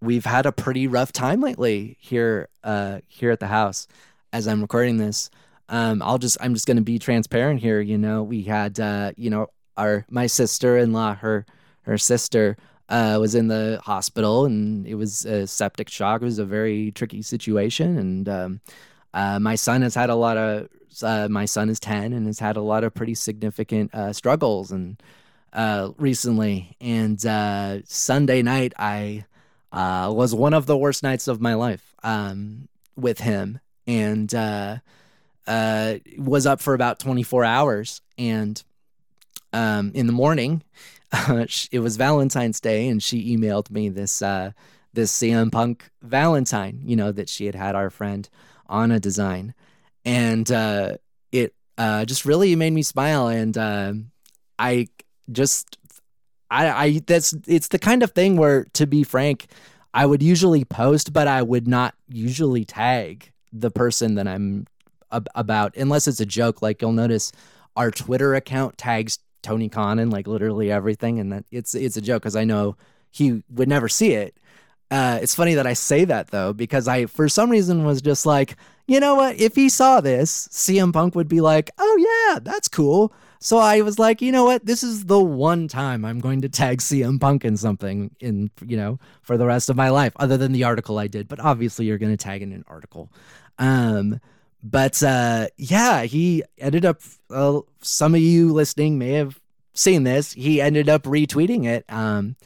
we've 0.02 0.26
had 0.26 0.46
a 0.46 0.52
pretty 0.52 0.87
rough 0.87 1.12
time 1.12 1.40
lately 1.40 1.96
here 2.00 2.48
uh 2.62 3.00
here 3.09 3.31
at 3.31 3.40
the 3.40 3.46
house 3.46 3.88
as 4.33 4.46
I'm 4.46 4.61
recording 4.61 4.98
this. 4.98 5.31
Um 5.68 6.02
I'll 6.02 6.18
just 6.18 6.37
I'm 6.40 6.54
just 6.54 6.66
going 6.66 6.76
to 6.76 6.83
be 6.83 6.98
transparent 6.98 7.61
here, 7.61 7.81
you 7.81 7.98
know. 7.98 8.22
We 8.22 8.42
had 8.42 8.78
uh 8.78 9.12
you 9.16 9.31
know 9.31 9.48
our 9.78 10.04
my 10.10 10.26
sister-in-law 10.26 11.14
her 11.14 11.46
her 11.82 11.96
sister 11.96 12.56
uh 12.88 13.16
was 13.20 13.34
in 13.34 13.48
the 13.48 13.80
hospital 13.84 14.44
and 14.44 14.86
it 14.86 14.94
was 14.94 15.24
a 15.24 15.46
septic 15.46 15.88
shock. 15.88 16.20
It 16.20 16.26
was 16.26 16.38
a 16.38 16.44
very 16.44 16.90
tricky 16.92 17.22
situation 17.22 17.96
and 17.96 18.28
um 18.28 18.60
uh 19.14 19.38
my 19.38 19.54
son 19.54 19.82
has 19.82 19.94
had 19.94 20.10
a 20.10 20.14
lot 20.14 20.36
of 20.36 20.68
uh, 21.02 21.28
my 21.30 21.44
son 21.44 21.68
is 21.68 21.78
10 21.78 22.12
and 22.12 22.26
has 22.26 22.40
had 22.40 22.56
a 22.56 22.60
lot 22.60 22.82
of 22.84 22.92
pretty 22.94 23.14
significant 23.14 23.94
uh 23.94 24.12
struggles 24.12 24.72
and 24.72 25.00
uh 25.52 25.90
recently 25.96 26.76
and 26.80 27.24
uh 27.24 27.78
Sunday 27.84 28.42
night 28.42 28.72
I 28.78 29.24
was 29.72 30.34
one 30.34 30.54
of 30.54 30.66
the 30.66 30.76
worst 30.76 31.02
nights 31.02 31.28
of 31.28 31.40
my 31.40 31.54
life 31.54 31.94
um, 32.02 32.68
with 32.96 33.20
him, 33.20 33.60
and 33.86 34.32
was 36.18 36.46
up 36.46 36.60
for 36.60 36.74
about 36.74 36.98
24 36.98 37.44
hours. 37.44 38.02
And 38.16 38.62
um, 39.52 39.92
in 39.94 40.06
the 40.06 40.12
morning, 40.12 40.62
it 41.70 41.80
was 41.80 41.96
Valentine's 41.96 42.61
Day, 42.61 42.88
and 42.88 43.02
she 43.02 43.37
emailed 43.37 43.70
me 43.70 43.88
this 43.88 44.22
uh, 44.22 44.52
this 44.92 45.12
CM 45.12 45.50
Punk 45.52 45.90
Valentine, 46.02 46.80
you 46.84 46.96
know, 46.96 47.12
that 47.12 47.28
she 47.28 47.46
had 47.46 47.54
had 47.54 47.74
our 47.74 47.90
friend 47.90 48.28
Anna 48.68 49.00
design, 49.00 49.54
and 50.04 50.50
uh, 50.50 50.96
it 51.32 51.54
uh, 51.76 52.04
just 52.04 52.24
really 52.24 52.54
made 52.56 52.72
me 52.72 52.82
smile, 52.82 53.28
and 53.28 53.56
uh, 53.56 53.92
I 54.58 54.88
just 55.30 55.78
I, 56.50 56.68
I 56.68 57.00
that's 57.06 57.34
it's 57.46 57.68
the 57.68 57.78
kind 57.78 58.02
of 58.02 58.12
thing 58.12 58.37
where 58.37 58.64
to 58.74 58.87
be 58.87 59.04
frank 59.04 59.46
i 59.92 60.06
would 60.06 60.22
usually 60.22 60.64
post 60.64 61.12
but 61.12 61.28
i 61.28 61.42
would 61.42 61.68
not 61.68 61.94
usually 62.08 62.64
tag 62.64 63.30
the 63.52 63.70
person 63.70 64.14
that 64.14 64.26
i'm 64.26 64.66
ab- 65.12 65.28
about 65.34 65.76
unless 65.76 66.06
it's 66.08 66.20
a 66.20 66.26
joke. 66.26 66.62
Like 66.62 66.82
you'll 66.82 66.92
notice 66.92 67.32
our 67.76 67.90
twitter 67.90 68.34
account 68.34 68.78
tags 68.78 69.18
tony 69.42 69.68
khan 69.68 69.98
and 69.98 70.12
like 70.12 70.27
literally 70.27 70.70
everything 70.70 71.18
and 71.18 71.33
that 71.33 71.44
it's 71.51 71.74
it's 71.74 71.96
a 71.96 72.01
joke 72.01 72.22
because 72.22 72.37
i 72.37 72.44
know 72.44 72.77
he 73.11 73.42
would 73.51 73.68
never 73.68 73.88
see 73.88 74.12
it 74.12 74.37
uh, 74.90 75.18
it's 75.20 75.35
funny 75.35 75.53
that 75.53 75.66
i 75.66 75.74
say 75.74 76.05
that 76.05 76.29
though 76.29 76.53
because 76.53 76.88
i 76.88 77.05
for 77.05 77.29
some 77.29 77.51
reason 77.51 77.85
was 77.85 78.01
just 78.01 78.24
like 78.24 78.57
you 78.87 78.98
know 78.98 79.14
what 79.16 79.38
if 79.38 79.55
he 79.55 79.68
saw 79.68 80.01
this 80.01 80.48
cm 80.48 80.92
punk 80.92 81.14
would 81.14 81.29
be 81.29 81.42
like 81.42 81.70
oh 81.79 82.31
yeah 82.33 82.38
that's 82.40 82.68
cool 82.68 83.12
so 83.40 83.59
I 83.59 83.83
was 83.83 83.98
like, 83.98 84.20
you 84.20 84.33
know 84.33 84.44
what? 84.44 84.66
This 84.66 84.83
is 84.83 85.05
the 85.05 85.20
one 85.20 85.68
time 85.68 86.05
I'm 86.05 86.18
going 86.18 86.40
to 86.40 86.48
tag 86.48 86.79
CM 86.79 87.20
Punk 87.20 87.44
in 87.44 87.57
something 87.57 88.14
in, 88.18 88.51
you 88.66 88.77
know, 88.77 88.98
for 89.22 89.37
the 89.37 89.46
rest 89.46 89.70
of 89.70 89.77
my 89.77 89.90
life, 89.90 90.12
other 90.16 90.37
than 90.37 90.53
the 90.53 90.64
article 90.64 90.98
I 90.98 91.07
did. 91.07 91.29
But 91.29 91.40
obviously, 91.40 91.87
you're 91.87 91.98
going 91.98 92.12
to 92.12 92.22
tag 92.22 92.42
in 92.42 92.53
an 92.53 92.64
article. 92.66 93.12
Um, 93.59 94.20
but 94.62 95.03
uh, 95.03 95.49
yeah, 95.57 96.03
he 96.03 96.42
ended 96.59 96.85
up, 96.85 97.01
some 97.81 98.14
of 98.14 98.21
you 98.21 98.53
listening 98.53 98.99
may 98.99 99.12
have 99.12 99.40
seen 99.75 100.03
this. 100.05 100.33
He 100.33 100.61
ended 100.61 100.88
up 100.88 101.05
retweeting 101.05 101.66
it. 101.66 101.85
Um, 101.88 102.37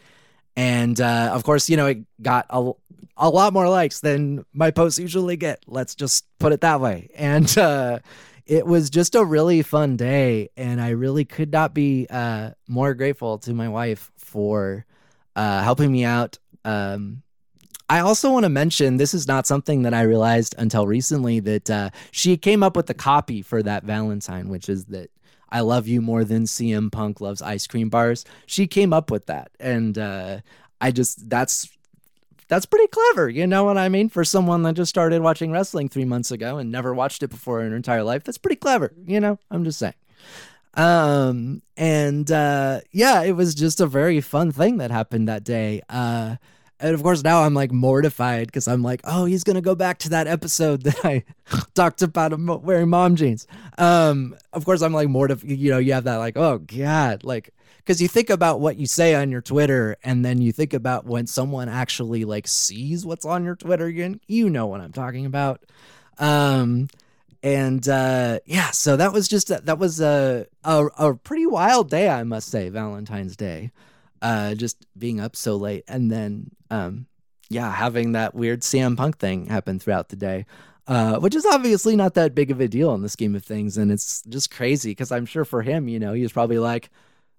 and 0.57 1.01
uh, 1.01 1.31
of 1.33 1.45
course, 1.45 1.71
you 1.71 1.77
know, 1.77 1.87
it 1.87 2.05
got 2.21 2.47
a, 2.51 2.73
a 3.17 3.29
lot 3.31 3.53
more 3.53 3.69
likes 3.69 4.01
than 4.01 4.45
my 4.53 4.71
posts 4.71 4.99
usually 4.99 5.37
get. 5.37 5.65
Let's 5.67 5.95
just 5.95 6.27
put 6.39 6.53
it 6.53 6.61
that 6.61 6.81
way. 6.81 7.11
And, 7.15 7.57
uh, 7.59 8.01
it 8.45 8.67
was 8.67 8.91
just 8.91 9.15
a 9.15 9.25
really 9.25 9.63
fun 9.63 9.97
day 9.97 10.51
and 10.57 10.81
i 10.81 10.91
really 10.91 11.25
could 11.25 11.53
not 11.53 11.73
be 11.73 12.07
uh, 12.11 12.51
more 12.69 12.93
grateful 12.93 13.39
to 13.39 13.55
my 13.55 13.69
wife 13.69 14.11
for 14.17 14.85
uh, 15.37 15.63
helping 15.63 15.91
me 15.91 16.05
out 16.05 16.39
um, 16.65 17.23
i 17.89 17.99
also 17.99 18.31
want 18.31 18.45
to 18.45 18.49
mention 18.49 18.97
this 18.97 19.15
is 19.15 19.27
not 19.27 19.47
something 19.47 19.83
that 19.83 19.95
i 19.95 20.03
realized 20.03 20.55
until 20.59 20.87
recently 20.87 21.41
that 21.41 21.71
uh, 21.71 21.91
she 22.11 22.37
came 22.37 22.63
up 22.63 22.77
with 22.77 22.87
the 22.87 22.95
copy 22.95 23.43
for 23.43 23.63
that 23.63 23.85
valentine 23.85 24.49
which 24.49 24.69
is 24.69 24.87
that 24.87 25.11
i 25.51 25.61
love 25.61 25.87
you 25.87 26.01
more 26.01 26.25
than 26.25 26.45
cm 26.45 26.91
punk 26.91 27.21
loves 27.21 27.43
ice 27.43 27.67
cream 27.67 27.89
bars 27.89 28.25
she 28.47 28.67
came 28.67 28.93
up 28.93 29.11
with 29.11 29.27
that 29.27 29.51
and 29.61 29.99
uh, 29.99 30.39
i 30.81 30.91
just 30.91 31.29
that's 31.29 31.69
that's 32.53 32.67
pretty 32.67 32.89
clever. 32.89 33.31
You 33.31 33.47
know 33.47 33.65
what 33.65 33.79
I 33.79 33.89
mean? 33.89 34.11
For 34.11 34.25
someone 34.25 34.63
that 34.65 34.75
just 34.75 34.91
started 34.91 35.23
watching 35.23 35.53
wrestling 35.53 35.89
three 35.89 36.05
months 36.05 36.31
ago 36.31 36.59
and 36.59 36.71
never 36.71 36.93
watched 36.93 37.23
it 37.23 37.29
before 37.29 37.63
in 37.63 37.71
her 37.71 37.77
entire 37.77 38.03
life, 38.03 38.25
that's 38.25 38.37
pretty 38.37 38.57
clever. 38.57 38.93
You 39.07 39.21
know, 39.21 39.39
I'm 39.51 39.65
just 39.65 39.79
saying. 39.79 39.95
Um, 40.75 41.63
and 41.79 42.31
uh, 42.31 42.81
yeah, 42.91 43.23
it 43.23 43.33
was 43.33 43.55
just 43.55 43.81
a 43.81 43.87
very 43.87 44.21
fun 44.21 44.53
thing 44.53 44.77
that 44.79 44.91
happened 44.91 45.29
that 45.29 45.45
day. 45.45 45.81
Uh, 45.89 46.37
and 46.83 46.95
of 46.95 47.03
course, 47.03 47.23
now 47.23 47.43
I'm 47.43 47.55
like 47.55 47.71
mortified 47.71 48.49
because 48.49 48.67
I'm 48.67 48.83
like, 48.83 49.01
oh, 49.05 49.25
he's 49.25 49.45
gonna 49.45 49.61
go 49.61 49.75
back 49.75 49.99
to 49.99 50.11
that 50.11 50.27
episode 50.27 50.83
that 50.83 51.05
I 51.05 51.25
talked 51.75 52.03
about 52.03 52.33
him 52.33 52.47
wearing 52.63 52.91
mom 52.91 53.15
jeans. 53.17 53.47
Um, 53.79 54.37
of 54.53 54.65
course, 54.65 54.83
I'm 54.83 54.93
like 54.93 55.09
mortified. 55.09 55.49
You 55.49 55.71
know, 55.71 55.79
you 55.79 55.93
have 55.93 56.05
that 56.05 56.17
like, 56.17 56.37
oh 56.37 56.59
god, 56.59 57.23
like 57.23 57.55
because 57.79 58.03
you 58.03 58.09
think 58.09 58.31
about 58.31 58.61
what 58.61 58.77
you 58.77 58.87
say 58.87 59.15
on 59.15 59.31
your 59.31 59.41
Twitter 59.41 59.97
and 60.03 60.25
then 60.25 60.43
you 60.43 60.53
think 60.53 60.75
about 60.75 61.07
when 61.07 61.27
someone 61.27 61.69
actually 61.69 62.25
like 62.25 62.47
sees 62.49 63.07
what's 63.07 63.25
on 63.25 63.45
your 63.45 63.57
Twitter 63.57 63.87
again, 63.87 64.21
you 64.27 64.51
know 64.51 64.67
what 64.67 64.81
I'm 64.81 64.93
talking 64.93 65.25
about. 65.25 65.63
Um, 66.19 66.89
and 67.45 67.89
uh, 67.89 68.41
yeah, 68.45 68.71
so 68.71 68.97
that 68.97 69.13
was 69.13 69.29
just 69.29 69.49
that 69.49 69.79
was 69.79 70.01
a, 70.01 70.47
a 70.65 70.87
a 70.99 71.15
pretty 71.15 71.47
wild 71.47 71.91
day, 71.91 72.09
I 72.09 72.25
must 72.25 72.49
say, 72.49 72.69
Valentine's 72.69 73.37
Day. 73.37 73.71
Uh, 74.23 74.55
just 74.55 74.87
being 74.97 75.21
up 75.21 75.37
so 75.37 75.57
late, 75.57 75.85
and 75.89 76.11
then 76.11 76.51
um, 76.71 77.07
yeah, 77.51 77.71
having 77.71 78.13
that 78.13 78.35
weird 78.35 78.61
CM 78.61 78.97
Punk 78.97 79.19
thing 79.19 79.47
happen 79.47 79.79
throughout 79.79 80.09
the 80.09 80.17
day. 80.17 80.47
Uh, 80.89 81.17
which 81.19 81.37
is 81.37 81.47
obviously 81.47 81.95
not 81.95 82.15
that 82.15 82.35
big 82.35 82.51
of 82.51 82.61
a 82.61 82.67
deal 82.67 82.93
in 82.95 83.03
the 83.03 83.09
scheme 83.09 83.37
of 83.37 83.45
things, 83.45 83.77
and 83.79 83.93
it's 83.93 84.23
just 84.23 84.51
crazy 84.51 84.91
because 84.91 85.13
I'm 85.13 85.27
sure 85.27 85.45
for 85.45 85.63
him, 85.63 85.87
you 85.87 86.01
know, 86.01 86.13
he 86.13 86.23
was 86.23 86.33
probably 86.33 86.59
like, 86.59 86.91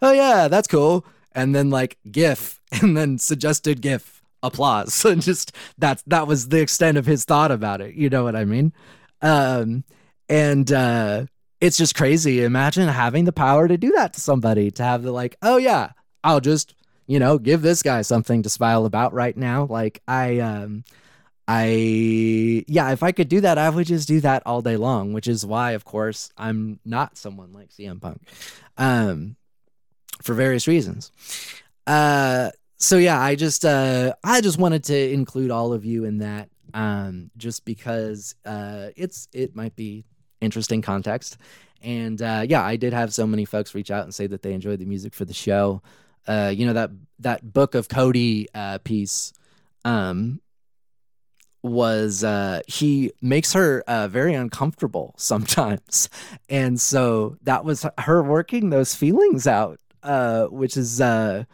"Oh 0.02 0.13
yeah, 0.13 0.48
that's 0.48 0.67
cool," 0.67 1.06
and 1.34 1.54
then 1.54 1.69
like 1.69 1.98
GIF, 2.10 2.62
and 2.82 2.96
then 2.96 3.17
suggested 3.17 3.82
GIF 3.82 4.22
applause, 4.41 5.04
and 5.06 5.22
just 5.22 5.52
that's 5.78 6.04
that 6.08 6.26
was 6.28 6.50
the 6.50 6.62
extent 6.62 6.98
of 6.98 7.06
his 7.06 7.26
thought 7.26 7.52
about 7.52 7.82
it. 7.82 7.96
You 7.96 8.10
know 8.10 8.24
what 8.24 8.36
I 8.36 8.46
mean? 8.46 8.72
Um, 9.22 9.84
and 10.30 10.72
uh, 10.72 11.26
it's 11.60 11.78
just 11.78 11.96
crazy. 11.96 12.43
Imagine 12.43 12.88
having 12.88 13.26
the 13.26 13.34
power 13.34 13.67
to 13.67 13.78
do 13.78 13.91
that 13.91 14.13
to 14.13 14.22
somebody, 14.22 14.72
to 14.72 14.84
have 14.84 15.04
the 15.04 15.12
like, 15.12 15.36
"Oh 15.41 15.58
yeah, 15.58 15.91
I'll 16.24 16.42
just." 16.42 16.76
You 17.06 17.20
know, 17.20 17.38
give 17.38 17.62
this 17.62 17.84
guy 17.84 18.02
something 18.02 18.44
to 18.44 18.50
smile 18.50 18.86
about 18.86 19.12
right 19.12 19.36
now. 19.36 19.66
Like 19.66 20.02
I, 20.08 20.40
um, 20.40 20.86
I 21.48 22.64
yeah, 22.68 22.92
if 22.92 23.04
I 23.04 23.12
could 23.12 23.28
do 23.28 23.42
that, 23.42 23.58
I 23.58 23.70
would 23.70 23.88
just 23.88 24.08
do 24.08 24.22
that 24.22 24.44
all 24.46 24.62
day 24.62 24.78
long, 24.78 25.14
which 25.14 25.28
is 25.28 25.46
why, 25.46 25.72
of 25.72 25.84
course, 25.84 26.32
I'm 26.38 26.80
not 26.86 27.18
someone 27.18 27.52
like 27.52 27.70
CM 27.70 28.00
Punk. 28.02 28.22
Um 28.78 29.36
for 30.22 30.34
various 30.34 30.68
reasons. 30.68 31.12
Uh 31.86 32.52
so 32.78 32.98
yeah, 32.98 33.20
I 33.20 33.36
just 33.36 33.66
uh 33.66 34.14
I 34.24 34.40
just 34.40 34.58
wanted 34.58 34.86
to 34.86 35.12
include 35.12 35.52
all 35.52 35.74
of 35.74 35.84
you 35.84 36.06
in 36.06 36.20
that 36.20 36.50
um 36.74 37.30
just 37.36 37.66
because 37.66 38.36
uh 38.46 38.90
it's 38.96 39.28
it 39.34 39.54
might 39.54 39.76
be 39.76 40.06
interesting 40.40 40.82
context. 40.82 41.38
And 41.82 42.22
uh 42.22 42.46
yeah, 42.48 42.64
I 42.64 42.78
did 42.78 42.94
have 42.94 43.14
so 43.14 43.28
many 43.28 43.44
folks 43.44 43.76
reach 43.76 43.92
out 43.92 44.06
and 44.06 44.16
say 44.16 44.28
that 44.28 44.44
they 44.44 44.54
enjoyed 44.54 44.80
the 44.80 44.86
music 44.86 45.14
for 45.14 45.26
the 45.26 45.34
show. 45.34 45.82
Uh 46.28 46.54
you 46.56 46.66
know 46.66 46.74
that 46.74 46.92
that 47.20 47.54
book 47.54 47.76
of 47.76 47.90
Cody 47.90 48.48
uh 48.54 48.78
piece 48.80 49.34
um 49.86 50.40
was 51.64 52.24
uh 52.24 52.60
he 52.68 53.12
makes 53.22 53.54
her 53.54 53.84
uh 53.88 54.08
very 54.08 54.34
uncomfortable 54.34 55.16
sometimes. 55.18 56.10
And 56.50 56.80
so 56.80 57.38
that 57.44 57.64
was 57.66 57.86
her 58.00 58.22
working 58.22 58.70
those 58.70 58.94
feelings 58.96 59.48
out 59.48 59.80
uh 60.04 60.46
which 60.48 60.76
is 60.76 61.00
uh 61.00 61.46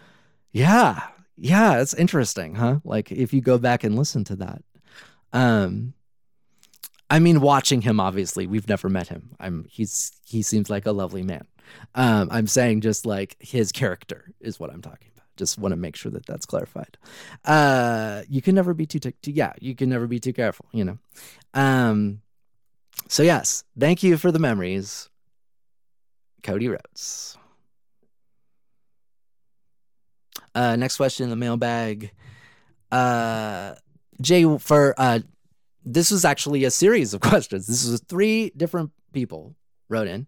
yeah 0.52 1.08
yeah 1.38 1.80
it's 1.80 1.94
interesting 1.94 2.56
huh? 2.56 2.80
Like 2.84 3.12
if 3.12 3.34
you 3.34 3.42
go 3.42 3.58
back 3.58 3.84
and 3.84 3.96
listen 3.96 4.24
to 4.26 4.36
that. 4.38 4.64
Um 5.32 5.94
i 7.12 7.18
mean 7.18 7.42
watching 7.42 7.82
him 7.82 8.00
obviously 8.00 8.48
we've 8.48 8.68
never 8.68 8.90
met 8.90 9.08
him. 9.08 9.36
I'm 9.40 9.66
he's 9.70 10.12
he 10.26 10.42
seems 10.42 10.70
like 10.70 10.86
a 10.88 10.92
lovely 10.92 11.24
man 11.24 11.46
um 11.96 12.28
i'm 12.32 12.48
saying 12.48 12.82
just 12.82 13.06
like 13.06 13.36
his 13.40 13.72
character 13.72 14.34
is 14.40 14.60
what 14.60 14.72
i'm 14.72 14.82
talking 14.82 15.08
about 15.14 15.20
just 15.40 15.58
want 15.58 15.72
to 15.72 15.78
make 15.78 15.96
sure 15.96 16.12
that 16.12 16.26
that's 16.26 16.46
clarified. 16.46 16.98
Uh, 17.46 18.22
you 18.30 18.42
can 18.42 18.54
never 18.54 18.74
be 18.76 18.86
too, 18.86 19.00
too, 19.00 19.14
yeah, 19.32 19.54
you 19.60 19.74
can 19.74 19.90
never 19.90 20.06
be 20.06 20.20
too 20.20 20.34
careful, 20.34 20.68
you 20.72 20.84
know. 20.84 21.00
Um, 21.56 22.22
so 23.08 23.24
yes, 23.24 23.64
thank 23.80 24.04
you 24.04 24.18
for 24.18 24.32
the 24.32 24.38
memories, 24.38 25.10
Cody 26.44 26.68
Rhodes. 26.68 27.38
Uh, 30.54 30.76
next 30.76 30.98
question 30.98 31.24
in 31.24 31.30
the 31.30 31.36
mailbag. 31.36 32.12
Uh, 32.92 33.76
Jay, 34.22 34.44
for 34.58 34.94
uh, 34.98 35.20
this 35.86 36.12
was 36.12 36.26
actually 36.26 36.66
a 36.66 36.72
series 36.72 37.14
of 37.14 37.22
questions. 37.22 37.66
This 37.66 37.90
was 37.90 38.02
three 38.02 38.52
different 38.58 38.92
people 39.14 39.56
wrote 39.89 40.08
in 40.08 40.28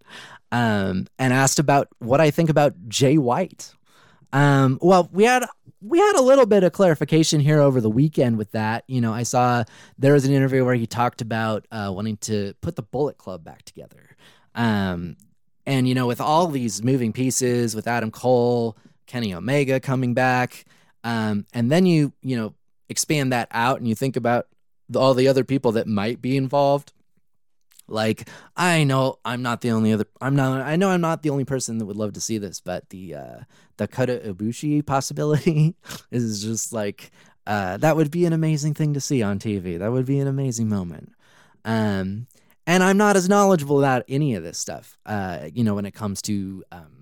um, 0.51 1.07
and 1.17 1.33
asked 1.33 1.59
about 1.59 1.87
what 1.99 2.19
I 2.19 2.31
think 2.31 2.49
about 2.49 2.73
Jay 2.87 3.17
White. 3.17 3.73
Um, 4.33 4.79
well, 4.81 5.09
we 5.11 5.23
had 5.23 5.45
we 5.81 5.99
had 5.99 6.15
a 6.15 6.21
little 6.21 6.45
bit 6.45 6.63
of 6.63 6.71
clarification 6.71 7.39
here 7.39 7.59
over 7.59 7.81
the 7.81 7.89
weekend 7.89 8.37
with 8.37 8.51
that. 8.51 8.83
You 8.87 9.01
know, 9.01 9.13
I 9.13 9.23
saw 9.23 9.63
there 9.97 10.13
was 10.13 10.25
an 10.25 10.33
interview 10.33 10.63
where 10.63 10.75
he 10.75 10.87
talked 10.87 11.21
about 11.21 11.65
uh, 11.71 11.91
wanting 11.93 12.17
to 12.17 12.53
put 12.61 12.75
the 12.75 12.83
Bullet 12.83 13.17
Club 13.17 13.43
back 13.43 13.63
together. 13.63 14.15
Um, 14.55 15.17
and 15.65 15.87
you 15.87 15.95
know, 15.95 16.07
with 16.07 16.21
all 16.21 16.47
these 16.47 16.83
moving 16.83 17.13
pieces, 17.13 17.75
with 17.75 17.87
Adam 17.87 18.11
Cole, 18.11 18.77
Kenny 19.05 19.33
Omega 19.33 19.79
coming 19.79 20.13
back, 20.13 20.65
um, 21.03 21.45
and 21.53 21.71
then 21.71 21.85
you 21.85 22.13
you 22.21 22.37
know 22.37 22.53
expand 22.89 23.31
that 23.31 23.47
out 23.51 23.79
and 23.79 23.87
you 23.87 23.95
think 23.95 24.15
about 24.15 24.47
the, 24.89 24.99
all 24.99 25.13
the 25.13 25.27
other 25.27 25.43
people 25.43 25.71
that 25.73 25.87
might 25.87 26.21
be 26.21 26.37
involved. 26.37 26.93
Like 27.87 28.27
I 28.55 28.83
know 28.83 29.19
I'm 29.25 29.41
not 29.41 29.61
the 29.61 29.71
only 29.71 29.93
other 29.93 30.05
I'm 30.21 30.35
not 30.35 30.61
I 30.61 30.75
know 30.75 30.89
I'm 30.89 31.01
not 31.01 31.23
the 31.23 31.29
only 31.29 31.45
person 31.45 31.77
that 31.77 31.85
would 31.85 31.97
love 31.97 32.13
to 32.13 32.21
see 32.21 32.37
this, 32.37 32.61
but 32.61 32.89
the 32.89 33.15
uh 33.15 33.39
the 33.77 33.87
Kota 33.87 34.21
Ibushi 34.23 34.85
possibility 34.85 35.75
is 36.11 36.43
just 36.43 36.73
like 36.73 37.11
uh 37.47 37.77
that 37.77 37.95
would 37.95 38.11
be 38.11 38.25
an 38.25 38.33
amazing 38.33 38.73
thing 38.73 38.93
to 38.93 39.01
see 39.01 39.21
on 39.21 39.39
TV. 39.39 39.79
That 39.79 39.91
would 39.91 40.05
be 40.05 40.19
an 40.19 40.27
amazing 40.27 40.69
moment. 40.69 41.13
Um 41.65 42.27
and 42.67 42.83
I'm 42.83 42.97
not 42.97 43.17
as 43.17 43.27
knowledgeable 43.27 43.79
about 43.79 44.05
any 44.07 44.35
of 44.35 44.43
this 44.43 44.57
stuff. 44.57 44.97
Uh 45.05 45.49
you 45.53 45.63
know 45.63 45.75
when 45.75 45.85
it 45.85 45.93
comes 45.93 46.21
to 46.23 46.63
um 46.71 47.01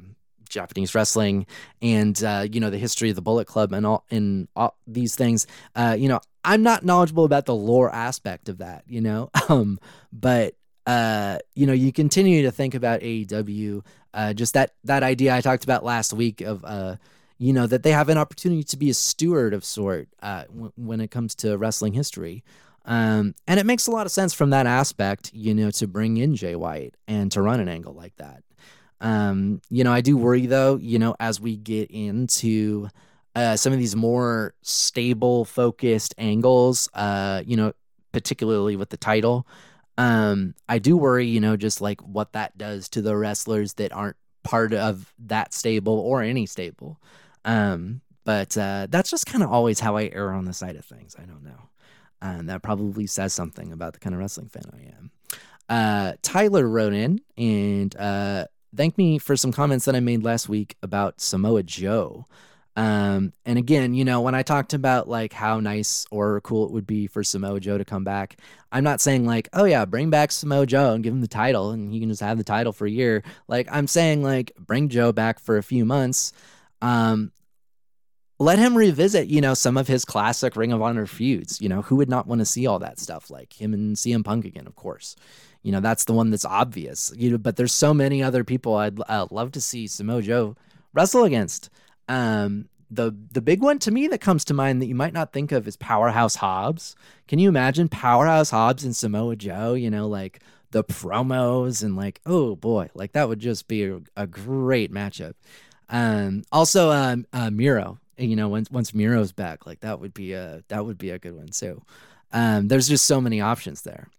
Japanese 0.49 0.93
wrestling 0.93 1.45
and 1.81 2.21
uh, 2.23 2.45
you 2.51 2.59
know 2.59 2.69
the 2.69 2.77
history 2.77 3.09
of 3.09 3.15
the 3.15 3.21
Bullet 3.21 3.45
Club 3.45 3.71
and 3.71 3.85
all 3.85 4.03
and 4.11 4.47
all 4.55 4.75
these 4.85 5.15
things. 5.15 5.47
Uh, 5.75 5.95
you 5.97 6.09
know, 6.09 6.19
I'm 6.43 6.63
not 6.63 6.83
knowledgeable 6.83 7.23
about 7.23 7.45
the 7.45 7.55
lore 7.55 7.93
aspect 7.93 8.49
of 8.49 8.57
that. 8.57 8.83
You 8.87 9.01
know, 9.01 9.29
um, 9.49 9.79
but 10.11 10.55
uh, 10.89 11.38
you 11.54 11.67
know, 11.67 11.73
you 11.73 11.93
continue 11.93 12.41
to 12.41 12.52
think 12.52 12.73
about 12.73 13.02
AEW, 13.02 13.86
uh, 14.15 14.34
just 14.34 14.56
that 14.56 14.71
that 14.86 15.04
idea 15.04 15.36
I 15.36 15.41
talked 15.41 15.63
about 15.63 15.86
last 15.86 16.13
week 16.13 16.41
of, 16.41 16.65
uh, 16.65 16.95
you 17.38 17.54
know, 17.54 17.67
that 17.67 17.84
they 17.84 17.91
have 17.91 18.10
an 18.10 18.17
opportunity 18.17 18.63
to 18.63 18.75
be 18.75 18.89
a 18.89 18.95
steward 18.95 19.54
of 19.54 19.63
sort 19.63 20.10
uh, 20.23 20.45
w- 20.45 20.71
when 20.78 20.99
it 20.99 21.12
comes 21.12 21.36
to 21.36 21.60
wrestling 21.60 21.93
history. 21.93 22.43
Um, 22.86 23.36
and 23.47 23.60
it 23.60 23.67
makes 23.67 23.86
a 23.86 23.91
lot 23.91 24.08
of 24.08 24.12
sense 24.12 24.34
from 24.34 24.49
that 24.49 24.65
aspect, 24.65 25.30
you 25.32 25.54
know, 25.54 25.69
to 25.69 25.86
bring 25.86 26.17
in 26.17 26.36
Jay 26.36 26.56
White 26.56 26.95
and 27.08 27.32
to 27.34 27.41
run 27.43 27.60
an 27.60 27.69
angle 27.69 27.93
like 27.93 28.15
that. 28.15 28.41
Um, 28.99 29.62
you 29.69 29.84
know, 29.84 29.93
I 29.93 30.02
do 30.02 30.17
worry 30.17 30.47
though, 30.47 30.78
you 30.78 30.97
know, 30.97 31.15
as 31.19 31.39
we 31.39 31.56
get 31.56 31.91
into 31.91 32.89
uh, 33.36 33.58
some 33.58 33.73
of 33.73 33.78
these 33.78 33.95
more 33.95 34.56
stable, 34.63 35.45
focused 35.45 36.15
angles, 36.17 36.89
uh, 36.95 37.43
you 37.45 37.58
know, 37.58 37.73
particularly 38.12 38.75
with 38.75 38.89
the 38.89 38.97
title. 38.97 39.45
Um, 39.99 40.55
I 40.69 40.79
do 40.79 40.95
worry, 40.95 41.27
you 41.27 41.41
know, 41.41 41.57
just 41.57 41.81
like 41.81 41.99
what 41.99 42.31
that 42.31 42.57
does 42.57 42.88
to 42.89 43.01
the 43.01 43.17
wrestlers 43.17 43.73
that 43.73 43.91
aren't 43.91 44.15
part 44.43 44.73
of 44.73 45.13
that 45.25 45.53
stable 45.53 45.99
or 45.99 46.21
any 46.23 46.45
stable. 46.45 47.01
Um, 47.43 47.99
but 48.23 48.57
uh, 48.57 48.88
that's 48.89 49.12
just 49.12 49.25
kind 49.25 49.43
of 49.43 49.51
always 49.51 49.81
how 49.81 49.97
I 49.97 50.09
err 50.13 50.31
on 50.31 50.45
the 50.45 50.53
side 50.53 50.77
of 50.77 50.85
things. 50.85 51.17
I 51.19 51.23
don't 51.23 51.43
know. 51.43 51.69
And 52.21 52.47
that 52.47 52.63
probably 52.63 53.07
says 53.07 53.33
something 53.33 53.73
about 53.73 53.91
the 53.91 53.99
kind 53.99 54.13
of 54.13 54.21
wrestling 54.21 54.47
fan 54.47 54.63
I 54.73 54.97
am. 54.97 55.12
Uh, 55.67 56.13
Tyler 56.21 56.65
wrote 56.65 56.93
in 56.93 57.19
and 57.38 57.93
uh, 57.97 58.45
thanked 58.73 58.97
me 58.97 59.17
for 59.19 59.35
some 59.35 59.51
comments 59.51 59.83
that 59.83 59.95
I 59.95 59.99
made 59.99 60.23
last 60.23 60.47
week 60.47 60.77
about 60.81 61.19
Samoa 61.19 61.63
Joe. 61.63 62.25
Um, 62.79 63.33
and 63.45 63.59
again, 63.59 63.93
you 63.93 64.05
know, 64.05 64.21
when 64.21 64.35
I 64.35 64.41
talked 64.41 64.73
about 64.73 65.09
like 65.09 65.33
how 65.33 65.59
nice 65.59 66.05
or 66.11 66.39
cool 66.39 66.65
it 66.65 66.71
would 66.71 66.87
be 66.87 67.07
for 67.07 67.25
Samoa 67.25 67.59
Joe 67.59 67.77
to 67.77 67.83
come 67.83 68.05
back, 68.05 68.37
I'm 68.71 68.85
not 68.85 69.01
saying 69.01 69.25
like, 69.25 69.49
oh 69.51 69.65
yeah, 69.65 69.83
bring 69.83 70.09
back 70.09 70.31
Samoa 70.31 70.65
Joe 70.65 70.93
and 70.93 71.03
give 71.03 71.11
him 71.11 71.19
the 71.19 71.27
title 71.27 71.71
and 71.71 71.91
he 71.91 71.99
can 71.99 72.07
just 72.07 72.21
have 72.21 72.37
the 72.37 72.43
title 72.45 72.71
for 72.71 72.87
a 72.87 72.89
year. 72.89 73.21
Like 73.49 73.67
I'm 73.69 73.85
saying 73.85 74.23
like 74.23 74.53
bring 74.57 74.87
Joe 74.87 75.11
back 75.11 75.39
for 75.39 75.57
a 75.57 75.63
few 75.63 75.83
months. 75.83 76.31
Um, 76.81 77.33
let 78.39 78.59
him 78.59 78.77
revisit, 78.77 79.27
you 79.27 79.41
know, 79.41 79.55
some 79.55 79.75
of 79.75 79.89
his 79.89 80.05
classic 80.05 80.55
Ring 80.55 80.71
of 80.71 80.81
Honor 80.81 81.05
feuds. 81.05 81.59
You 81.59 81.67
know, 81.67 81.81
who 81.81 81.97
would 81.97 82.09
not 82.09 82.27
want 82.27 82.39
to 82.39 82.45
see 82.45 82.65
all 82.65 82.79
that 82.79 82.97
stuff? 82.97 83.29
Like 83.29 83.59
him 83.59 83.73
and 83.73 83.97
CM 83.97 84.23
Punk 84.23 84.45
again, 84.45 84.67
of 84.67 84.77
course. 84.77 85.17
You 85.63 85.73
know, 85.73 85.81
that's 85.81 86.05
the 86.05 86.13
one 86.13 86.29
that's 86.29 86.45
obvious. 86.45 87.11
You 87.17 87.31
know, 87.31 87.37
but 87.37 87.57
there's 87.57 87.73
so 87.73 87.93
many 87.93 88.23
other 88.23 88.45
people 88.45 88.75
I'd 88.75 89.01
uh, 89.09 89.27
love 89.31 89.51
to 89.51 89.59
see 89.59 89.85
Samoa 89.85 90.21
Joe 90.21 90.55
wrestle 90.93 91.25
against. 91.25 91.69
Um, 92.07 92.68
the 92.91 93.15
the 93.32 93.41
big 93.41 93.62
one 93.62 93.80
to 93.80 93.91
me 93.91 94.08
that 94.08 94.21
comes 94.21 94.43
to 94.45 94.54
mind 94.54 94.82
that 94.82 94.88
you 94.88 94.95
might 94.95 95.13
not 95.13 95.32
think 95.32 95.52
of 95.52 95.67
is 95.67 95.78
Powerhouse 95.78 96.36
Hobbs. 96.36 96.95
Can 97.28 97.39
you 97.39 97.49
imagine 97.49 97.89
Powerhouse 97.89 98.49
Hobbs 98.49 98.84
and 98.84 98.95
Samoa 98.95 99.36
Joe? 99.36 99.73
You 99.73 99.89
know, 99.89 100.08
like 100.08 100.41
the 100.71 100.84
promos 100.84 101.84
and 101.84 101.95
like, 101.95 102.21
oh 102.25 102.56
boy, 102.56 102.89
like 102.93 103.13
that 103.13 103.28
would 103.28 103.39
just 103.39 103.67
be 103.67 103.86
a, 103.86 104.02
a 104.15 104.28
great 104.28 104.91
matchup. 104.91 105.34
Um, 105.89 106.43
also, 106.52 106.91
um, 106.91 107.25
uh, 107.34 107.49
Miro. 107.49 107.99
You 108.17 108.36
know, 108.36 108.49
once 108.49 108.69
once 108.69 108.93
Miro's 108.93 109.32
back, 109.32 109.65
like 109.65 109.80
that 109.80 109.99
would 109.99 110.13
be 110.13 110.34
a 110.34 110.63
that 110.67 110.86
would 110.86 110.97
be 110.97 111.12
a 111.12 111.19
good 111.19 111.36
one 111.36 111.47
too. 111.47 111.82
Um, 112.34 112.67
there's 112.67 112.88
just 112.88 113.06
so 113.06 113.21
many 113.21 113.39
options 113.39 113.84
there. 113.84 114.10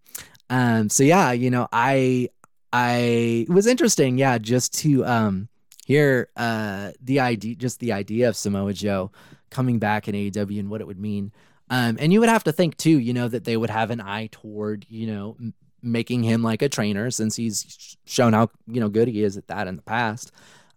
Um, 0.49 0.89
so 0.89 1.03
yeah, 1.03 1.33
you 1.33 1.51
know, 1.51 1.69
I 1.71 2.31
I 2.73 3.45
it 3.49 3.51
was 3.51 3.67
interesting, 3.67 4.17
yeah, 4.17 4.39
just 4.39 4.73
to 4.81 5.05
um 5.05 5.49
here 5.91 6.29
uh 6.37 6.93
the 7.03 7.19
idea 7.19 7.57
just 7.57 7.81
the 7.81 7.93
idea 7.93 8.29
of 8.29 8.37
Samoa 8.37 8.73
Joe 8.73 9.11
coming 9.51 9.81
back 9.81 10.07
in 10.07 10.15
AEW 10.15 10.61
and 10.61 10.71
what 10.71 10.81
it 10.81 10.87
would 10.87 11.01
mean. 11.01 11.33
Um, 11.69 11.97
and 11.99 12.13
you 12.13 12.21
would 12.21 12.29
have 12.29 12.45
to 12.45 12.53
think 12.53 12.77
too, 12.77 12.97
you 12.99 13.13
know, 13.13 13.27
that 13.27 13.43
they 13.43 13.57
would 13.57 13.71
have 13.71 13.91
an 13.91 14.01
eye 14.01 14.29
toward, 14.31 14.87
you 14.89 15.09
know, 15.09 15.37
making 15.83 16.23
him 16.23 16.45
like 16.45 16.63
a 16.63 16.69
trainer 16.69 17.11
since 17.11 17.35
he's 17.35 17.97
shown 18.05 18.35
how 18.35 18.51
you 18.69 18.81
know 18.81 18.89
good 18.89 19.09
he 19.09 19.25
is 19.25 19.37
at 19.37 19.49
that 19.49 19.67
in 19.67 19.75
the 19.75 19.83
past. 19.83 20.31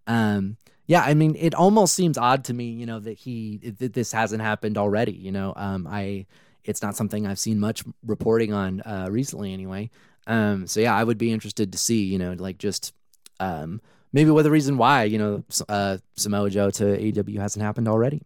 Um, 0.08 0.58
yeah, 0.88 1.04
I 1.04 1.14
mean, 1.14 1.36
it 1.38 1.54
almost 1.54 1.94
seems 1.94 2.18
odd 2.18 2.44
to 2.46 2.54
me, 2.54 2.66
you 2.66 2.88
know, 2.88 3.00
that 3.00 3.20
he 3.20 3.60
that 3.78 3.94
this 3.94 4.12
hasn't 4.12 4.42
happened 4.42 4.80
already. 4.80 5.14
You 5.14 5.32
know, 5.32 5.54
um, 5.56 5.88
I 5.88 6.26
it's 6.64 6.82
not 6.82 6.96
something 6.96 7.28
I've 7.28 7.38
seen 7.38 7.60
much 7.60 7.84
reporting 8.04 8.52
on 8.52 8.82
uh, 8.82 9.10
recently, 9.12 9.54
anyway. 9.54 9.92
Um, 10.26 10.66
so 10.66 10.80
yeah, 10.80 10.96
I 10.96 11.04
would 11.04 11.20
be 11.20 11.32
interested 11.32 11.72
to 11.72 11.78
see, 11.78 12.04
you 12.04 12.18
know, 12.18 12.34
like 12.34 12.58
just 12.58 12.94
um, 13.40 13.80
maybe 14.14 14.30
what 14.32 14.44
the 14.44 14.52
reason 14.52 14.78
why, 14.78 15.04
you 15.04 15.18
know, 15.18 15.44
uh, 15.68 15.98
Samoa 16.16 16.50
Joe 16.50 16.70
to 16.72 16.84
AEW 16.84 17.40
hasn't 17.40 17.64
happened 17.64 17.88
already. 17.88 18.22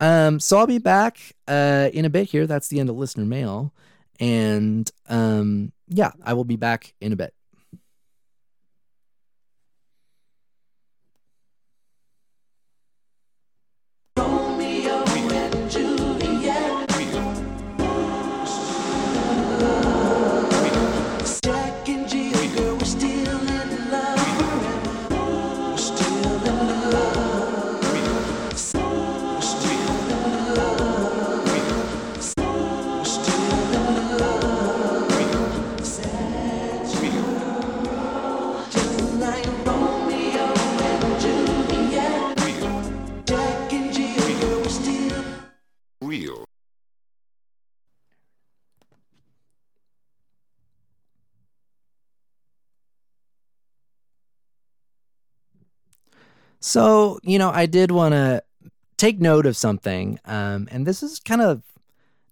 Um, 0.00 0.38
so 0.38 0.58
I'll 0.58 0.66
be 0.66 0.78
back 0.78 1.34
uh, 1.48 1.88
in 1.92 2.04
a 2.04 2.10
bit 2.10 2.30
here. 2.30 2.46
That's 2.46 2.68
the 2.68 2.78
end 2.78 2.88
of 2.88 2.96
listener 2.96 3.24
mail, 3.24 3.72
and 4.20 4.88
um, 5.08 5.72
yeah, 5.88 6.12
I 6.22 6.34
will 6.34 6.44
be 6.44 6.56
back 6.56 6.94
in 7.00 7.12
a 7.12 7.16
bit. 7.16 7.34
So, 56.68 57.18
you 57.22 57.38
know, 57.38 57.48
I 57.48 57.64
did 57.64 57.90
want 57.90 58.12
to 58.12 58.42
take 58.98 59.18
note 59.18 59.46
of 59.46 59.56
something. 59.56 60.20
Um, 60.26 60.68
and 60.70 60.86
this 60.86 61.02
is 61.02 61.18
kind 61.18 61.40
of, 61.40 61.62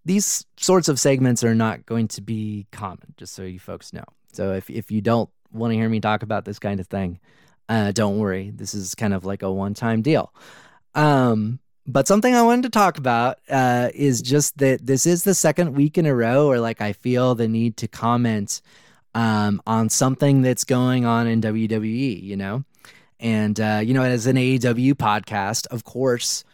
these 0.05 0.44
sorts 0.59 0.88
of 0.88 1.01
segments 1.01 1.42
are 1.42 1.55
not 1.55 1.87
going 1.87 2.07
to 2.09 2.20
be 2.20 2.66
common, 2.70 3.14
just 3.16 3.35
so 3.35 3.44
you 3.44 3.59
folks 3.59 3.94
know. 3.94 4.05
So 4.35 4.53
if, 4.53 4.68
if 4.68 4.90
you 4.90 5.01
don't 5.01 5.31
want 5.53 5.72
to 5.72 5.77
hear 5.77 5.88
me 5.88 6.01
talk 6.01 6.22
about 6.22 6.44
this 6.44 6.59
kind 6.59 6.81
of 6.81 6.87
thing, 6.87 7.18
uh, 7.70 7.92
don't 7.92 8.18
worry. 8.18 8.51
This 8.55 8.75
is 8.75 8.94
kind 8.94 9.14
of 9.14 9.25
like 9.25 9.42
a 9.42 9.51
one 9.51 9.72
time 9.72 10.03
deal. 10.03 10.35
Um, 10.94 11.59
but 11.87 12.07
something 12.07 12.35
I 12.35 12.42
wanted 12.42 12.64
to 12.64 12.68
talk 12.79 12.99
about 12.99 13.38
uh, 13.49 13.88
is 13.94 14.20
just 14.20 14.59
that 14.59 14.85
this 14.85 15.07
is 15.07 15.25
the 15.25 15.35
second 15.35 15.75
week 15.75 15.96
in 15.96 16.05
a 16.05 16.14
row 16.14 16.49
where, 16.49 16.61
like, 16.61 16.83
I 16.83 16.92
feel 16.92 17.35
the 17.35 17.49
need 17.49 17.79
to 17.79 17.88
comment 17.88 18.61
um, 19.14 19.62
on 19.66 19.88
something 19.88 20.42
that's 20.42 20.64
going 20.64 21.07
on 21.07 21.27
in 21.27 21.40
WWE, 21.40 22.22
you 22.22 22.37
know? 22.37 22.64
And, 23.18 23.59
uh, 23.59 23.81
you 23.85 23.94
know, 23.94 24.02
as 24.02 24.26
an 24.26 24.37
AEW 24.37 24.94
podcast, 24.94 25.66
of 25.68 25.85
course, 25.85 26.44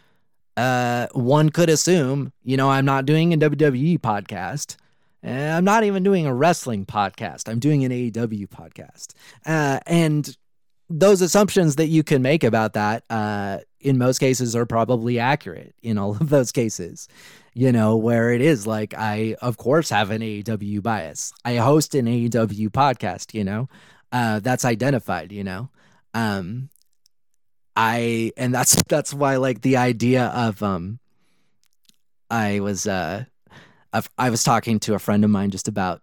uh, 0.55 1.07
one 1.13 1.49
could 1.49 1.69
assume, 1.69 2.31
you 2.43 2.57
know, 2.57 2.69
I'm 2.69 2.85
not 2.85 3.05
doing 3.05 3.33
a 3.33 3.37
WWE 3.37 3.99
podcast. 3.99 4.77
and 5.21 5.53
I'm 5.53 5.63
not 5.63 5.83
even 5.83 6.03
doing 6.03 6.25
a 6.25 6.33
wrestling 6.33 6.85
podcast. 6.85 7.49
I'm 7.49 7.59
doing 7.59 7.83
an 7.85 7.91
AEW 7.91 8.47
podcast. 8.47 9.13
Uh, 9.45 9.79
and 9.85 10.35
those 10.89 11.21
assumptions 11.21 11.77
that 11.77 11.87
you 11.87 12.03
can 12.03 12.21
make 12.21 12.43
about 12.43 12.73
that, 12.73 13.03
uh, 13.09 13.59
in 13.79 13.97
most 13.97 14.19
cases, 14.19 14.55
are 14.55 14.65
probably 14.65 15.19
accurate 15.19 15.75
in 15.81 15.97
all 15.97 16.11
of 16.19 16.29
those 16.29 16.51
cases. 16.51 17.07
You 17.55 17.71
know, 17.71 17.95
where 17.97 18.31
it 18.31 18.41
is 18.41 18.65
like, 18.65 18.95
I, 18.95 19.35
of 19.41 19.57
course, 19.57 19.89
have 19.89 20.09
an 20.09 20.21
AEW 20.21 20.81
bias. 20.81 21.33
I 21.45 21.57
host 21.57 21.93
an 21.93 22.05
AEW 22.07 22.69
podcast, 22.69 23.33
you 23.33 23.43
know, 23.43 23.69
uh, 24.11 24.39
that's 24.39 24.65
identified, 24.65 25.31
you 25.31 25.43
know. 25.43 25.69
Um, 26.13 26.69
I, 27.75 28.31
and 28.37 28.53
that's, 28.53 28.81
that's 28.87 29.13
why, 29.13 29.37
like, 29.37 29.61
the 29.61 29.77
idea 29.77 30.25
of, 30.27 30.61
um, 30.61 30.99
I 32.29 32.59
was, 32.59 32.87
uh, 32.87 33.25
I 34.17 34.29
was 34.31 34.43
talking 34.43 34.79
to 34.81 34.95
a 34.95 34.99
friend 34.99 35.23
of 35.23 35.29
mine 35.29 35.51
just 35.51 35.67
about 35.67 36.01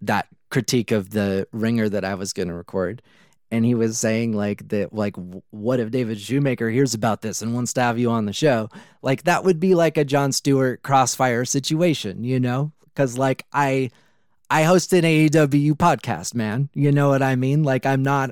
that 0.00 0.26
critique 0.50 0.90
of 0.90 1.10
the 1.10 1.48
ringer 1.52 1.88
that 1.88 2.04
I 2.04 2.14
was 2.14 2.32
going 2.32 2.48
to 2.48 2.54
record. 2.54 3.02
And 3.50 3.64
he 3.64 3.74
was 3.74 3.98
saying 3.98 4.32
like 4.32 4.68
that 4.68 4.94
like 4.94 5.14
what 5.50 5.78
if 5.78 5.90
david 5.90 6.18
shoemaker 6.18 6.70
hears 6.70 6.94
about 6.94 7.20
this 7.20 7.42
and 7.42 7.52
wants 7.52 7.74
to 7.74 7.82
have 7.82 7.98
you 7.98 8.10
on 8.10 8.24
the 8.26 8.32
show? 8.32 8.68
Like 9.02 9.24
that 9.24 9.44
would 9.44 9.60
be 9.60 9.74
like 9.74 9.98
a 9.98 10.04
Jon 10.04 10.32
Stewart 10.32 10.82
crossfire 10.82 11.44
situation 11.44 12.24
you 12.24 12.40
know? 12.40 12.72
Because 12.84 13.18
like 13.18 13.44
i 13.52 13.90
i 14.50 14.62
host 14.62 14.92
an 14.94 15.04
aew 15.04 15.74
podcast 15.74 16.34
man. 16.34 16.70
You 16.72 16.92
know 16.92 17.10
what 17.10 17.22
i 17.22 17.36
mean? 17.36 17.62
Like 17.62 17.84
i'm 17.84 18.02
not 18.02 18.30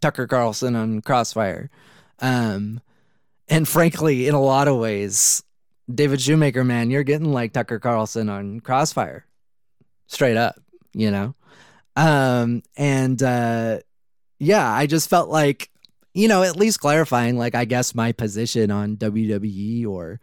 tucker 0.00 0.26
carlson 0.26 0.74
on 0.74 1.00
crossfire 1.00 1.70
um 2.20 2.80
and 3.48 3.66
frankly 3.68 4.26
in 4.26 4.34
a 4.34 4.40
lot 4.40 4.68
of 4.68 4.76
ways 4.76 5.42
david 5.92 6.20
shoemaker 6.20 6.64
man 6.64 6.90
you're 6.90 7.02
getting 7.02 7.32
like 7.32 7.52
tucker 7.52 7.78
carlson 7.78 8.28
on 8.28 8.60
crossfire 8.60 9.26
straight 10.06 10.36
up 10.36 10.56
you 10.92 11.10
know 11.10 11.34
um 11.96 12.62
and 12.76 13.22
uh 13.22 13.78
yeah, 14.38 14.70
I 14.70 14.86
just 14.86 15.10
felt 15.10 15.28
like, 15.28 15.70
you 16.14 16.28
know, 16.28 16.42
at 16.42 16.56
least 16.56 16.80
clarifying, 16.80 17.36
like, 17.36 17.54
I 17.54 17.64
guess 17.64 17.94
my 17.94 18.12
position 18.12 18.70
on 18.70 18.96
WWE 18.96 19.86
or, 19.86 20.20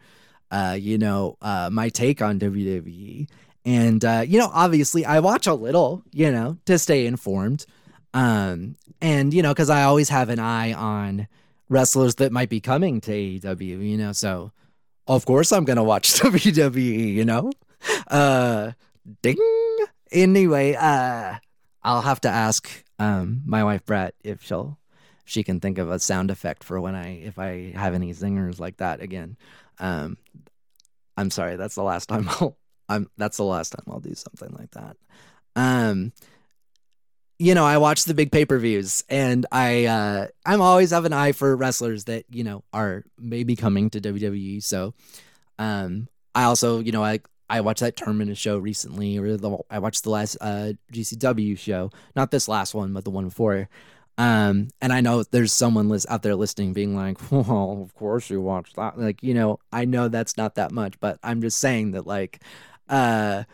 uh, 0.50 0.76
you 0.78 0.98
know, 0.98 1.36
uh, 1.42 1.68
my 1.70 1.88
take 1.88 2.22
on 2.22 2.38
WWE. 2.38 3.28
And, 3.64 4.04
uh, 4.04 4.24
you 4.26 4.38
know, 4.38 4.50
obviously 4.52 5.04
I 5.04 5.20
watch 5.20 5.46
a 5.46 5.54
little, 5.54 6.02
you 6.12 6.30
know, 6.30 6.58
to 6.66 6.78
stay 6.78 7.06
informed. 7.06 7.66
Um, 8.16 8.76
and, 9.02 9.34
you 9.34 9.42
know, 9.42 9.52
because 9.52 9.68
I 9.68 9.82
always 9.82 10.08
have 10.08 10.30
an 10.30 10.38
eye 10.38 10.72
on 10.72 11.28
wrestlers 11.68 12.14
that 12.14 12.32
might 12.32 12.48
be 12.48 12.60
coming 12.60 12.98
to 13.02 13.10
AEW, 13.12 13.86
you 13.86 13.98
know, 13.98 14.12
so 14.12 14.52
of 15.06 15.26
course 15.26 15.52
I'm 15.52 15.66
to 15.66 15.82
watch 15.82 16.14
WWE, 16.20 17.12
you 17.12 17.26
know? 17.26 17.52
Uh, 18.08 18.72
ding. 19.20 19.36
Anyway, 20.10 20.74
uh, 20.74 21.34
I'll 21.82 22.00
have 22.00 22.22
to 22.22 22.30
ask 22.30 22.84
um, 22.98 23.42
my 23.44 23.62
wife 23.62 23.84
Brett 23.84 24.14
if 24.24 24.42
she'll 24.42 24.78
she 25.26 25.42
can 25.42 25.60
think 25.60 25.76
of 25.76 25.90
a 25.90 25.98
sound 25.98 26.30
effect 26.30 26.64
for 26.64 26.80
when 26.80 26.94
I 26.94 27.18
if 27.18 27.38
I 27.38 27.72
have 27.74 27.92
any 27.92 28.14
zingers 28.14 28.58
like 28.58 28.78
that 28.78 29.02
again. 29.02 29.36
Um, 29.78 30.16
I'm 31.18 31.30
sorry, 31.30 31.56
that's 31.56 31.74
the 31.74 31.82
last 31.82 32.08
time 32.08 32.28
I'll 32.40 32.56
I'm 32.88 33.10
that's 33.18 33.36
the 33.36 33.44
last 33.44 33.70
time 33.70 33.84
I'll 33.88 34.00
do 34.00 34.14
something 34.14 34.56
like 34.58 34.70
that. 34.70 34.96
Um, 35.54 36.12
you 37.38 37.54
know, 37.54 37.64
I 37.64 37.76
watch 37.78 38.04
the 38.04 38.14
big 38.14 38.32
pay 38.32 38.44
per 38.44 38.58
views, 38.58 39.04
and 39.08 39.44
I 39.52 39.84
uh, 39.84 40.26
I'm 40.44 40.60
always 40.60 40.90
have 40.90 41.04
an 41.04 41.12
eye 41.12 41.32
for 41.32 41.54
wrestlers 41.54 42.04
that 42.04 42.24
you 42.30 42.44
know 42.44 42.64
are 42.72 43.04
maybe 43.18 43.56
coming 43.56 43.90
to 43.90 44.00
WWE. 44.00 44.62
So, 44.62 44.94
um, 45.58 46.08
I 46.34 46.44
also 46.44 46.80
you 46.80 46.92
know 46.92 47.04
I 47.04 47.20
I 47.48 47.60
watched 47.60 47.80
that 47.80 47.96
Terminus 47.96 48.38
show 48.38 48.58
recently, 48.58 49.18
or 49.18 49.36
the 49.36 49.58
I 49.70 49.78
watched 49.78 50.04
the 50.04 50.10
last 50.10 50.36
uh, 50.40 50.72
GCW 50.92 51.58
show, 51.58 51.90
not 52.14 52.30
this 52.30 52.48
last 52.48 52.74
one, 52.74 52.92
but 52.92 53.04
the 53.04 53.10
one 53.10 53.26
before. 53.26 53.68
Um, 54.18 54.68
and 54.80 54.94
I 54.94 55.02
know 55.02 55.22
there's 55.24 55.52
someone 55.52 55.90
list 55.90 56.06
out 56.08 56.22
there 56.22 56.34
listening, 56.34 56.72
being 56.72 56.96
like, 56.96 57.18
"Well, 57.30 57.80
of 57.82 57.94
course 57.94 58.30
you 58.30 58.40
watch 58.40 58.72
that." 58.74 58.98
Like, 58.98 59.22
you 59.22 59.34
know, 59.34 59.58
I 59.72 59.84
know 59.84 60.08
that's 60.08 60.36
not 60.38 60.54
that 60.54 60.72
much, 60.72 60.98
but 61.00 61.18
I'm 61.22 61.42
just 61.42 61.58
saying 61.58 61.92
that, 61.92 62.06
like, 62.06 62.42
uh, 62.88 63.44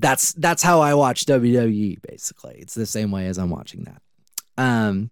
that's 0.00 0.32
that's 0.34 0.62
how 0.62 0.80
I 0.80 0.94
watch 0.94 1.26
WWE. 1.26 2.00
Basically, 2.02 2.56
it's 2.58 2.74
the 2.74 2.86
same 2.86 3.10
way 3.10 3.26
as 3.26 3.38
I'm 3.38 3.50
watching 3.50 3.84
that. 3.84 4.02
Um, 4.56 5.10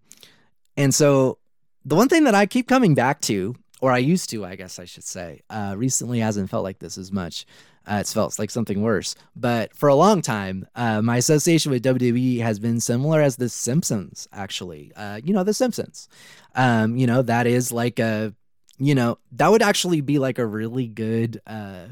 and 0.77 0.93
so 0.93 1.37
the 1.85 1.95
one 1.95 2.09
thing 2.09 2.25
that 2.25 2.35
I 2.35 2.45
keep 2.45 2.67
coming 2.67 2.93
back 2.93 3.21
to, 3.21 3.55
or 3.81 3.91
I 3.91 3.99
used 3.99 4.29
to, 4.31 4.45
I 4.45 4.55
guess 4.55 4.79
I 4.79 4.85
should 4.85 5.03
say, 5.03 5.41
uh, 5.49 5.75
recently 5.77 6.19
hasn't 6.19 6.49
felt 6.49 6.63
like 6.63 6.79
this 6.79 6.97
as 6.97 7.11
much. 7.11 7.45
Uh, 7.89 7.97
it's 7.99 8.13
felt 8.13 8.37
like 8.37 8.51
something 8.51 8.81
worse. 8.81 9.15
But 9.35 9.73
for 9.73 9.89
a 9.89 9.95
long 9.95 10.21
time, 10.21 10.67
uh, 10.75 11.01
my 11.01 11.17
association 11.17 11.71
with 11.71 11.83
WWE 11.83 12.41
has 12.41 12.59
been 12.59 12.79
similar 12.79 13.21
as 13.21 13.37
The 13.37 13.49
Simpsons, 13.49 14.27
actually. 14.31 14.91
Uh, 14.95 15.19
you 15.23 15.33
know, 15.33 15.43
The 15.43 15.53
Simpsons. 15.53 16.07
Um, 16.55 16.97
you 16.97 17.07
know, 17.07 17.21
that 17.23 17.47
is 17.47 17.71
like 17.71 17.97
a, 17.99 18.33
you 18.77 18.93
know, 18.93 19.17
that 19.31 19.49
would 19.49 19.63
actually 19.63 20.01
be 20.01 20.19
like 20.19 20.37
a 20.37 20.45
really 20.45 20.87
good, 20.87 21.41
uh, 21.47 21.87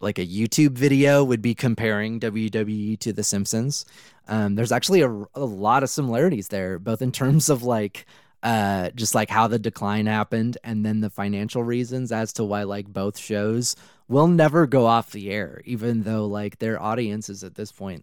like 0.00 0.18
a 0.18 0.26
YouTube 0.26 0.72
video 0.72 1.22
would 1.22 1.42
be 1.42 1.54
comparing 1.54 2.20
WWE 2.20 2.98
to 3.00 3.12
The 3.12 3.22
Simpsons. 3.22 3.84
Um, 4.28 4.54
there's 4.54 4.72
actually 4.72 5.02
a, 5.02 5.10
a 5.34 5.44
lot 5.44 5.82
of 5.82 5.90
similarities 5.90 6.48
there, 6.48 6.78
both 6.78 7.02
in 7.02 7.12
terms 7.12 7.48
of 7.48 7.62
like, 7.62 8.06
uh 8.42 8.88
just 8.94 9.14
like 9.14 9.28
how 9.28 9.46
the 9.46 9.58
decline 9.58 10.06
happened 10.06 10.56
and 10.64 10.82
then 10.82 11.00
the 11.00 11.10
financial 11.10 11.62
reasons 11.62 12.10
as 12.10 12.32
to 12.32 12.42
why 12.42 12.62
like 12.62 12.88
both 12.88 13.18
shows 13.18 13.76
will 14.08 14.28
never 14.28 14.66
go 14.66 14.86
off 14.86 15.10
the 15.10 15.30
air 15.30 15.60
even 15.66 16.04
though 16.04 16.24
like 16.24 16.58
their 16.58 16.80
audiences 16.80 17.44
at 17.44 17.54
this 17.54 17.70
point 17.70 18.02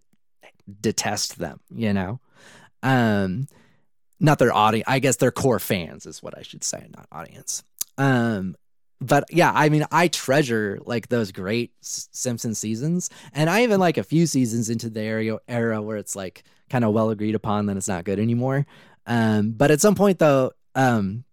detest 0.82 1.38
them, 1.38 1.60
you 1.74 1.94
know? 1.94 2.20
Um, 2.84 3.48
not 4.20 4.40
their 4.40 4.54
audience, 4.54 4.86
I 4.88 5.00
guess 5.00 5.18
their 5.18 5.32
core 5.32 5.60
fans 5.60 6.06
is 6.06 6.24
what 6.24 6.38
I 6.38 6.42
should 6.42 6.64
say, 6.64 6.88
not 6.96 7.08
audience. 7.12 7.64
Um, 7.98 8.56
but 9.00 9.26
yeah, 9.30 9.52
I 9.54 9.70
mean, 9.70 9.86
I 9.92 10.08
treasure 10.08 10.80
like 10.86 11.10
those 11.10 11.32
great 11.32 11.72
Simpson 11.82 12.56
seasons, 12.56 13.10
and 13.34 13.50
I 13.50 13.64
even 13.64 13.80
like 13.80 13.98
a 13.98 14.04
few 14.04 14.26
seasons 14.26 14.70
into 14.70 14.90
the 14.90 15.02
era 15.02 15.40
era 15.48 15.82
where 15.82 15.98
it's 15.98 16.16
like 16.16 16.44
kind 16.70 16.84
of 16.84 16.94
well 16.94 17.10
agreed 17.10 17.36
upon, 17.36 17.66
then 17.66 17.78
it's 17.78 17.88
not 17.88 18.06
good 18.06 18.20
anymore. 18.20 18.66
Um, 19.06 19.52
but 19.52 19.72
at 19.72 19.82
some 19.82 19.96
point 19.96 20.20
though, 20.20 20.52
um, 20.76 21.24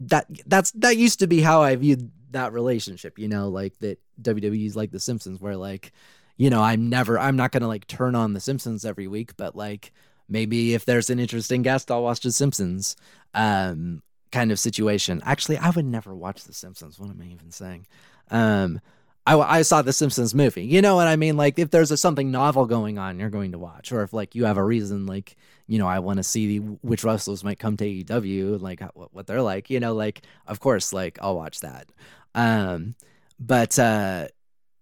that 0.00 0.26
that's 0.46 0.70
that 0.72 0.96
used 0.96 1.18
to 1.20 1.26
be 1.26 1.40
how 1.40 1.62
I 1.62 1.76
viewed 1.76 2.10
that 2.30 2.52
relationship, 2.52 3.18
you 3.18 3.28
know, 3.28 3.48
like 3.48 3.78
that 3.80 4.00
WWE's 4.20 4.76
like 4.76 4.90
The 4.90 5.00
Simpsons, 5.00 5.40
where 5.40 5.56
like, 5.56 5.92
you 6.36 6.50
know, 6.50 6.62
I'm 6.62 6.88
never, 6.88 7.18
I'm 7.18 7.36
not 7.36 7.52
gonna 7.52 7.68
like 7.68 7.86
turn 7.86 8.14
on 8.14 8.32
The 8.32 8.40
Simpsons 8.40 8.84
every 8.84 9.06
week, 9.06 9.36
but 9.36 9.56
like 9.56 9.92
maybe 10.28 10.74
if 10.74 10.84
there's 10.84 11.10
an 11.10 11.18
interesting 11.18 11.62
guest, 11.62 11.90
I'll 11.90 12.02
watch 12.02 12.20
The 12.20 12.32
Simpsons. 12.32 12.96
Um, 13.34 14.02
kind 14.32 14.50
of 14.50 14.58
situation. 14.58 15.22
Actually, 15.24 15.58
I 15.58 15.70
would 15.70 15.84
never 15.84 16.14
watch 16.14 16.44
The 16.44 16.52
Simpsons. 16.52 16.98
What 16.98 17.10
am 17.10 17.20
I 17.20 17.26
even 17.26 17.50
saying? 17.50 17.86
Um, 18.30 18.80
I, 19.26 19.38
I 19.38 19.62
saw 19.62 19.82
the 19.82 19.92
Simpsons 19.92 20.34
movie. 20.34 20.64
You 20.64 20.82
know 20.82 20.96
what 20.96 21.06
I 21.06 21.16
mean? 21.16 21.36
Like 21.36 21.58
if 21.58 21.70
there's 21.70 21.90
a, 21.90 21.96
something 21.96 22.30
novel 22.30 22.66
going 22.66 22.98
on, 22.98 23.20
you're 23.20 23.30
going 23.30 23.52
to 23.52 23.58
watch, 23.58 23.92
or 23.92 24.02
if 24.02 24.12
like 24.12 24.34
you 24.34 24.46
have 24.46 24.56
a 24.56 24.64
reason, 24.64 25.06
like 25.06 25.36
you 25.68 25.78
know, 25.78 25.86
I 25.86 26.00
want 26.00 26.16
to 26.16 26.24
see 26.24 26.58
which 26.58 27.04
wrestlers 27.04 27.44
might 27.44 27.58
come 27.58 27.76
to 27.76 27.84
AEW, 27.84 28.60
like 28.60 28.80
what, 28.94 29.14
what 29.14 29.26
they're 29.26 29.42
like. 29.42 29.70
You 29.70 29.78
know, 29.78 29.94
like 29.94 30.22
of 30.46 30.58
course, 30.58 30.92
like 30.92 31.18
I'll 31.22 31.36
watch 31.36 31.60
that. 31.60 31.88
Um, 32.34 32.96
but 33.38 33.78
uh, 33.78 34.28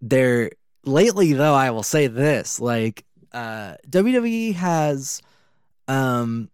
there 0.00 0.52
lately 0.84 1.34
though, 1.34 1.54
I 1.54 1.70
will 1.70 1.82
say 1.82 2.06
this: 2.06 2.60
like 2.60 3.04
uh, 3.32 3.74
WWE 3.88 4.54
has, 4.54 5.20
um, 5.86 6.48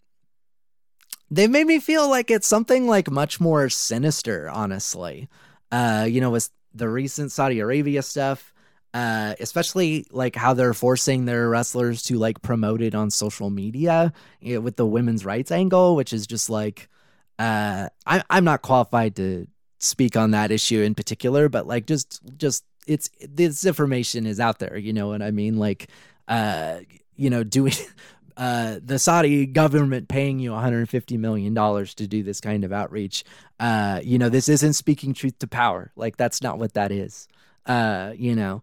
they 1.31 1.47
made 1.49 1.66
me 1.66 1.81
feel 1.81 2.09
like 2.09 2.31
it's 2.31 2.47
something 2.47 2.87
like 2.87 3.11
much 3.11 3.41
more 3.41 3.68
sinister. 3.68 4.49
Honestly, 4.49 5.29
uh, 5.72 6.07
you 6.09 6.20
know, 6.20 6.31
with 6.31 6.51
the 6.74 6.89
recent 6.89 7.33
Saudi 7.33 7.61
Arabia 7.61 8.03
stuff. 8.03 8.53
Uh, 8.95 9.35
especially 9.41 10.07
like 10.11 10.35
how 10.35 10.55
they're 10.55 10.72
forcing 10.72 11.27
their 11.27 11.51
wrestlers 11.51 12.03
to 12.03 12.16
like 12.16 12.41
promote 12.41 12.81
it 12.81 12.95
on 12.95 13.11
social 13.11 13.51
media 13.51 14.11
you 14.41 14.55
know, 14.55 14.61
with 14.62 14.77
the 14.77 14.87
women's 14.87 15.22
rights 15.22 15.51
angle, 15.51 15.95
which 15.97 16.14
is 16.14 16.27
just 16.27 16.49
like 16.49 16.89
uh, 17.39 17.89
I, 18.07 18.22
I'm 18.31 18.45
not 18.45 18.62
qualified 18.62 19.16
to 19.16 19.47
speak 19.79 20.16
on 20.16 20.31
that 20.31 20.51
issue 20.51 20.81
in 20.81 20.95
particular, 20.95 21.49
but 21.49 21.66
like 21.66 21.87
just 21.87 22.20
just 22.37 22.64
it's 22.87 23.11
this 23.20 23.66
information 23.66 24.27
is 24.27 24.41
out 24.41 24.59
there. 24.59 24.77
You 24.77 24.93
know 24.93 25.09
what 25.09 25.22
I 25.22 25.31
mean? 25.31 25.59
Like, 25.59 25.89
uh, 26.29 26.81
you 27.16 27.31
know, 27.31 27.45
doing. 27.45 27.72
Uh, 28.37 28.78
the 28.84 28.99
Saudi 28.99 29.47
government 29.47 30.09
paying 30.09 30.39
you 30.39 30.53
150 30.53 31.16
million 31.16 31.55
dollars 31.55 31.95
to 31.95 32.07
do 32.07 32.22
this 32.22 32.41
kind 32.41 32.64
of 32.64 32.72
outreach. 32.72 33.24
Uh, 33.59 34.01
you 34.05 34.18
know, 34.18 34.28
this 34.28 34.49
isn't 34.49 34.74
speaking 34.74 35.14
truth 35.14 35.39
to 35.39 35.47
power. 35.47 35.91
Like 35.97 36.16
that's 36.16 36.43
not 36.43 36.59
what 36.59 36.74
that 36.74 36.93
is. 36.93 37.28
Uh, 37.64 38.12
you 38.16 38.34
know, 38.37 38.62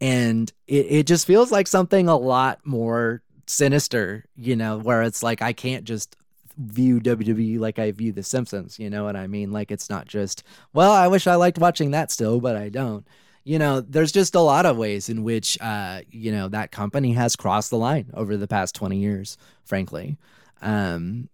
and 0.00 0.52
it, 0.66 0.86
it 0.90 1.06
just 1.06 1.26
feels 1.26 1.50
like 1.50 1.66
something 1.66 2.08
a 2.08 2.16
lot 2.16 2.60
more 2.64 3.22
sinister. 3.46 4.26
You 4.36 4.56
know, 4.56 4.78
where 4.78 5.02
it's 5.02 5.22
like 5.22 5.40
I 5.40 5.52
can't 5.52 5.84
just 5.84 6.16
view 6.58 7.00
WWE 7.00 7.58
like 7.58 7.78
I 7.78 7.92
view 7.92 8.12
The 8.12 8.22
Simpsons. 8.22 8.78
You 8.78 8.90
know 8.90 9.04
what 9.04 9.16
I 9.16 9.26
mean? 9.26 9.52
Like 9.52 9.70
it's 9.70 9.90
not 9.90 10.06
just, 10.06 10.42
well, 10.72 10.92
I 10.92 11.08
wish 11.08 11.26
I 11.26 11.34
liked 11.34 11.58
watching 11.58 11.90
that 11.92 12.10
still, 12.10 12.40
but 12.40 12.56
I 12.56 12.68
don't. 12.68 13.06
You 13.46 13.60
know, 13.60 13.80
there's 13.80 14.10
just 14.10 14.34
a 14.34 14.40
lot 14.40 14.66
of 14.66 14.76
ways 14.76 15.08
in 15.08 15.22
which, 15.22 15.56
uh, 15.60 16.00
you 16.10 16.32
know, 16.32 16.48
that 16.48 16.72
company 16.72 17.12
has 17.12 17.36
crossed 17.36 17.70
the 17.70 17.78
line 17.78 18.10
over 18.12 18.36
the 18.36 18.48
past 18.48 18.74
20 18.74 18.98
years, 18.98 19.38
frankly. 19.64 20.18
Um, 20.60 21.28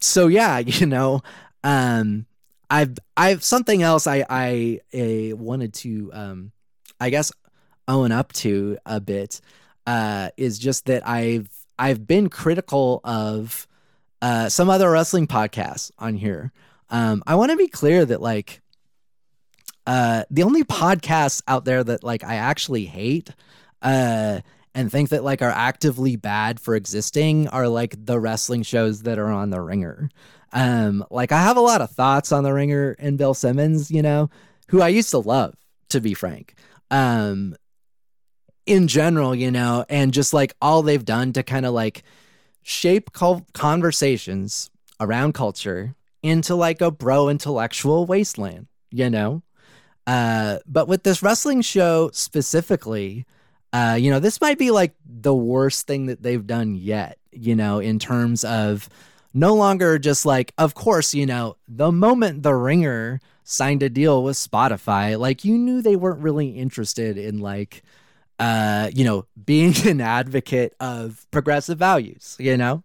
so 0.00 0.26
yeah, 0.26 0.58
you 0.66 0.86
know, 0.86 1.22
um, 1.62 2.26
I've, 2.68 2.98
I've 3.16 3.44
something 3.44 3.84
else 3.84 4.08
I, 4.08 4.26
I, 4.28 4.80
I 4.92 5.32
wanted 5.36 5.74
to, 5.74 6.10
um, 6.12 6.50
I 6.98 7.10
guess, 7.10 7.30
own 7.86 8.10
up 8.10 8.32
to 8.32 8.76
a 8.84 8.98
bit, 9.00 9.40
uh, 9.86 10.30
is 10.36 10.58
just 10.58 10.86
that 10.86 11.06
I've, 11.06 11.48
I've 11.78 12.04
been 12.04 12.30
critical 12.30 13.00
of, 13.04 13.68
uh, 14.20 14.48
some 14.48 14.68
other 14.68 14.90
wrestling 14.90 15.28
podcasts 15.28 15.92
on 16.00 16.16
here. 16.16 16.50
Um, 16.90 17.22
I 17.28 17.36
want 17.36 17.52
to 17.52 17.56
be 17.56 17.68
clear 17.68 18.04
that 18.04 18.20
like 18.20 18.60
uh, 19.86 20.24
the 20.30 20.42
only 20.42 20.64
podcasts 20.64 21.42
out 21.46 21.64
there 21.64 21.84
that 21.84 22.02
like 22.02 22.24
I 22.24 22.36
actually 22.36 22.86
hate 22.86 23.30
uh, 23.82 24.40
and 24.74 24.90
think 24.90 25.10
that 25.10 25.24
like 25.24 25.42
are 25.42 25.50
actively 25.50 26.16
bad 26.16 26.58
for 26.58 26.74
existing 26.74 27.48
are 27.48 27.68
like 27.68 28.06
the 28.06 28.18
wrestling 28.18 28.62
shows 28.62 29.02
that 29.02 29.18
are 29.18 29.30
on 29.30 29.50
the 29.50 29.60
Ringer. 29.60 30.10
Um, 30.52 31.04
like 31.10 31.32
I 31.32 31.42
have 31.42 31.56
a 31.56 31.60
lot 31.60 31.80
of 31.80 31.90
thoughts 31.90 32.32
on 32.32 32.44
the 32.44 32.52
Ringer 32.52 32.96
and 32.98 33.18
Bill 33.18 33.34
Simmons, 33.34 33.90
you 33.90 34.02
know, 34.02 34.30
who 34.68 34.80
I 34.80 34.88
used 34.88 35.10
to 35.10 35.18
love, 35.18 35.54
to 35.90 36.00
be 36.00 36.14
frank. 36.14 36.54
Um, 36.90 37.56
in 38.66 38.88
general, 38.88 39.34
you 39.34 39.50
know, 39.50 39.84
and 39.88 40.12
just 40.12 40.32
like 40.32 40.54
all 40.62 40.82
they've 40.82 41.04
done 41.04 41.32
to 41.34 41.42
kind 41.42 41.66
of 41.66 41.74
like 41.74 42.02
shape 42.62 43.10
conversations 43.12 44.70
around 45.00 45.34
culture 45.34 45.94
into 46.22 46.54
like 46.54 46.80
a 46.80 46.90
bro 46.90 47.28
intellectual 47.28 48.06
wasteland, 48.06 48.66
you 48.90 49.10
know? 49.10 49.42
Uh, 50.06 50.58
but 50.66 50.88
with 50.88 51.02
this 51.02 51.22
wrestling 51.22 51.62
show 51.62 52.10
specifically, 52.12 53.26
uh, 53.72 53.96
you 53.98 54.10
know, 54.10 54.20
this 54.20 54.40
might 54.40 54.58
be 54.58 54.70
like 54.70 54.94
the 55.04 55.34
worst 55.34 55.86
thing 55.86 56.06
that 56.06 56.22
they've 56.22 56.46
done 56.46 56.74
yet, 56.74 57.18
you 57.32 57.56
know, 57.56 57.80
in 57.80 57.98
terms 57.98 58.44
of 58.44 58.88
no 59.32 59.54
longer 59.54 59.98
just 59.98 60.24
like, 60.24 60.52
of 60.58 60.74
course, 60.74 61.12
you 61.12 61.26
know, 61.26 61.56
the 61.66 61.90
moment 61.90 62.44
the 62.44 62.54
ringer 62.54 63.20
signed 63.42 63.82
a 63.82 63.88
deal 63.88 64.22
with 64.22 64.36
Spotify, 64.36 65.18
like 65.18 65.44
you 65.44 65.58
knew 65.58 65.82
they 65.82 65.96
weren't 65.96 66.20
really 66.20 66.50
interested 66.50 67.18
in 67.18 67.40
like, 67.40 67.82
uh, 68.38 68.90
you 68.94 69.04
know, 69.04 69.26
being 69.44 69.74
an 69.86 70.00
advocate 70.00 70.74
of 70.78 71.26
progressive 71.30 71.78
values, 71.78 72.36
you 72.38 72.56
know? 72.56 72.84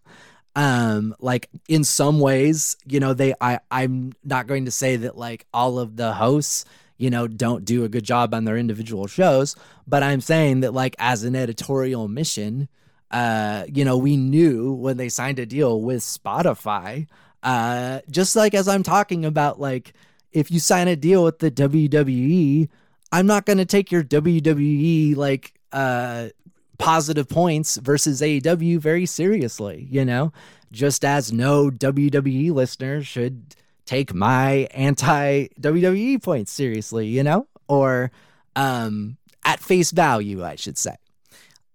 Um, 0.56 1.16
like 1.20 1.50
in 1.68 1.84
some 1.84 2.20
ways, 2.20 2.76
you 2.88 3.00
know, 3.00 3.14
they 3.14 3.34
I 3.40 3.60
I'm 3.70 4.14
not 4.24 4.48
going 4.48 4.66
to 4.66 4.72
say 4.72 4.96
that 4.98 5.16
like 5.16 5.46
all 5.54 5.78
of 5.78 5.96
the 5.96 6.14
hosts, 6.14 6.66
you 7.00 7.10
know, 7.10 7.28
don't 7.28 7.66
do 7.66 7.84
a 7.84 7.89
good 7.89 8.04
job 8.04 8.34
on 8.36 8.43
their 8.43 8.58
individual 8.58 9.08
shows, 9.08 9.56
but 9.88 10.04
I'm 10.04 10.22
saying 10.22 10.60
that 10.60 10.74
like 10.74 10.95
as 11.00 11.24
an 11.24 11.36
editorial 11.36 12.08
mission, 12.08 12.68
uh, 13.10 13.64
you 13.74 13.84
know, 13.84 13.97
we 13.97 14.18
knew 14.18 14.74
when 14.74 14.97
they 14.97 15.10
signed 15.10 15.39
a 15.39 15.45
deal 15.45 15.82
with 15.82 16.02
Spotify, 16.02 17.08
uh, 17.41 18.02
just 18.12 18.36
like 18.36 18.54
as 18.54 18.68
I'm 18.68 18.84
talking 18.84 19.26
about 19.26 19.60
like 19.60 19.93
if 20.32 20.52
you 20.52 20.60
sign 20.60 20.88
a 20.88 20.95
deal 20.95 21.24
with 21.24 21.39
the 21.39 21.50
WWE, 21.50 22.70
I'm 23.12 23.26
not 23.26 23.45
going 23.45 23.58
to 23.58 23.66
take 23.66 23.91
your 23.91 24.04
WWE 24.04 25.16
like 25.16 25.54
uh 25.72 26.30
positive 26.78 27.28
points 27.30 27.78
versus 27.78 28.22
AEW 28.22 28.80
very 28.80 29.06
seriously, 29.06 29.88
you 29.91 30.04
know? 30.04 30.32
Just 30.72 31.06
as 31.06 31.32
no 31.32 31.70
WWE 31.70 32.52
listener 32.52 33.04
should 33.04 33.56
take 33.90 34.14
my 34.14 34.68
anti 34.72 35.48
WWE 35.60 36.22
points 36.22 36.52
seriously, 36.52 37.08
you 37.08 37.24
know? 37.24 37.48
Or 37.68 38.12
um 38.56 39.18
at 39.44 39.60
face 39.60 39.90
value, 39.90 40.44
I 40.44 40.56
should 40.56 40.78
say. 40.78 40.96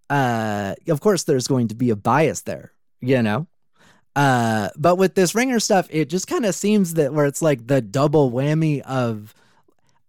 Uh 0.08 0.74
of 0.88 1.00
course 1.00 1.24
there's 1.24 1.48
going 1.48 1.68
to 1.68 1.74
be 1.74 1.90
a 1.90 1.96
bias 1.96 2.42
there, 2.42 2.70
you 3.00 3.20
know? 3.20 3.48
Uh 4.14 4.68
but 4.76 4.94
with 4.94 5.16
this 5.16 5.34
ringer 5.34 5.58
stuff, 5.58 5.88
it 5.90 6.08
just 6.08 6.28
kind 6.28 6.46
of 6.46 6.54
seems 6.54 6.94
that 6.94 7.12
where 7.12 7.26
it's 7.26 7.42
like 7.42 7.66
the 7.66 7.80
double 7.80 8.30
whammy 8.30 8.80
of 8.82 9.34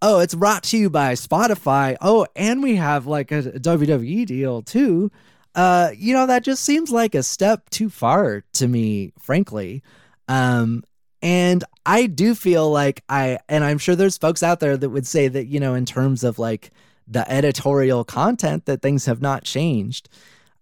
oh, 0.01 0.20
it's 0.20 0.36
brought 0.36 0.62
to 0.62 0.78
you 0.78 0.91
by 0.91 1.14
Spotify. 1.14 1.97
Oh, 2.01 2.28
and 2.36 2.62
we 2.62 2.76
have 2.76 3.08
like 3.08 3.32
a, 3.32 3.41
WWE 3.41 4.28
deal 4.28 4.62
too. 4.62 5.12
Uh, 5.56 5.89
you 5.97 6.14
know, 6.14 6.28
that 6.28 6.43
just 6.43 6.64
seems 6.64 6.91
like 6.91 7.16
a 7.16 7.24
step 7.24 7.68
too 7.72 7.89
far 7.89 8.43
to 8.53 8.68
me, 8.68 9.14
frankly. 9.18 9.82
Um, 10.28 10.84
and 11.24 11.64
I 11.86 12.08
do 12.08 12.34
feel 12.36 12.70
like 12.72 13.04
I, 13.10 13.40
and 13.48 13.64
I'm 13.64 13.78
sure 13.78 13.96
there's 13.96 14.18
folks 14.18 14.42
out 14.42 14.60
there 14.60 14.76
that 14.76 14.90
would 14.90 15.06
say 15.06 15.28
that, 15.28 15.46
you 15.48 15.60
know, 15.60 15.76
in 15.76 15.86
terms 15.86 16.24
of 16.24 16.40
like 16.40 16.72
the 17.08 17.30
editorial 17.32 18.04
content, 18.04 18.66
that 18.66 18.82
things 18.82 19.06
have 19.06 19.22
not 19.22 19.44
changed. 19.44 20.10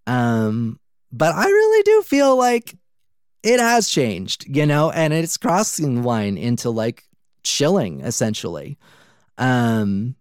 Um, 0.05 0.79
but 1.11 1.33
I 1.33 1.45
really 1.45 1.83
do 1.83 2.01
feel 2.01 2.35
like 2.35 2.75
it 3.43 3.59
has 3.59 3.89
changed, 3.89 4.45
you 4.47 4.65
know, 4.65 4.89
and 4.91 5.13
it's 5.13 5.37
crossing 5.37 5.95
the 5.95 6.07
line 6.07 6.37
into 6.37 6.69
like 6.69 7.03
chilling 7.43 8.01
essentially. 8.01 8.77
Um, 9.37 10.15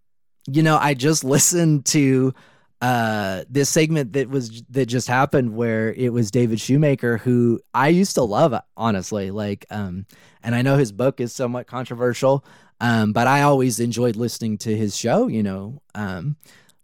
you 0.46 0.62
know, 0.62 0.76
I 0.76 0.94
just 0.94 1.24
listened 1.24 1.86
to 1.86 2.34
uh 2.80 3.44
this 3.48 3.70
segment 3.70 4.12
that 4.14 4.28
was 4.28 4.64
that 4.70 4.86
just 4.86 5.06
happened 5.06 5.54
where 5.54 5.92
it 5.92 6.12
was 6.12 6.32
David 6.32 6.60
Shoemaker 6.60 7.18
who 7.18 7.60
I 7.72 7.88
used 7.88 8.16
to 8.16 8.22
love 8.24 8.60
honestly 8.76 9.30
like 9.30 9.64
um 9.70 10.04
and 10.42 10.54
I 10.54 10.62
know 10.62 10.76
his 10.76 10.92
book 10.92 11.20
is 11.20 11.32
somewhat 11.32 11.66
controversial 11.66 12.44
um 12.80 13.12
but 13.12 13.26
I 13.26 13.42
always 13.42 13.80
enjoyed 13.80 14.16
listening 14.16 14.58
to 14.58 14.76
his 14.76 14.96
show 14.96 15.28
you 15.28 15.42
know 15.42 15.80
um 15.94 16.36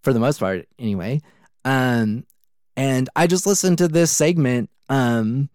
for 0.02 0.12
the 0.12 0.20
most 0.20 0.38
part 0.40 0.66
anyway 0.78 1.20
um 1.64 2.24
And 2.76 3.08
I 3.16 3.26
just 3.26 3.46
listened 3.46 3.78
to 3.78 3.88
this 3.88 4.10
segment 4.12 4.70
um 4.88 5.50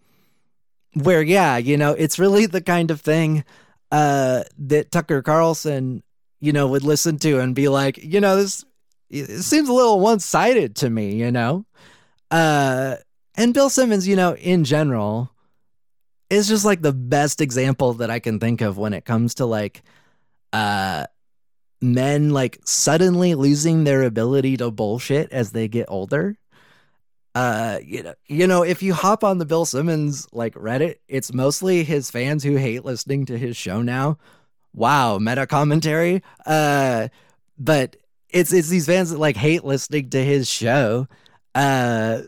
where 0.94 1.24
yeah, 1.24 1.58
you 1.58 1.78
know, 1.78 1.94
it's 1.94 2.20
really 2.20 2.46
the 2.46 2.62
kind 2.62 2.92
of 2.92 3.02
thing 3.02 3.46
uh 3.92 4.44
that 4.58 4.92
Tucker 4.92 5.22
Carlson, 5.22 6.04
you 6.40 6.52
know, 6.52 6.68
would 6.68 6.84
listen 6.84 7.18
to 7.20 7.40
and 7.40 7.56
be 7.56 7.70
like, 7.70 7.98
you 8.04 8.20
know, 8.20 8.36
this 8.36 8.66
it 9.10 9.44
seems 9.44 9.70
a 9.70 9.74
little 9.74 10.00
one-sided 10.02 10.76
to 10.78 10.90
me, 10.90 11.16
you 11.16 11.32
know. 11.32 11.66
Uh 12.30 12.98
and 13.36 13.54
Bill 13.54 13.70
Simmons, 13.70 14.08
you 14.08 14.16
know, 14.16 14.36
in 14.36 14.64
general, 14.64 15.32
is 16.34 16.48
just 16.48 16.66
like 16.66 16.82
the 16.82 16.94
best 16.94 17.42
example 17.42 17.94
that 17.94 18.10
I 18.10 18.20
can 18.20 18.40
think 18.40 18.62
of 18.62 18.78
when 18.78 18.94
it 18.94 19.06
comes 19.06 19.36
to 19.36 19.46
like 19.46 19.84
uh 20.52 21.06
men 21.82 22.30
like 22.30 22.60
suddenly 22.64 23.36
losing 23.36 23.84
their 23.84 24.04
ability 24.04 24.58
to 24.58 24.72
bullshit 24.72 25.32
as 25.32 25.52
they 25.52 25.68
get 25.68 25.86
older. 25.90 26.38
Uh 27.36 27.80
you 27.84 28.04
know, 28.04 28.14
you 28.28 28.48
know, 28.48 28.64
if 28.64 28.84
you 28.84 28.94
hop 28.94 29.24
on 29.24 29.38
the 29.38 29.46
Bill 29.46 29.66
Simmons 29.66 30.28
like 30.32 30.54
Reddit, 30.56 30.98
it's 31.08 31.34
mostly 31.34 31.84
his 31.84 32.12
fans 32.12 32.44
who 32.44 32.56
hate 32.56 32.86
listening 32.86 33.26
to 33.26 33.38
his 33.38 33.58
show 33.58 33.82
now. 33.82 34.18
Wow, 34.74 35.18
meta 35.18 35.48
commentary. 35.48 36.22
Uh 36.46 37.10
but 37.58 37.96
it's 38.30 38.54
it's 38.54 38.70
these 38.70 38.86
fans 38.86 39.10
that 39.12 39.20
like 39.20 39.38
hate 39.38 39.64
listening 39.64 40.10
to 40.12 40.24
his 40.24 40.50
show. 40.50 41.08
Uh 41.56 42.24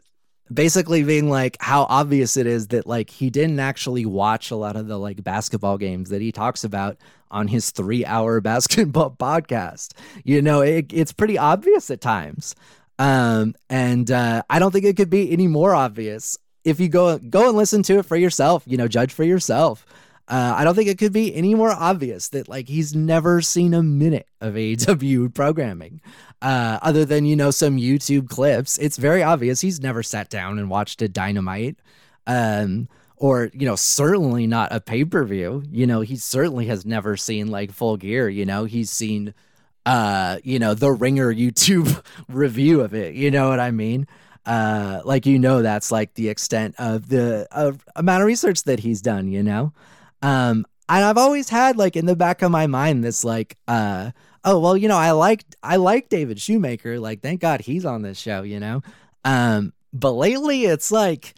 basically 0.53 1.03
being 1.03 1.29
like 1.29 1.57
how 1.59 1.85
obvious 1.89 2.37
it 2.37 2.45
is 2.45 2.67
that 2.67 2.85
like 2.85 3.09
he 3.09 3.29
didn't 3.29 3.59
actually 3.59 4.05
watch 4.05 4.51
a 4.51 4.55
lot 4.55 4.75
of 4.75 4.87
the 4.87 4.97
like 4.97 5.23
basketball 5.23 5.77
games 5.77 6.09
that 6.09 6.21
he 6.21 6.31
talks 6.31 6.63
about 6.63 6.97
on 7.31 7.47
his 7.47 7.71
three 7.71 8.05
hour 8.05 8.39
basketball 8.41 9.11
podcast. 9.11 9.93
You 10.23 10.41
know 10.41 10.61
it, 10.61 10.93
it's 10.93 11.13
pretty 11.13 11.37
obvious 11.37 11.89
at 11.89 12.01
times. 12.01 12.55
Um 12.97 13.55
and 13.69 14.09
uh 14.09 14.43
i 14.49 14.59
don't 14.59 14.71
think 14.71 14.85
it 14.85 14.95
could 14.95 15.09
be 15.09 15.31
any 15.31 15.47
more 15.47 15.73
obvious. 15.73 16.37
If 16.63 16.79
you 16.79 16.89
go 16.89 17.17
go 17.17 17.49
and 17.49 17.57
listen 17.57 17.83
to 17.83 17.99
it 17.99 18.05
for 18.05 18.15
yourself 18.15 18.63
you 18.65 18.77
know 18.77 18.87
judge 18.87 19.13
for 19.13 19.23
yourself. 19.23 19.85
Uh, 20.27 20.55
I 20.57 20.63
don't 20.63 20.73
think 20.73 20.89
it 20.89 20.97
could 20.97 21.13
be 21.13 21.35
any 21.35 21.53
more 21.53 21.69
obvious 21.69 22.29
that 22.29 22.49
like 22.49 22.67
he's 22.67 22.95
never 22.95 23.41
seen 23.41 23.75
a 23.75 23.83
minute 23.83 24.27
of 24.41 24.55
AEW 24.55 25.31
programming, 25.35 26.01
uh, 26.45 26.77
other 26.83 27.05
than 27.05 27.25
you 27.25 27.35
know 27.35 27.49
some 27.49 27.77
YouTube 27.77 28.29
clips. 28.29 28.77
It's 28.77 28.97
very 28.97 29.23
obvious 29.23 29.61
he's 29.61 29.81
never 29.81 30.03
sat 30.03 30.29
down 30.29 30.59
and 30.59 30.69
watched 30.69 31.01
a 31.01 31.09
Dynamite, 31.09 31.77
um, 32.27 32.87
or 33.17 33.49
you 33.51 33.65
know 33.65 33.75
certainly 33.75 34.45
not 34.45 34.71
a 34.71 34.79
pay 34.79 35.03
per 35.03 35.23
view. 35.23 35.63
You 35.71 35.87
know 35.87 36.01
he 36.01 36.15
certainly 36.15 36.67
has 36.67 36.85
never 36.85 37.17
seen 37.17 37.47
like 37.47 37.71
Full 37.71 37.97
Gear. 37.97 38.29
You 38.29 38.45
know 38.45 38.65
he's 38.65 38.91
seen, 38.91 39.33
uh, 39.87 40.37
you 40.43 40.59
know 40.59 40.75
the 40.75 40.91
Ringer 40.91 41.33
YouTube 41.33 42.05
review 42.29 42.81
of 42.81 42.93
it. 42.93 43.15
You 43.15 43.31
know 43.31 43.49
what 43.49 43.59
I 43.59 43.71
mean? 43.71 44.07
Uh, 44.45 45.01
like 45.03 45.25
you 45.25 45.39
know 45.39 45.63
that's 45.63 45.91
like 45.91 46.13
the 46.13 46.29
extent 46.29 46.75
of 46.77 47.09
the 47.09 47.47
of 47.51 47.83
amount 47.95 48.21
of 48.21 48.27
research 48.27 48.65
that 48.65 48.81
he's 48.81 49.01
done. 49.01 49.29
You 49.29 49.41
know. 49.41 49.73
Um, 50.21 50.67
and 50.87 51.03
I've 51.03 51.17
always 51.17 51.49
had 51.49 51.75
like 51.75 51.95
in 51.95 52.05
the 52.05 52.15
back 52.15 52.43
of 52.43 52.51
my 52.51 52.67
mind 52.67 53.03
this 53.03 53.23
like, 53.23 53.57
uh, 53.67 54.11
oh 54.45 54.59
well, 54.59 54.77
you 54.77 54.87
know, 54.87 54.97
I 54.97 55.11
like 55.11 55.43
I 55.61 55.75
like 55.75 56.07
David 56.07 56.39
Shoemaker. 56.39 56.99
Like, 56.99 57.21
thank 57.21 57.41
God 57.41 57.61
he's 57.61 57.83
on 57.83 58.03
this 58.03 58.17
show, 58.17 58.43
you 58.43 58.59
know. 58.59 58.81
Um, 59.25 59.73
but 59.91 60.11
lately 60.11 60.65
it's 60.65 60.91
like, 60.91 61.33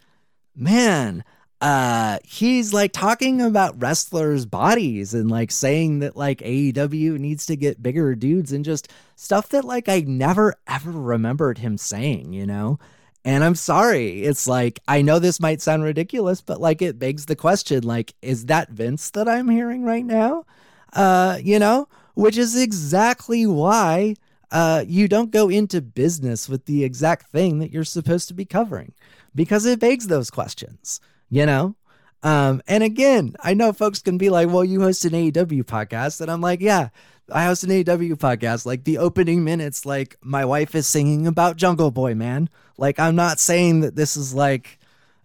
man, 0.54 1.24
uh, 1.60 2.18
he's 2.22 2.72
like 2.72 2.92
talking 2.92 3.40
about 3.40 3.80
wrestlers' 3.80 4.46
bodies 4.46 5.14
and 5.14 5.30
like 5.30 5.50
saying 5.50 6.00
that 6.00 6.16
like 6.16 6.38
AEW 6.40 7.18
needs 7.18 7.46
to 7.46 7.56
get 7.56 7.82
bigger 7.82 8.14
dudes 8.14 8.52
and 8.52 8.64
just 8.64 8.92
stuff 9.16 9.48
that 9.48 9.64
like 9.64 9.88
I 9.88 10.00
never 10.00 10.54
ever 10.68 10.92
remembered 10.92 11.58
him 11.58 11.78
saying, 11.78 12.32
you 12.32 12.46
know. 12.46 12.78
And 13.24 13.42
I'm 13.42 13.56
sorry. 13.56 14.22
It's 14.22 14.46
like, 14.46 14.80
I 14.86 15.02
know 15.02 15.18
this 15.18 15.40
might 15.40 15.60
sound 15.60 15.82
ridiculous, 15.82 16.40
but 16.40 16.60
like 16.60 16.80
it 16.80 16.98
begs 16.98 17.26
the 17.26 17.36
question 17.36 17.82
like, 17.82 18.14
is 18.22 18.46
that 18.46 18.70
Vince 18.70 19.10
that 19.10 19.28
I'm 19.28 19.48
hearing 19.48 19.82
right 19.82 20.04
now? 20.04 20.44
Uh, 20.92 21.38
you 21.42 21.58
know, 21.58 21.88
which 22.18 22.36
is 22.36 22.60
exactly 22.60 23.46
why 23.46 24.12
uh, 24.50 24.84
you 24.88 25.06
don't 25.06 25.30
go 25.30 25.48
into 25.48 25.80
business 25.80 26.48
with 26.48 26.64
the 26.64 26.82
exact 26.82 27.30
thing 27.30 27.60
that 27.60 27.70
you're 27.70 27.84
supposed 27.84 28.26
to 28.26 28.34
be 28.34 28.44
covering 28.44 28.92
because 29.36 29.64
it 29.64 29.78
begs 29.78 30.08
those 30.08 30.28
questions, 30.28 31.00
you 31.30 31.46
know? 31.46 31.76
Um, 32.24 32.60
and 32.66 32.82
again, 32.82 33.36
I 33.40 33.54
know 33.54 33.72
folks 33.72 34.00
can 34.00 34.18
be 34.18 34.30
like, 34.30 34.48
well, 34.48 34.64
you 34.64 34.80
host 34.80 35.04
an 35.04 35.12
AEW 35.12 35.62
podcast. 35.62 36.20
And 36.20 36.28
I'm 36.28 36.40
like, 36.40 36.60
yeah, 36.60 36.88
I 37.30 37.44
host 37.44 37.62
an 37.62 37.70
AEW 37.70 38.14
podcast. 38.14 38.66
Like 38.66 38.82
the 38.82 38.98
opening 38.98 39.44
minutes, 39.44 39.86
like 39.86 40.16
my 40.20 40.44
wife 40.44 40.74
is 40.74 40.88
singing 40.88 41.28
about 41.28 41.56
Jungle 41.56 41.92
Boy, 41.92 42.16
man. 42.16 42.48
Like 42.78 42.98
I'm 42.98 43.14
not 43.14 43.38
saying 43.38 43.82
that 43.82 43.94
this 43.94 44.16
is 44.16 44.34
like, 44.34 44.80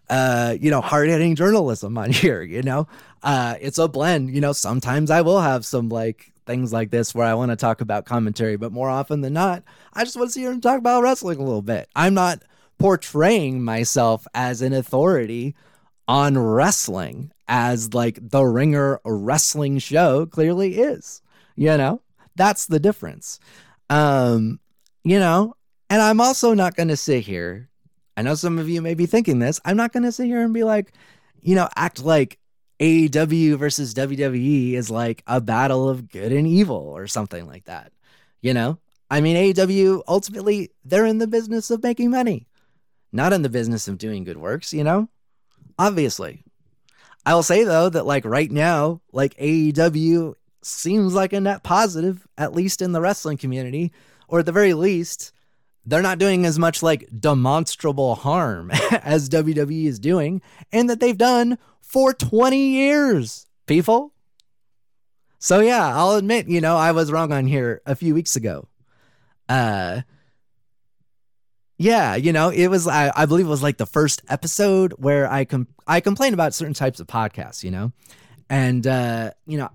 uh, 0.08 0.54
you 0.60 0.70
know, 0.70 0.80
hard 0.80 1.08
hitting 1.08 1.34
journalism 1.34 1.98
on 1.98 2.10
here. 2.12 2.40
You 2.40 2.62
know, 2.62 2.86
uh, 3.24 3.56
it's 3.60 3.78
a 3.78 3.88
blend. 3.88 4.32
You 4.32 4.40
know, 4.40 4.52
sometimes 4.52 5.10
I 5.10 5.22
will 5.22 5.40
have 5.40 5.66
some 5.66 5.88
like 5.88 6.30
things 6.46 6.72
like 6.72 6.90
this 6.90 7.14
where 7.14 7.26
I 7.26 7.34
want 7.34 7.50
to 7.50 7.56
talk 7.56 7.80
about 7.80 8.04
commentary, 8.04 8.56
but 8.56 8.72
more 8.72 8.88
often 8.88 9.20
than 9.20 9.32
not, 9.32 9.62
I 9.92 10.04
just 10.04 10.16
want 10.16 10.30
to 10.32 10.40
here 10.40 10.52
and 10.52 10.62
talk 10.62 10.78
about 10.78 11.02
wrestling 11.02 11.38
a 11.38 11.44
little 11.44 11.62
bit. 11.62 11.88
I'm 11.94 12.14
not 12.14 12.42
portraying 12.78 13.62
myself 13.62 14.26
as 14.34 14.62
an 14.62 14.72
authority 14.72 15.54
on 16.06 16.36
wrestling 16.36 17.32
as 17.48 17.94
like 17.94 18.18
the 18.20 18.44
ringer 18.44 19.00
wrestling 19.04 19.78
show 19.78 20.26
clearly 20.26 20.78
is 20.78 21.22
you 21.56 21.76
know? 21.76 22.00
That's 22.36 22.66
the 22.66 22.80
difference. 22.80 23.38
Um 23.90 24.60
you 25.04 25.18
know? 25.18 25.54
And 25.90 26.02
i'm 26.02 26.20
also 26.20 26.54
not 26.54 26.74
going 26.74 26.88
to 26.88 26.96
sit 26.96 27.24
here 27.24 27.68
i 28.16 28.22
know 28.22 28.34
some 28.34 28.58
of 28.58 28.68
you 28.68 28.82
may 28.82 28.94
be 28.94 29.06
thinking 29.06 29.38
this 29.38 29.60
i'm 29.64 29.76
not 29.76 29.92
going 29.92 30.02
to 30.02 30.10
sit 30.10 30.26
here 30.26 30.42
and 30.42 30.52
be 30.52 30.64
like 30.64 30.92
you 31.42 31.54
know 31.54 31.68
act 31.76 32.02
like 32.02 32.38
AEW 32.80 33.56
versus 33.56 33.94
WWE 33.94 34.72
is 34.72 34.90
like 34.90 35.22
a 35.26 35.40
battle 35.40 35.88
of 35.88 36.10
good 36.10 36.32
and 36.32 36.46
evil 36.46 36.76
or 36.76 37.06
something 37.06 37.46
like 37.46 37.64
that. 37.64 37.92
You 38.40 38.54
know? 38.54 38.78
I 39.10 39.20
mean 39.20 39.36
AEW 39.36 40.02
ultimately 40.08 40.70
they're 40.84 41.06
in 41.06 41.18
the 41.18 41.26
business 41.26 41.70
of 41.70 41.82
making 41.82 42.10
money, 42.10 42.46
not 43.12 43.32
in 43.32 43.42
the 43.42 43.48
business 43.48 43.86
of 43.86 43.98
doing 43.98 44.24
good 44.24 44.38
works, 44.38 44.72
you 44.72 44.84
know? 44.84 45.08
Obviously. 45.78 46.42
I 47.26 47.34
will 47.34 47.42
say 47.42 47.64
though 47.64 47.88
that 47.88 48.06
like 48.06 48.24
right 48.24 48.50
now, 48.50 49.00
like 49.12 49.36
AEW 49.36 50.34
seems 50.62 51.14
like 51.14 51.32
a 51.32 51.40
net 51.40 51.62
positive, 51.62 52.26
at 52.36 52.54
least 52.54 52.82
in 52.82 52.92
the 52.92 53.00
wrestling 53.00 53.36
community, 53.36 53.92
or 54.28 54.40
at 54.40 54.46
the 54.46 54.52
very 54.52 54.74
least, 54.74 55.32
they're 55.86 56.02
not 56.02 56.18
doing 56.18 56.46
as 56.46 56.58
much 56.58 56.82
like 56.82 57.08
demonstrable 57.18 58.14
harm 58.14 58.70
as 58.90 59.28
WWE 59.28 59.86
is 59.86 59.98
doing, 59.98 60.40
and 60.72 60.88
that 60.88 61.00
they've 61.00 61.16
done 61.16 61.58
for 61.94 62.12
20 62.12 62.58
years, 62.58 63.46
people. 63.66 64.12
So 65.38 65.60
yeah, 65.60 65.96
I'll 65.96 66.16
admit, 66.16 66.48
you 66.48 66.60
know, 66.60 66.76
I 66.76 66.90
was 66.90 67.12
wrong 67.12 67.32
on 67.32 67.46
here 67.46 67.82
a 67.86 67.94
few 67.94 68.14
weeks 68.14 68.34
ago. 68.34 68.66
Uh 69.48 70.00
yeah, 71.78 72.16
you 72.16 72.32
know, 72.32 72.48
it 72.48 72.66
was 72.66 72.88
I, 72.88 73.12
I 73.14 73.26
believe 73.26 73.46
it 73.46 73.48
was 73.48 73.62
like 73.62 73.76
the 73.76 73.86
first 73.86 74.22
episode 74.28 74.94
where 74.98 75.30
I 75.30 75.44
com- 75.44 75.68
I 75.86 76.00
complained 76.00 76.34
about 76.34 76.52
certain 76.52 76.74
types 76.74 76.98
of 76.98 77.06
podcasts, 77.06 77.62
you 77.62 77.70
know. 77.70 77.92
And 78.50 78.84
uh, 78.84 79.30
you 79.46 79.58
know, 79.58 79.70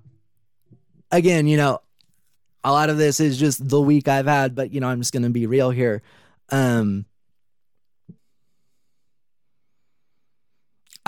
again, 1.12 1.48
you 1.48 1.56
know, 1.56 1.80
a 2.66 2.74
lot 2.74 2.90
of 2.90 2.98
this 2.98 3.22
is 3.22 3.38
just 3.38 3.66
the 3.66 3.80
week 3.80 4.10
I've 4.10 4.28
had, 4.28 4.56
but 4.56 4.74
you 4.74 4.82
know, 4.82 4.90
I'm 4.90 5.00
just 5.00 5.14
going 5.14 5.24
to 5.24 5.30
be 5.30 5.48
real 5.48 5.70
here. 5.70 6.02
Um, 6.50 7.06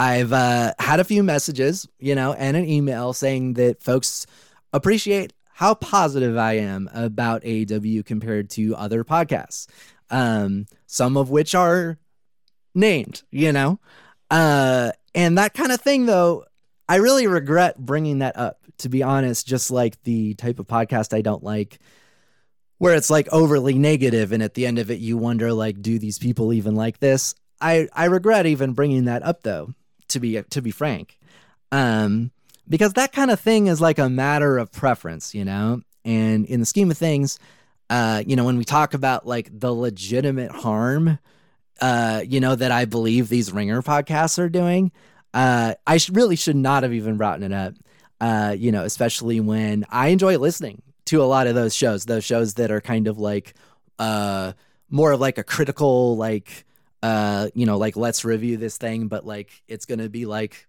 I've 0.02 0.34
uh, 0.34 0.74
had 0.80 1.00
a 1.00 1.04
few 1.04 1.22
messages, 1.22 1.88
you 2.00 2.16
know, 2.16 2.34
and 2.34 2.58
an 2.58 2.68
email 2.68 3.14
saying 3.14 3.54
that 3.54 3.84
folks 3.84 4.26
appreciate 4.74 5.34
how 5.54 5.76
positive 5.76 6.38
I 6.38 6.54
am 6.54 6.90
about 6.92 7.44
AEW 7.44 8.04
compared 8.04 8.50
to 8.52 8.76
other 8.76 9.04
podcasts, 9.04 9.68
um, 10.10 10.66
some 10.88 11.18
of 11.18 11.30
which 11.30 11.54
are 11.54 12.00
named, 12.74 13.22
you 13.30 13.52
know. 13.52 13.80
Uh, 14.32 14.92
and 15.14 15.38
that 15.38 15.54
kind 15.54 15.72
of 15.72 15.82
thing, 15.82 16.08
though, 16.08 16.46
I 16.90 16.96
really 16.96 17.28
regret 17.28 17.78
bringing 17.78 18.20
that 18.20 18.36
up 18.38 18.62
to 18.80 18.90
be 18.90 19.04
honest, 19.04 19.46
just 19.46 19.70
like 19.70 20.02
the 20.04 20.34
type 20.34 20.58
of 20.58 20.66
podcast 20.66 21.16
I 21.16 21.22
don't 21.22 21.44
like 21.44 21.80
where 22.80 22.96
it's 22.96 23.12
like 23.12 23.28
overly 23.32 23.76
negative 23.76 24.32
and 24.32 24.42
at 24.42 24.56
the 24.56 24.66
end 24.66 24.80
of 24.80 24.90
it 24.90 25.00
you 25.00 25.16
wonder 25.16 25.54
like 25.54 25.84
do 25.84 26.00
these 26.00 26.18
people 26.18 26.52
even 26.52 26.74
like 26.74 27.00
this? 27.00 27.36
I 27.60 27.88
I 27.94 28.06
regret 28.06 28.48
even 28.48 28.74
bringing 28.74 29.06
that 29.06 29.22
up 29.22 29.44
though, 29.44 29.76
to 30.12 30.20
be 30.20 30.42
to 30.42 30.62
be 30.62 30.72
frank. 30.72 31.18
Um 31.72 32.32
because 32.70 32.94
that 32.94 33.12
kind 33.12 33.32
of 33.32 33.40
thing 33.40 33.68
is 33.68 33.82
like 33.82 34.00
a 34.00 34.10
matter 34.10 34.58
of 34.58 34.72
preference, 34.72 35.36
you 35.36 35.44
know? 35.44 35.82
And 36.06 36.46
in 36.46 36.62
the 36.62 36.66
scheme 36.66 36.90
of 36.90 36.98
things, 36.98 37.38
uh, 37.90 38.24
you 38.26 38.36
know, 38.36 38.46
when 38.46 38.58
we 38.58 38.64
talk 38.64 38.94
about 38.94 39.28
like 39.28 39.50
the 39.52 39.74
legitimate 39.74 40.52
harm, 40.52 41.20
uh, 41.82 42.24
you 42.26 42.40
know, 42.40 42.56
that 42.56 42.72
I 42.72 42.86
believe 42.86 43.28
these 43.28 43.52
ringer 43.52 43.82
podcasts 43.82 44.40
are 44.40 44.48
doing, 44.48 44.94
uh, 45.34 45.74
I 45.86 45.98
sh- 45.98 46.12
really 46.12 46.38
should 46.38 46.56
not 46.56 46.84
have 46.84 46.94
even 46.94 47.18
brought 47.18 47.44
it 47.44 47.52
up 47.52 47.74
uh, 48.22 48.56
you 48.58 48.72
know, 48.72 48.84
especially 48.84 49.40
when 49.40 49.84
I 49.90 50.10
enjoy 50.10 50.38
listening 50.38 50.84
to 51.06 51.24
a 51.24 51.26
lot 51.26 51.48
of 51.48 51.56
those 51.56 51.74
shows, 51.76 52.06
those 52.06 52.24
shows 52.24 52.54
that 52.54 52.70
are 52.70 52.80
kind 52.80 53.08
of 53.08 53.18
like 53.18 53.56
uh, 53.98 54.54
more 54.92 55.12
of 55.12 55.20
like 55.20 55.40
a 55.40 55.44
critical, 55.44 56.16
like 56.16 56.64
uh, 57.04 57.50
you 57.54 57.66
know, 57.66 57.78
like 57.78 57.96
let's 57.96 58.26
review 58.26 58.58
this 58.58 58.78
thing, 58.78 59.08
but 59.08 59.26
like 59.26 59.50
it's 59.68 59.86
gonna 59.86 60.10
be 60.10 60.26
like 60.26 60.68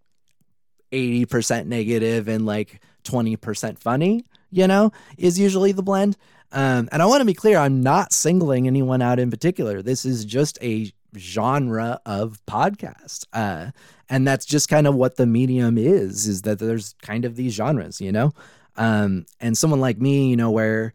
80% 0.92 1.66
negative 1.66 2.28
and 2.28 2.46
like 2.46 2.80
20% 3.04 3.78
funny, 3.78 4.24
you 4.50 4.66
know, 4.66 4.92
is 5.16 5.38
usually 5.38 5.72
the 5.72 5.82
blend. 5.82 6.16
Um, 6.52 6.88
and 6.92 7.00
I 7.00 7.06
want 7.06 7.22
to 7.22 7.26
be 7.26 7.34
clear, 7.34 7.58
I'm 7.58 7.82
not 7.82 8.12
singling 8.12 8.66
anyone 8.66 9.00
out 9.00 9.18
in 9.18 9.30
particular. 9.30 9.80
This 9.80 10.04
is 10.04 10.24
just 10.24 10.58
a 10.62 10.92
genre 11.16 12.00
of 12.04 12.40
podcast. 12.46 13.26
Uh, 13.32 13.70
and 14.08 14.28
that's 14.28 14.44
just 14.44 14.68
kind 14.68 14.86
of 14.86 14.94
what 14.94 15.16
the 15.16 15.26
medium 15.26 15.78
is, 15.78 16.26
is 16.26 16.42
that 16.42 16.58
there's 16.58 16.94
kind 17.02 17.24
of 17.24 17.36
these 17.36 17.54
genres, 17.54 18.00
you 18.00 18.12
know? 18.12 18.32
Um, 18.76 19.24
and 19.40 19.56
someone 19.56 19.80
like 19.80 19.98
me, 19.98 20.28
you 20.28 20.36
know, 20.36 20.50
where, 20.50 20.92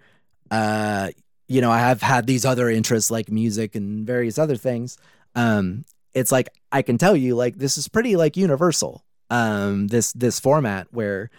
uh, 0.52 1.10
you 1.48 1.62
know, 1.62 1.72
I 1.72 1.80
have 1.80 2.02
had 2.02 2.28
these 2.28 2.46
other 2.46 2.70
interests 2.70 3.10
like 3.10 3.32
music 3.32 3.74
and 3.74 4.06
various 4.06 4.38
other 4.38 4.56
things. 4.58 4.98
Um, 5.38 5.86
it's 6.14 6.32
like 6.32 6.50
I 6.72 6.82
can 6.82 6.98
tell 6.98 7.16
you, 7.16 7.36
like 7.36 7.58
this 7.58 7.78
is 7.78 7.88
pretty 7.88 8.16
like 8.18 8.36
universal. 8.36 9.06
Um, 9.30 9.88
this 9.88 10.12
this 10.14 10.40
format 10.40 10.88
where, 10.92 11.30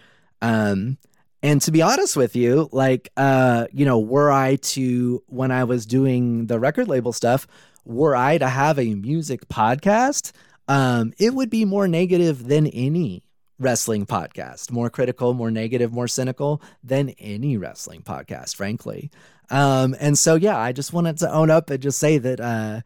um, 0.40 0.98
and 1.42 1.60
to 1.62 1.72
be 1.72 1.82
honest 1.82 2.16
with 2.16 2.36
you, 2.36 2.68
like, 2.70 3.10
uh, 3.16 3.66
you 3.72 3.84
know, 3.84 3.98
were 3.98 4.30
I 4.30 4.56
to 4.56 5.22
when 5.26 5.50
I 5.50 5.64
was 5.64 5.84
doing 5.84 6.46
the 6.46 6.58
record 6.58 6.88
label 6.88 7.12
stuff, 7.12 7.46
were 7.84 8.14
I 8.14 8.38
to 8.38 8.48
have 8.48 8.78
a 8.78 8.94
music 8.94 9.48
podcast, 9.48 10.32
um, 10.68 11.12
it 11.18 11.34
would 11.34 11.50
be 11.50 11.64
more 11.64 11.88
negative 11.88 12.46
than 12.46 12.66
any 12.68 13.24
wrestling 13.58 14.06
podcast, 14.06 14.70
more 14.70 14.90
critical, 14.90 15.34
more 15.34 15.50
negative, 15.50 15.92
more 15.92 16.08
cynical 16.08 16.62
than 16.84 17.10
any 17.18 17.56
wrestling 17.56 18.02
podcast, 18.02 18.54
frankly. 18.54 19.10
Um, 19.50 19.96
and 19.98 20.18
so, 20.18 20.34
yeah, 20.34 20.58
I 20.58 20.72
just 20.72 20.92
wanted 20.92 21.16
to 21.18 21.32
own 21.32 21.50
up 21.50 21.70
and 21.70 21.82
just 21.82 21.98
say 21.98 22.18
that 22.18 22.38
uh, 22.40 22.80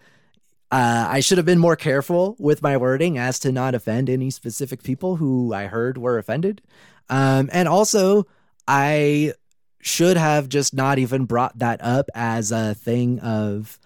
uh, 0.72 1.06
I 1.10 1.20
should 1.20 1.36
have 1.36 1.44
been 1.44 1.58
more 1.58 1.76
careful 1.76 2.34
with 2.38 2.62
my 2.62 2.78
wording 2.78 3.18
as 3.18 3.38
to 3.40 3.52
not 3.52 3.74
offend 3.74 4.08
any 4.08 4.30
specific 4.30 4.82
people 4.82 5.16
who 5.16 5.52
I 5.52 5.66
heard 5.66 5.98
were 5.98 6.16
offended. 6.16 6.62
Um, 7.10 7.50
and 7.52 7.68
also, 7.68 8.26
I 8.66 9.34
should 9.82 10.16
have 10.16 10.48
just 10.48 10.72
not 10.72 10.98
even 10.98 11.26
brought 11.26 11.58
that 11.58 11.82
up 11.82 12.08
as 12.14 12.52
a 12.52 12.74
thing 12.74 13.20
of, 13.20 13.78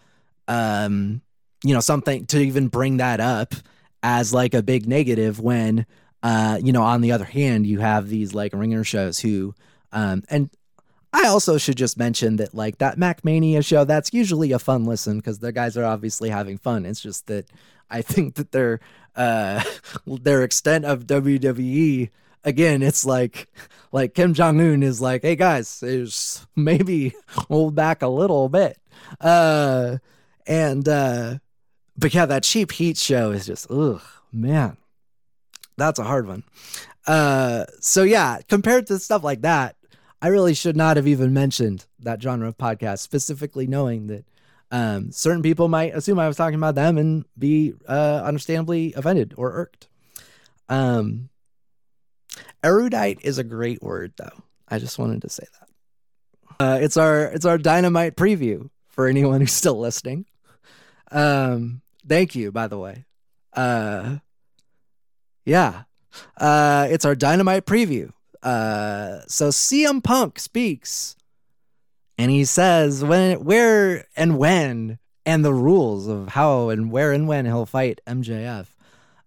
um, 0.46 1.22
you 1.64 1.74
know, 1.74 1.80
something 1.80 2.24
to 2.26 2.38
even 2.38 2.68
bring 2.68 2.98
that 2.98 3.18
up 3.18 3.54
as 4.04 4.32
like 4.32 4.54
a 4.54 4.62
big 4.62 4.86
negative 4.86 5.40
when, 5.40 5.86
uh, 6.22 6.60
you 6.62 6.72
know, 6.72 6.84
on 6.84 7.00
the 7.00 7.10
other 7.10 7.24
hand, 7.24 7.66
you 7.66 7.80
have 7.80 8.08
these 8.08 8.32
like 8.32 8.52
ringer 8.52 8.84
shows 8.84 9.18
who, 9.18 9.56
um, 9.90 10.22
and 10.30 10.50
I 11.16 11.28
also 11.28 11.56
should 11.56 11.78
just 11.78 11.98
mention 11.98 12.36
that 12.36 12.54
like 12.54 12.76
that 12.76 12.98
MacMania 12.98 13.64
show, 13.64 13.84
that's 13.84 14.12
usually 14.12 14.52
a 14.52 14.58
fun 14.58 14.84
listen 14.84 15.16
because 15.16 15.38
the 15.38 15.50
guys 15.50 15.74
are 15.74 15.84
obviously 15.84 16.28
having 16.28 16.58
fun. 16.58 16.84
It's 16.84 17.00
just 17.00 17.26
that 17.28 17.46
I 17.90 18.02
think 18.02 18.34
that 18.34 18.52
their 18.52 18.80
uh 19.16 19.64
their 20.06 20.42
extent 20.42 20.84
of 20.84 21.06
WWE 21.06 22.10
again, 22.44 22.82
it's 22.82 23.06
like 23.06 23.48
like 23.92 24.14
Kim 24.14 24.34
Jong 24.34 24.60
Un 24.60 24.82
is 24.82 25.00
like, 25.00 25.22
hey 25.22 25.36
guys, 25.36 25.82
is 25.82 26.46
maybe 26.54 27.14
hold 27.48 27.74
back 27.74 28.02
a 28.02 28.08
little 28.08 28.50
bit. 28.50 28.78
Uh 29.18 29.96
and 30.46 30.86
uh 30.86 31.38
but 31.96 32.12
yeah, 32.12 32.26
that 32.26 32.42
cheap 32.42 32.72
heat 32.72 32.98
show 32.98 33.30
is 33.30 33.46
just 33.46 33.70
ugh, 33.70 34.02
man. 34.30 34.76
That's 35.78 35.98
a 35.98 36.04
hard 36.04 36.26
one. 36.26 36.44
Uh 37.06 37.64
so 37.80 38.02
yeah, 38.02 38.40
compared 38.50 38.86
to 38.88 38.98
stuff 38.98 39.24
like 39.24 39.40
that, 39.40 39.76
I 40.20 40.28
really 40.28 40.54
should 40.54 40.76
not 40.76 40.96
have 40.96 41.06
even 41.06 41.32
mentioned 41.32 41.86
that 42.00 42.22
genre 42.22 42.48
of 42.48 42.58
podcast, 42.58 43.00
specifically 43.00 43.66
knowing 43.66 44.06
that 44.06 44.24
um, 44.70 45.12
certain 45.12 45.42
people 45.42 45.68
might 45.68 45.94
assume 45.94 46.18
I 46.18 46.28
was 46.28 46.36
talking 46.36 46.56
about 46.56 46.74
them 46.74 46.98
and 46.98 47.24
be 47.38 47.74
uh, 47.88 48.22
understandably 48.24 48.94
offended 48.94 49.34
or 49.36 49.52
irked. 49.52 49.88
Um, 50.68 51.28
erudite 52.64 53.20
is 53.22 53.38
a 53.38 53.44
great 53.44 53.82
word, 53.82 54.14
though. 54.16 54.42
I 54.68 54.78
just 54.78 54.98
wanted 54.98 55.22
to 55.22 55.28
say 55.28 55.44
that. 55.60 55.68
Uh, 56.58 56.78
it's 56.80 56.96
our 56.96 57.24
it's 57.24 57.44
our 57.44 57.58
dynamite 57.58 58.16
preview 58.16 58.70
for 58.88 59.06
anyone 59.06 59.40
who's 59.40 59.52
still 59.52 59.78
listening. 59.78 60.24
Um, 61.12 61.82
thank 62.06 62.34
you, 62.34 62.50
by 62.50 62.66
the 62.66 62.78
way. 62.78 63.04
Uh, 63.52 64.16
yeah, 65.44 65.82
uh, 66.38 66.88
it's 66.90 67.04
our 67.04 67.14
dynamite 67.14 67.66
preview. 67.66 68.10
Uh, 68.46 69.22
so 69.26 69.48
CM 69.48 70.04
Punk 70.04 70.38
speaks, 70.38 71.16
and 72.16 72.30
he 72.30 72.44
says 72.44 73.02
when, 73.02 73.42
where, 73.44 74.06
and 74.16 74.38
when, 74.38 75.00
and 75.24 75.44
the 75.44 75.52
rules 75.52 76.06
of 76.06 76.28
how 76.28 76.68
and 76.68 76.92
where 76.92 77.10
and 77.10 77.26
when 77.26 77.44
he'll 77.44 77.66
fight 77.66 78.00
MJF. 78.06 78.68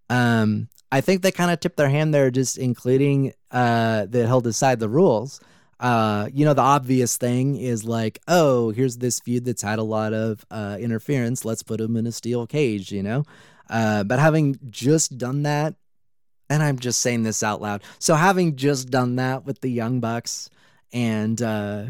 Um, 0.09 0.69
I 0.89 1.01
think 1.01 1.21
they 1.21 1.33
kind 1.33 1.51
of 1.51 1.59
tipped 1.59 1.75
their 1.75 1.89
hand 1.89 2.13
there, 2.13 2.31
just 2.31 2.57
including 2.57 3.33
uh, 3.51 4.05
that 4.05 4.25
he'll 4.25 4.39
decide 4.39 4.79
the 4.79 4.87
rules. 4.87 5.41
Uh, 5.81 6.29
you 6.33 6.45
know, 6.45 6.53
the 6.53 6.61
obvious 6.61 7.17
thing 7.17 7.57
is 7.57 7.83
like, 7.83 8.19
oh, 8.29 8.69
here's 8.71 8.99
this 8.99 9.19
feud 9.19 9.43
that's 9.43 9.61
had 9.61 9.79
a 9.79 9.83
lot 9.83 10.13
of 10.13 10.45
uh, 10.49 10.77
interference. 10.79 11.43
Let's 11.43 11.61
put 11.61 11.81
him 11.81 11.97
in 11.97 12.07
a 12.07 12.13
steel 12.13 12.47
cage, 12.47 12.89
you 12.93 13.03
know? 13.03 13.25
Uh, 13.69 14.05
but 14.05 14.19
having 14.19 14.57
just 14.69 15.17
done 15.17 15.43
that 15.43 15.75
and 16.49 16.63
I'm 16.63 16.79
just 16.79 17.01
saying 17.01 17.23
this 17.23 17.43
out 17.43 17.61
loud. 17.61 17.83
So 17.99 18.15
having 18.15 18.55
just 18.55 18.89
done 18.89 19.17
that 19.17 19.45
with 19.45 19.61
the 19.61 19.69
Young 19.69 19.99
Bucks 19.99 20.49
and 20.91 21.41
uh, 21.41 21.85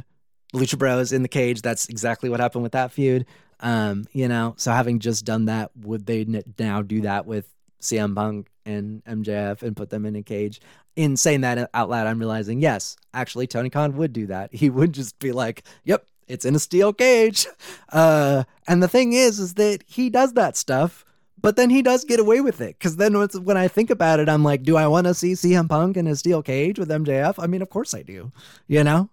Lucha 0.54 0.78
Bros 0.78 1.12
in 1.12 1.22
the 1.22 1.28
cage, 1.28 1.62
that's 1.62 1.88
exactly 1.88 2.30
what 2.30 2.40
happened 2.40 2.64
with 2.64 2.74
that 2.74 2.92
feud. 2.92 3.26
Um, 3.62 4.06
you 4.12 4.28
know, 4.28 4.54
so 4.58 4.72
having 4.72 5.00
just 5.00 5.26
done 5.26 5.46
that, 5.46 5.72
would 5.78 6.06
they 6.06 6.26
now 6.58 6.82
do 6.82 7.02
that 7.02 7.26
with 7.26 7.50
CM 7.82 8.16
Punk 8.16 8.50
and 8.66 9.04
MJF 9.06 9.64
and 9.64 9.76
put 9.76 9.90
them 9.90 10.06
in 10.06 10.16
a 10.16 10.24
cage? 10.24 10.62
In 10.96 11.16
saying 11.16 11.42
that 11.42 11.70
out 11.74 11.90
loud, 11.90 12.08
I'm 12.08 12.20
realizing 12.20 12.62
yes, 12.62 12.98
actually 13.14 13.48
Tony 13.48 13.70
Khan 13.70 13.96
would 13.96 14.12
do 14.12 14.28
that. 14.28 14.54
He 14.60 14.70
would 14.70 14.94
just 14.94 15.18
be 15.20 15.32
like, 15.32 15.64
"Yep, 15.86 16.06
it's 16.28 16.44
in 16.44 16.56
a 16.56 16.60
steel 16.60 16.94
cage." 16.94 17.48
Uh, 17.92 18.44
and 18.68 18.84
the 18.84 18.88
thing 18.88 19.14
is, 19.14 19.40
is 19.40 19.56
that 19.56 19.84
he 19.88 20.12
does 20.12 20.34
that 20.34 20.56
stuff 20.56 21.04
but 21.42 21.56
then 21.56 21.70
he 21.70 21.82
does 21.82 22.04
get 22.04 22.20
away 22.20 22.42
with 22.42 22.62
it 22.62 22.78
because 22.78 22.96
then 22.98 23.14
when 23.14 23.58
I 23.58 23.68
think 23.68 23.90
about 23.90 24.20
it, 24.20 24.30
I'm 24.30 24.44
like, 24.44 24.64
do 24.64 24.78
I 24.78 24.88
want 24.88 25.08
to 25.08 25.14
see 25.14 25.34
CM 25.34 25.70
Punk 25.70 25.98
in 25.98 26.08
a 26.08 26.16
steel 26.16 26.42
cage 26.42 26.80
with 26.80 26.90
MJF? 26.90 27.36
I 27.38 27.48
mean, 27.48 27.62
of 27.62 27.70
course 27.70 27.94
I 27.94 28.02
do, 28.02 28.32
you 28.68 28.84
know? 28.84 29.10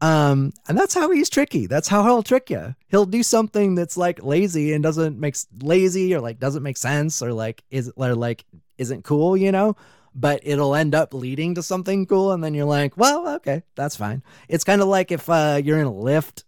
Um, 0.00 0.52
and 0.68 0.76
that's 0.76 0.94
how 0.94 1.10
he's 1.10 1.30
tricky. 1.30 1.66
That's 1.66 1.88
how 1.88 2.02
he'll 2.02 2.22
trick 2.22 2.50
you. 2.50 2.74
He'll 2.88 3.06
do 3.06 3.22
something 3.22 3.74
that's 3.74 3.96
like 3.96 4.22
lazy 4.22 4.72
and 4.72 4.82
doesn't 4.82 5.18
make 5.18 5.36
lazy 5.62 6.14
or 6.14 6.20
like 6.20 6.38
doesn't 6.38 6.62
make 6.62 6.76
sense 6.76 7.22
or 7.22 7.32
like 7.32 7.62
is 7.70 7.90
or 7.96 8.14
like 8.14 8.44
isn't 8.76 9.04
cool, 9.04 9.36
you 9.36 9.50
know? 9.50 9.76
But 10.14 10.40
it'll 10.44 10.74
end 10.74 10.94
up 10.94 11.14
leading 11.14 11.56
to 11.56 11.62
something 11.62 12.06
cool, 12.06 12.30
and 12.30 12.44
then 12.44 12.54
you're 12.54 12.66
like, 12.66 12.96
well, 12.96 13.26
okay, 13.36 13.64
that's 13.74 13.96
fine. 13.96 14.22
It's 14.48 14.62
kind 14.62 14.80
of 14.80 14.86
like 14.86 15.10
if 15.10 15.28
uh, 15.28 15.60
you're 15.64 15.80
in 15.80 15.86
a 15.86 15.92
lift 15.92 16.44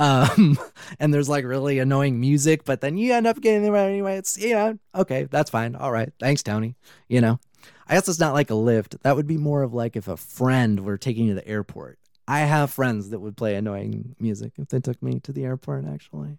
um, 0.00 0.58
and 0.98 1.14
there's 1.14 1.28
like 1.28 1.44
really 1.44 1.78
annoying 1.78 2.18
music, 2.18 2.64
but 2.64 2.80
then 2.80 2.96
you 2.96 3.12
end 3.12 3.26
up 3.26 3.40
getting 3.40 3.62
there 3.62 3.76
anyway. 3.76 4.16
It's 4.16 4.36
you 4.38 4.54
know 4.54 4.78
okay, 4.94 5.28
that's 5.30 5.50
fine. 5.50 5.76
All 5.76 5.92
right, 5.92 6.10
thanks, 6.18 6.42
Tony. 6.42 6.74
You 7.08 7.20
know, 7.20 7.38
I 7.86 7.94
guess 7.94 8.08
it's 8.08 8.18
not 8.18 8.34
like 8.34 8.50
a 8.50 8.54
lift. 8.54 9.00
That 9.02 9.14
would 9.14 9.26
be 9.26 9.36
more 9.36 9.62
of 9.62 9.74
like 9.74 9.96
if 9.96 10.08
a 10.08 10.16
friend 10.16 10.80
were 10.80 10.98
taking 10.98 11.26
you 11.26 11.34
to 11.34 11.40
the 11.40 11.48
airport. 11.48 11.98
I 12.26 12.40
have 12.40 12.70
friends 12.70 13.10
that 13.10 13.20
would 13.20 13.36
play 13.36 13.54
annoying 13.56 14.16
music 14.18 14.52
if 14.56 14.68
they 14.68 14.80
took 14.80 15.02
me 15.02 15.20
to 15.20 15.32
the 15.32 15.44
airport. 15.44 15.84
Actually, 15.84 16.38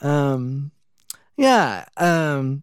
um, 0.00 0.70
yeah. 1.36 1.84
Um, 1.98 2.62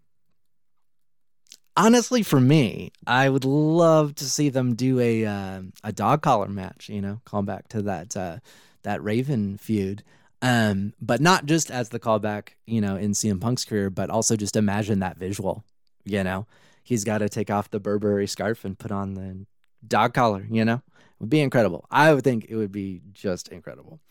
honestly, 1.78 2.24
for 2.24 2.42
me, 2.42 2.92
I 3.06 3.30
would 3.30 3.46
love 3.46 4.16
to 4.16 4.26
see 4.26 4.50
them 4.50 4.74
do 4.74 5.00
a 5.00 5.26
uh, 5.26 5.62
a 5.84 5.94
dog 5.94 6.24
collar 6.24 6.48
match. 6.48 6.90
You 6.90 7.02
know, 7.02 7.22
call 7.24 7.44
back 7.44 7.68
to 7.70 7.84
that 7.84 8.18
uh, 8.18 8.38
that 8.82 9.04
Raven 9.04 9.58
feud. 9.58 10.04
Um, 10.44 10.94
but 11.02 11.22
not 11.22 11.46
just 11.46 11.72
as 11.72 11.88
the 11.88 12.02
callback, 12.02 12.50
you 12.68 12.82
know, 12.82 12.98
in 12.98 13.12
CM 13.12 13.40
Punk's 13.40 13.64
career, 13.64 13.90
but 13.90 14.10
also 14.10 14.36
just 14.36 14.58
imagine 14.58 15.00
that 15.00 15.18
visual. 15.18 15.64
You 16.04 16.22
know, 16.22 16.48
he's 16.84 17.06
got 17.06 17.20
to 17.20 17.30
take 17.30 17.50
off 17.50 17.72
the 17.72 17.80
Burberry 17.80 18.28
scarf 18.28 18.66
and 18.66 18.78
put 18.78 18.92
on 18.92 19.14
the 19.14 19.46
dog 19.88 20.14
collar. 20.14 20.46
You 20.52 20.66
know, 20.66 20.76
it 20.76 21.22
would 21.22 21.30
be 21.30 21.40
incredible. 21.40 21.86
I 21.90 22.14
would 22.14 22.26
think 22.26 22.48
it 22.50 22.58
would 22.58 22.74
be 22.74 23.00
just 23.14 23.48
incredible. 23.48 24.02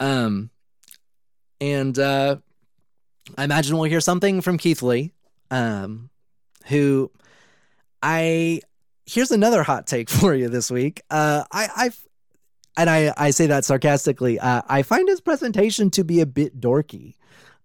Um, 0.00 0.50
and 1.60 1.96
uh, 1.96 2.36
I 3.38 3.44
imagine 3.44 3.76
we'll 3.76 3.88
hear 3.88 4.00
something 4.00 4.40
from 4.40 4.58
Keith 4.58 4.82
Lee, 4.82 5.12
um, 5.52 6.10
who 6.66 7.12
I 8.02 8.60
here's 9.06 9.30
another 9.30 9.62
hot 9.62 9.86
take 9.86 10.10
for 10.10 10.34
you 10.34 10.48
this 10.48 10.68
week. 10.68 11.02
Uh, 11.10 11.44
I 11.52 11.68
I've 11.76 12.04
and 12.76 12.88
I, 12.88 13.12
I 13.16 13.30
say 13.30 13.46
that 13.46 13.64
sarcastically. 13.64 14.38
Uh, 14.38 14.62
I 14.68 14.82
find 14.82 15.08
his 15.08 15.20
presentation 15.20 15.90
to 15.90 16.04
be 16.04 16.20
a 16.20 16.26
bit 16.26 16.60
dorky. 16.60 17.14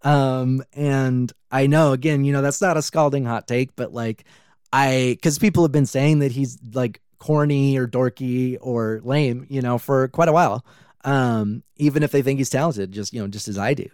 Um, 0.02 0.64
and 0.74 1.32
I 1.52 1.68
know, 1.68 1.94
again, 1.94 2.26
you 2.26 2.34
know, 2.34 2.42
that's 2.42 2.62
not 2.62 2.78
a 2.78 2.82
scalding 2.82 3.26
hot 3.26 3.48
take, 3.48 3.76
but 3.76 3.94
like, 3.94 4.26
I, 4.72 5.14
because 5.16 5.40
people 5.40 5.64
have 5.64 5.72
been 5.72 5.86
saying 5.86 6.20
that 6.20 6.32
he's 6.32 6.60
like 6.74 7.02
corny 7.18 7.78
or 7.78 7.88
dorky 7.88 8.58
or 8.62 9.02
lame, 9.04 9.48
you 9.50 9.62
know, 9.62 9.78
for 9.78 10.08
quite 10.10 10.30
a 10.30 10.34
while. 10.34 10.66
Um, 11.04 11.64
even 11.78 12.04
if 12.04 12.12
they 12.12 12.22
think 12.22 12.40
he's 12.40 12.50
talented, 12.50 12.92
just, 12.92 13.14
you 13.14 13.22
know, 13.22 13.28
just 13.28 13.48
as 13.48 13.58
I 13.58 13.74
do. 13.74 13.88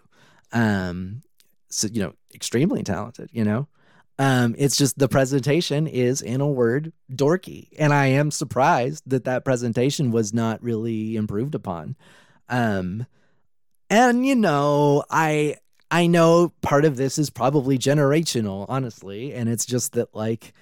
Um, 0.52 1.24
so, 1.70 1.88
you 1.88 2.02
know, 2.02 2.14
extremely 2.34 2.84
talented, 2.84 3.30
you 3.32 3.44
know. 3.44 3.68
Um, 4.22 4.54
it's 4.56 4.78
just 4.78 5.00
the 5.00 5.08
presentation 5.08 5.88
is, 5.88 6.22
in 6.22 6.42
a 6.42 6.48
word, 6.48 6.94
dorky, 7.12 7.70
and 7.80 7.92
I 7.92 8.06
am 8.06 8.30
surprised 8.30 9.02
that 9.08 9.24
that 9.24 9.44
presentation 9.44 10.12
was 10.12 10.32
not 10.32 10.62
really 10.62 11.16
improved 11.16 11.56
upon. 11.56 11.96
Um, 12.48 13.08
and 13.90 14.24
you 14.24 14.36
know, 14.36 15.04
I 15.10 15.56
I 15.90 16.06
know 16.06 16.54
part 16.62 16.86
of 16.86 16.98
this 16.98 17.18
is 17.18 17.32
probably 17.32 17.80
generational, 17.80 18.68
honestly, 18.70 19.34
and 19.34 19.50
it's 19.50 19.66
just 19.66 19.94
that 19.94 20.14
like, 20.14 20.54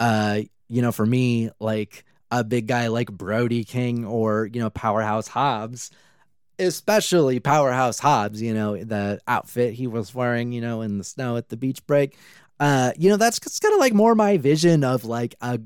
uh, 0.00 0.40
you 0.66 0.82
know, 0.82 0.90
for 0.90 1.06
me, 1.06 1.50
like 1.60 2.04
a 2.32 2.42
big 2.42 2.66
guy 2.66 2.88
like 2.88 3.12
Brody 3.12 3.62
King 3.62 4.04
or 4.04 4.50
you 4.52 4.58
know 4.58 4.70
Powerhouse 4.70 5.28
Hobbs, 5.28 5.92
especially 6.58 7.38
Powerhouse 7.38 8.00
Hobbs, 8.00 8.42
you 8.42 8.54
know, 8.54 8.76
the 8.76 9.20
outfit 9.28 9.74
he 9.74 9.86
was 9.86 10.12
wearing, 10.12 10.50
you 10.50 10.60
know, 10.60 10.80
in 10.82 10.98
the 10.98 11.04
snow 11.04 11.36
at 11.36 11.48
the 11.48 11.56
beach 11.56 11.86
break. 11.86 12.16
Uh, 12.60 12.92
you 12.96 13.10
know, 13.10 13.16
that's 13.16 13.38
kind 13.38 13.74
of 13.74 13.80
like 13.80 13.92
more 13.92 14.14
my 14.14 14.36
vision 14.36 14.84
of 14.84 15.04
like 15.04 15.34
a 15.40 15.60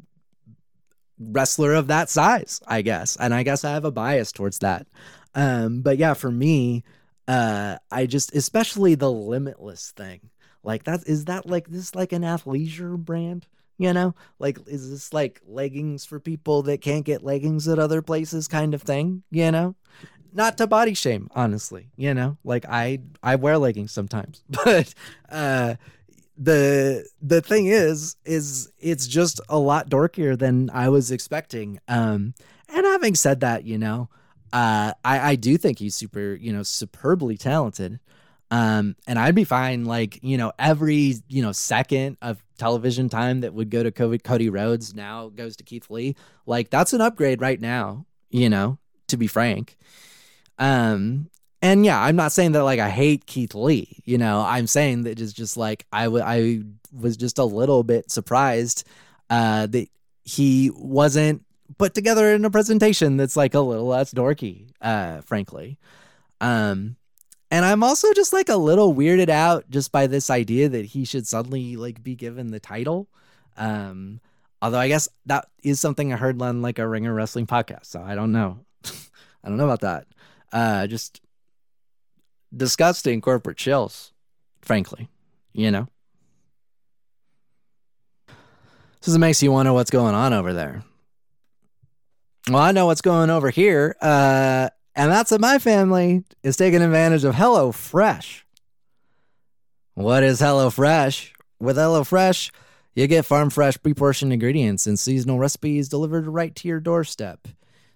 wrestler 1.19 1.75
of 1.75 1.89
that 1.89 2.09
size, 2.11 2.61
I 2.67 2.83
guess. 2.83 3.17
And 3.17 3.35
I 3.35 3.43
guess 3.43 3.65
I 3.65 3.73
have 3.73 3.85
a 3.85 3.91
bias 3.91 4.33
towards 4.33 4.61
that. 4.61 4.87
Um, 5.35 5.83
but 5.83 5.99
yeah, 5.99 6.15
for 6.15 6.31
me, 6.31 6.85
uh, 7.27 7.77
I 7.91 8.07
just 8.07 8.35
especially 8.35 8.95
the 8.95 9.11
limitless 9.13 9.93
thing. 9.97 10.31
Like 10.63 10.85
that 10.85 11.07
is 11.07 11.27
that 11.27 11.47
like 11.47 11.69
this 11.69 11.95
like 11.95 12.13
an 12.13 12.23
athleisure 12.23 12.97
brand? 12.97 13.47
You 13.77 13.93
know, 13.93 14.15
like 14.39 14.59
is 14.67 14.91
this 14.91 15.13
like 15.13 15.41
leggings 15.47 16.05
for 16.05 16.19
people 16.19 16.63
that 16.63 16.81
can't 16.81 17.05
get 17.05 17.23
leggings 17.23 17.69
at 17.69 17.79
other 17.79 18.03
places 18.03 18.49
kind 18.49 18.75
of 18.75 18.83
thing, 18.83 19.23
you 19.31 19.53
know? 19.53 19.77
Not 20.33 20.59
to 20.59 20.67
body 20.67 20.95
shame, 20.95 21.29
honestly, 21.35 21.91
you 21.97 22.13
know? 22.13 22.39
Like 22.43 22.65
I 22.69 23.01
I 23.23 23.37
wear 23.37 23.57
leggings 23.59 23.93
sometimes. 23.93 24.43
But 24.65 24.95
uh 25.31 25.75
the 26.39 27.05
the 27.21 27.41
thing 27.41 27.67
is 27.67 28.17
is 28.25 28.71
it's 28.79 29.09
just 29.09 29.41
a 29.49 29.59
lot 29.59 29.91
dorkier 29.91 30.39
than 30.39 30.71
I 30.71 30.89
was 30.89 31.11
expecting. 31.11 31.81
Um 31.89 32.35
and 32.69 32.87
having 32.87 33.17
said 33.17 33.41
that, 33.41 33.65
you 33.65 33.77
know, 33.77 34.09
uh 34.53 34.93
I 35.05 35.31
I 35.31 35.35
do 35.35 35.59
think 35.59 35.81
he's 35.81 35.97
super, 35.97 36.35
you 36.35 36.53
know, 36.53 36.63
superbly 36.63 37.37
talented. 37.37 37.99
Um 38.53 38.95
and 39.09 39.19
I'd 39.19 39.35
be 39.35 39.45
fine 39.45 39.85
like, 39.85 40.21
you 40.23 40.39
know, 40.39 40.53
every, 40.61 41.17
you 41.29 41.43
know, 41.43 41.51
second 41.51 42.19
of 42.23 42.43
television 42.57 43.09
time 43.09 43.41
that 43.41 43.53
would 43.53 43.69
go 43.69 43.83
to 43.83 43.91
Cody, 43.91 44.19
Cody 44.19 44.49
Rhodes 44.49 44.95
now 44.95 45.31
goes 45.31 45.57
to 45.57 45.65
Keith 45.65 45.91
Lee. 45.91 46.15
Like 46.47 46.71
that's 46.71 46.93
an 46.93 47.01
upgrade 47.01 47.41
right 47.41 47.61
now, 47.61 48.07
you 48.31 48.49
know, 48.49 48.79
to 49.09 49.17
be 49.17 49.27
frank. 49.27 49.77
Um 50.57 51.31
and 51.61 51.85
yeah, 51.85 52.01
I'm 52.01 52.17
not 52.17 52.33
saying 52.33 52.53
that 52.53 52.65
like 52.65 52.81
I 52.81 52.91
hate 52.91 53.27
Keith 53.27 53.55
Lee. 53.55 54.01
You 54.05 54.19
know, 54.19 54.41
I'm 54.41 54.67
saying 54.67 55.03
that 55.05 55.21
it's 55.21 55.33
just 55.33 55.57
like 55.57 55.87
I, 55.93 56.05
w- 56.05 56.25
I 56.25 56.63
was 56.93 57.17
just 57.17 57.39
a 57.39 57.45
little 57.45 57.83
bit 57.83 58.11
surprised 58.11 58.87
uh, 59.29 59.67
that 59.67 59.89
he 60.25 60.71
wasn't 60.75 61.45
put 61.77 61.95
together 61.95 62.33
in 62.33 62.45
a 62.45 62.51
presentation 62.51 63.17
that's 63.17 63.37
like 63.37 63.55
a 63.55 63.61
little 63.61 63.87
less 63.87 64.15
dorky, 64.15 64.69
uh, 64.81 65.21
frankly. 65.23 65.79
Um, 66.41 66.97
and 67.51 67.65
I'm 67.65 67.83
also 67.83 68.13
just 68.13 68.33
like 68.33 68.49
a 68.49 68.57
little 68.57 68.95
weirded 68.95 69.29
out 69.29 69.69
just 69.71 69.91
by 69.91 70.07
this 70.07 70.31
idea 70.31 70.69
that 70.69 70.87
he 70.87 71.05
should 71.05 71.27
suddenly 71.27 71.77
like 71.77 72.03
be 72.03 72.15
given 72.15 72.51
the 72.51 72.61
title. 72.61 73.09
Um, 73.57 74.21
although 74.63 74.79
I 74.79 74.89
guess 74.89 75.09
that 75.27 75.49
is 75.63 75.81
something 75.81 76.13
I 76.13 76.17
heard 76.17 76.41
on 76.41 76.63
like 76.63 76.79
a 76.79 76.87
Ringer 76.87 77.13
Wrestling 77.13 77.47
podcast, 77.47 77.87
so 77.87 78.03
I 78.03 78.15
don't 78.15 78.33
know. 78.33 78.61
I 78.85 79.49
don't 79.49 79.57
know 79.57 79.65
about 79.65 79.81
that. 79.81 80.07
Uh, 80.53 80.87
just 80.87 81.21
disgusting 82.55 83.21
corporate 83.21 83.57
chills, 83.57 84.13
frankly, 84.61 85.09
you 85.53 85.71
know? 85.71 85.89
So 89.01 89.13
it 89.13 89.19
makes 89.19 89.43
you 89.43 89.53
wonder 89.53 89.73
what's 89.73 89.91
going 89.91 90.15
on 90.15 90.33
over 90.33 90.53
there. 90.53 90.83
Well, 92.49 92.63
I 92.63 92.73
know 92.73 92.87
what's 92.87 93.03
going 93.03 93.31
over 93.31 93.51
here, 93.51 93.95
uh, 94.01 94.71
and 94.95 95.13
that's 95.13 95.31
that 95.31 95.41
my 95.41 95.59
family 95.59 96.25
is 96.43 96.57
taking 96.57 96.83
advantage 96.83 97.25
of 97.25 97.35
HelloFresh. 97.35 98.43
What 99.95 100.23
is 100.23 100.41
HelloFresh? 100.41 101.31
With 101.61 101.77
HelloFresh, 101.77 102.51
you 102.95 103.07
get 103.07 103.25
farm 103.25 103.51
fresh, 103.51 103.81
pre 103.83 103.95
portioned 103.95 104.33
ingredients 104.33 104.87
and 104.87 104.99
seasonal 104.99 105.39
recipes 105.39 105.89
delivered 105.89 106.27
right 106.27 106.55
to 106.57 106.69
your 106.69 106.81
doorstep. 106.81 107.47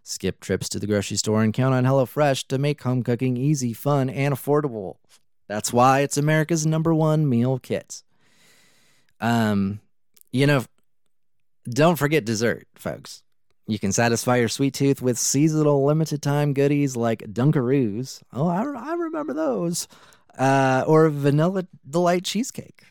Skip 0.02 0.40
trips 0.40 0.68
to 0.70 0.80
the 0.80 0.86
grocery 0.86 1.16
store 1.16 1.42
and 1.42 1.54
count 1.54 1.74
on 1.74 1.84
HelloFresh 1.84 2.48
to 2.48 2.58
make 2.58 2.82
home 2.82 3.02
cooking 3.02 3.36
easy, 3.36 3.72
fun, 3.72 4.10
and 4.10 4.34
affordable. 4.34 4.96
That's 5.48 5.72
why 5.72 6.00
it's 6.00 6.16
America's 6.16 6.66
number 6.66 6.92
one 6.94 7.28
meal 7.28 7.58
kit. 7.58 8.02
Um, 9.20 9.80
you 10.32 10.46
know, 10.46 10.64
don't 11.68 11.96
forget 11.96 12.24
dessert, 12.24 12.66
folks. 12.74 13.22
You 13.68 13.78
can 13.78 13.92
satisfy 13.92 14.36
your 14.38 14.48
sweet 14.48 14.74
tooth 14.74 15.00
with 15.00 15.18
seasonal 15.18 15.84
limited 15.84 16.20
time 16.20 16.52
goodies 16.52 16.96
like 16.96 17.20
Dunkaroos. 17.20 18.22
Oh, 18.32 18.48
I, 18.48 18.62
I 18.62 18.94
remember 18.94 19.32
those. 19.32 19.86
Uh, 20.36 20.82
or 20.86 21.08
Vanilla 21.10 21.66
Delight 21.88 22.24
Cheesecake. 22.24 22.82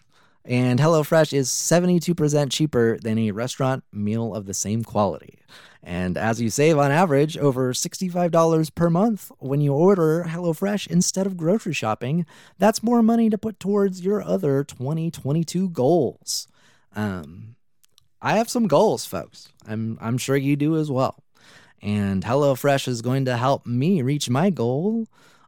And 0.45 0.79
HelloFresh 0.79 1.33
is 1.33 1.49
72% 1.49 2.51
cheaper 2.51 2.97
than 2.99 3.17
a 3.19 3.31
restaurant 3.31 3.83
meal 3.91 4.33
of 4.33 4.45
the 4.45 4.53
same 4.53 4.83
quality. 4.83 5.39
And 5.83 6.17
as 6.17 6.39
you 6.39 6.49
save 6.49 6.77
on 6.77 6.91
average 6.91 7.37
over 7.37 7.73
$65 7.73 8.75
per 8.75 8.89
month 8.89 9.31
when 9.39 9.61
you 9.61 9.73
order 9.73 10.25
HelloFresh 10.27 10.87
instead 10.87 11.25
of 11.25 11.37
grocery 11.37 11.73
shopping, 11.73 12.25
that's 12.59 12.83
more 12.83 13.01
money 13.01 13.29
to 13.29 13.37
put 13.37 13.59
towards 13.59 14.01
your 14.01 14.21
other 14.21 14.63
2022 14.63 15.69
goals. 15.69 16.47
Um, 16.95 17.55
I 18.21 18.37
have 18.37 18.49
some 18.49 18.67
goals, 18.67 19.05
folks. 19.05 19.49
I'm 19.67 19.97
I'm 19.99 20.17
sure 20.17 20.37
you 20.37 20.55
do 20.55 20.77
as 20.77 20.91
well. 20.91 21.23
And 21.81 22.23
HelloFresh 22.23 22.87
is 22.87 23.01
going 23.01 23.25
to 23.25 23.37
help 23.37 23.65
me 23.65 24.03
reach 24.03 24.29
my 24.29 24.51
goal 24.51 25.07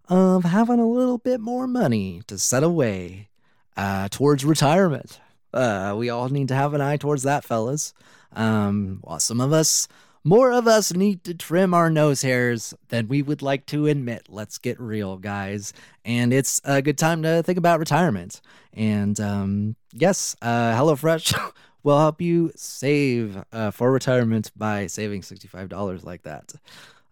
of 0.10 0.44
having 0.44 0.80
a 0.80 0.90
little 0.90 1.20
bit 1.20 1.40
more 1.40 1.68
money 1.68 2.24
to 2.28 2.40
set 2.40 2.64
away 2.64 3.30
uh, 3.78 4.08
towards 4.10 4.44
retirement. 4.44 5.20
Uh, 5.54 5.94
we 5.96 6.10
all 6.10 6.30
need 6.30 6.48
to 6.48 6.56
have 6.56 6.74
an 6.74 6.82
eye 6.82 6.98
towards 6.98 7.24
that, 7.24 7.44
fellas. 7.44 7.94
Um, 8.36 9.00
while 9.04 9.20
some 9.20 9.40
of 9.40 9.54
us, 9.54 9.88
more 10.24 10.52
of 10.52 10.68
us, 10.68 10.94
need 10.94 11.24
to 11.26 11.34
trim 11.34 11.74
our 11.74 11.90
nose 11.90 12.22
hairs 12.22 12.74
than 12.90 13.08
we 13.08 13.22
would 13.22 13.42
like 13.42 13.66
to 13.68 13.88
admit. 13.88 14.28
Let's 14.30 14.58
get 14.58 14.80
real, 14.80 15.18
guys. 15.18 15.74
And 16.06 16.34
it's 16.34 16.62
a 16.64 16.82
good 16.82 16.98
time 16.98 17.24
to 17.24 17.44
think 17.44 17.58
about 17.58 17.80
retirement. 17.80 18.40
And 18.74 19.20
um, 19.20 19.76
yes, 19.92 20.36
uh, 20.42 20.72
HelloFresh 20.74 21.38
will 21.84 22.00
help 22.00 22.22
you 22.22 22.52
save 22.56 23.44
uh, 23.52 23.72
for 23.72 23.92
retirement 23.92 24.52
by 24.56 24.88
saving 24.88 25.22
$65 25.22 26.06
like 26.06 26.24
that. 26.24 26.54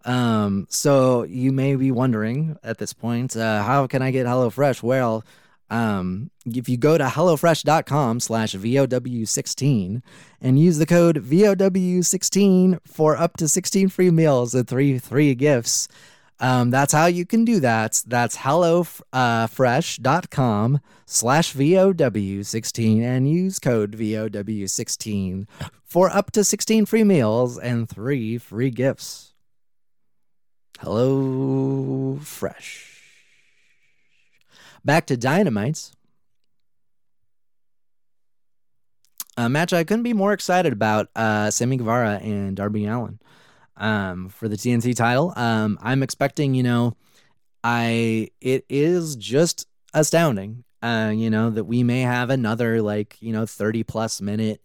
Um, 0.06 0.66
so 0.70 1.24
you 1.24 1.52
may 1.52 1.76
be 1.76 1.92
wondering 1.92 2.58
at 2.64 2.78
this 2.78 2.94
point, 2.94 3.36
uh, 3.36 3.62
how 3.64 3.88
can 3.88 4.02
I 4.02 4.12
get 4.12 4.26
HelloFresh? 4.26 4.82
Well, 4.82 5.24
um, 5.72 6.30
if 6.46 6.68
you 6.68 6.78
go 6.78 6.98
to 6.98 7.06
HelloFresh.com 7.06 8.20
slash 8.20 8.54
VOW16 8.54 10.02
and 10.42 10.60
use 10.60 10.78
the 10.78 10.86
code 10.86 11.24
VOW16 11.24 12.80
for 12.86 13.16
up 13.16 13.38
to 13.38 13.48
16 13.48 13.88
free 13.88 14.12
meals 14.12 14.54
and 14.54 14.68
three 14.68 15.00
free 15.00 15.34
gifts, 15.34 15.88
um, 16.42 16.72
that's 16.72 16.92
how 16.92 17.06
you 17.06 17.26
can 17.26 17.46
do 17.46 17.62
that. 17.62 18.04
That's 18.06 18.36
HelloFresh.com 18.38 20.82
slash 21.06 21.54
VOW16 21.54 23.02
and 23.02 23.30
use 23.30 23.60
code 23.60 23.98
VOW16 23.98 25.48
for 25.86 26.10
up 26.10 26.32
to 26.32 26.44
16 26.44 26.86
free 26.86 27.06
meals 27.06 27.58
and 27.58 27.88
three 27.88 28.38
free 28.38 28.72
gifts. 28.72 29.30
Hello 30.80 32.20
Fresh. 32.24 32.91
Back 34.84 35.06
to 35.08 35.18
Dynamites. 35.18 35.92
A 39.38 39.48
match 39.48 39.74
I 39.74 39.84
couldn't 39.84 40.04
be 40.04 40.14
more 40.14 40.34
excited 40.34 40.74
about 40.74 41.10
uh, 41.16 41.50
Sammy 41.52 41.78
Guevara 41.78 42.20
and 42.22 42.56
Darby 42.56 42.86
Allin 42.86 43.20
um, 43.78 44.30
for 44.30 44.48
the 44.48 44.58
TNT 44.58 44.96
title. 44.96 45.34
Um, 45.36 45.80
I'm 45.82 46.04
expecting, 46.04 46.54
you 46.54 46.64
know, 46.64 46.96
I 47.64 48.30
it 48.42 48.66
is 48.70 49.16
just 49.16 49.68
astounding, 49.94 50.64
uh, 50.82 51.12
you 51.14 51.30
know, 51.30 51.50
that 51.50 51.64
we 51.66 51.84
may 51.84 52.02
have 52.02 52.30
another 52.30 52.82
like 52.82 53.18
you 53.22 53.32
know 53.32 53.46
30 53.46 53.84
plus 53.84 54.20
minute 54.22 54.62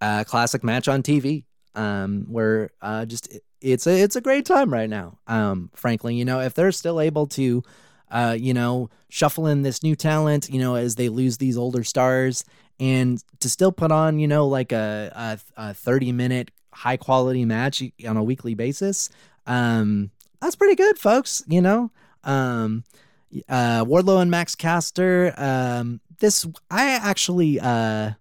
uh, 0.00 0.24
classic 0.24 0.64
match 0.64 0.88
on 0.88 1.02
TV. 1.02 1.44
Um, 1.74 2.26
where 2.28 2.70
uh, 2.80 3.04
just 3.06 3.32
it, 3.32 3.42
it's 3.60 3.86
a 3.86 4.00
it's 4.00 4.16
a 4.16 4.20
great 4.20 4.46
time 4.46 4.72
right 4.72 4.88
now. 4.88 5.18
Um, 5.26 5.70
frankly, 5.74 6.14
you 6.14 6.24
know, 6.24 6.40
if 6.40 6.54
they're 6.54 6.72
still 6.72 7.00
able 7.00 7.26
to, 7.28 7.62
uh, 8.10 8.36
you 8.38 8.54
know, 8.54 8.90
shuffle 9.08 9.46
in 9.46 9.62
this 9.62 9.82
new 9.82 9.96
talent, 9.96 10.48
you 10.50 10.60
know, 10.60 10.74
as 10.74 10.94
they 10.94 11.08
lose 11.08 11.38
these 11.38 11.56
older 11.56 11.84
stars, 11.84 12.44
and 12.80 13.22
to 13.40 13.48
still 13.48 13.72
put 13.72 13.90
on, 13.90 14.18
you 14.18 14.28
know, 14.28 14.46
like 14.46 14.72
a 14.72 15.40
a, 15.56 15.68
a 15.70 15.74
30 15.74 16.12
minute 16.12 16.50
high 16.72 16.96
quality 16.96 17.44
match 17.44 17.82
on 18.06 18.16
a 18.16 18.22
weekly 18.22 18.54
basis, 18.54 19.10
um, 19.46 20.10
that's 20.40 20.56
pretty 20.56 20.74
good, 20.74 20.98
folks. 20.98 21.42
You 21.48 21.62
know, 21.62 21.90
um, 22.24 22.84
uh, 23.48 23.84
Wardlow 23.84 24.22
and 24.22 24.30
Max 24.30 24.54
Caster, 24.54 25.34
um, 25.36 26.00
this 26.18 26.46
I 26.70 26.92
actually 26.94 27.60
uh 27.60 28.12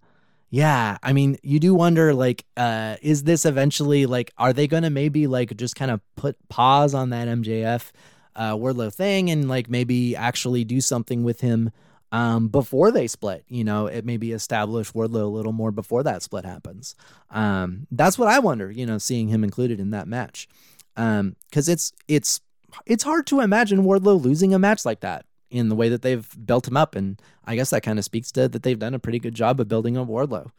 yeah, 0.50 0.98
I 1.04 1.12
mean, 1.12 1.38
you 1.44 1.60
do 1.60 1.74
wonder 1.74 2.14
like 2.14 2.46
uh 2.56 2.96
is 3.02 3.24
this 3.24 3.46
eventually 3.46 4.06
like 4.06 4.32
are 4.38 4.54
they 4.54 4.68
to 4.68 4.90
maybe 4.90 5.28
like 5.28 5.56
just 5.58 5.76
kind 5.76 5.92
of 5.92 6.02
put 6.16 6.38
pause 6.50 6.94
on 6.94 7.10
that 7.10 7.28
MJF 7.28 7.92
uh 8.38 8.56
Wardlow 8.56 8.94
thing 8.94 9.30
and 9.30 9.50
like 9.50 9.70
maybe 9.70 10.16
actually 10.16 10.64
do 10.64 10.80
something 10.80 11.24
with 11.24 11.42
him 11.42 11.72
um 12.14 12.48
before 12.48 12.90
they 12.92 13.08
split, 13.08 13.44
you 13.50 13.66
know, 13.66 13.88
it 13.88 14.06
maybe 14.06 14.32
establish 14.32 14.94
Wardlow 14.94 15.24
a 15.24 15.26
little 15.26 15.52
more 15.52 15.72
before 15.72 16.04
that 16.04 16.24
split 16.24 16.46
happens. 16.46 16.96
Um 17.30 17.88
that's 17.92 18.18
what 18.18 18.30
I 18.30 18.40
wonder, 18.40 18.72
you 18.72 18.86
know, 18.86 18.98
seeing 18.98 19.28
him 19.28 19.44
included 19.44 19.80
in 19.80 19.90
that 19.92 20.08
match. 20.08 20.48
Um 20.96 21.36
cuz 21.52 21.68
it's 21.68 21.92
it's 22.08 22.40
it's 22.86 23.04
hard 23.04 23.28
to 23.28 23.42
imagine 23.42 23.84
Wardlow 23.84 24.22
losing 24.22 24.54
a 24.54 24.60
match 24.60 24.86
like 24.86 25.02
that 25.02 25.26
in 25.50 25.70
the 25.70 25.76
way 25.76 25.90
that 25.90 26.02
they've 26.02 26.28
built 26.46 26.68
him 26.68 26.78
up. 26.78 26.96
And 26.96 27.22
I 27.46 27.56
guess 27.56 27.70
that 27.70 27.84
kind 27.84 28.00
of 28.00 28.06
speaks 28.06 28.32
to 28.34 28.48
that 28.48 28.64
they've 28.64 28.80
done 28.80 28.94
a 28.94 29.00
pretty 29.00 29.20
good 29.20 29.36
job 29.36 29.60
of 29.60 29.68
building 29.68 29.98
up 29.98 30.08
Wardlow. 30.08 30.52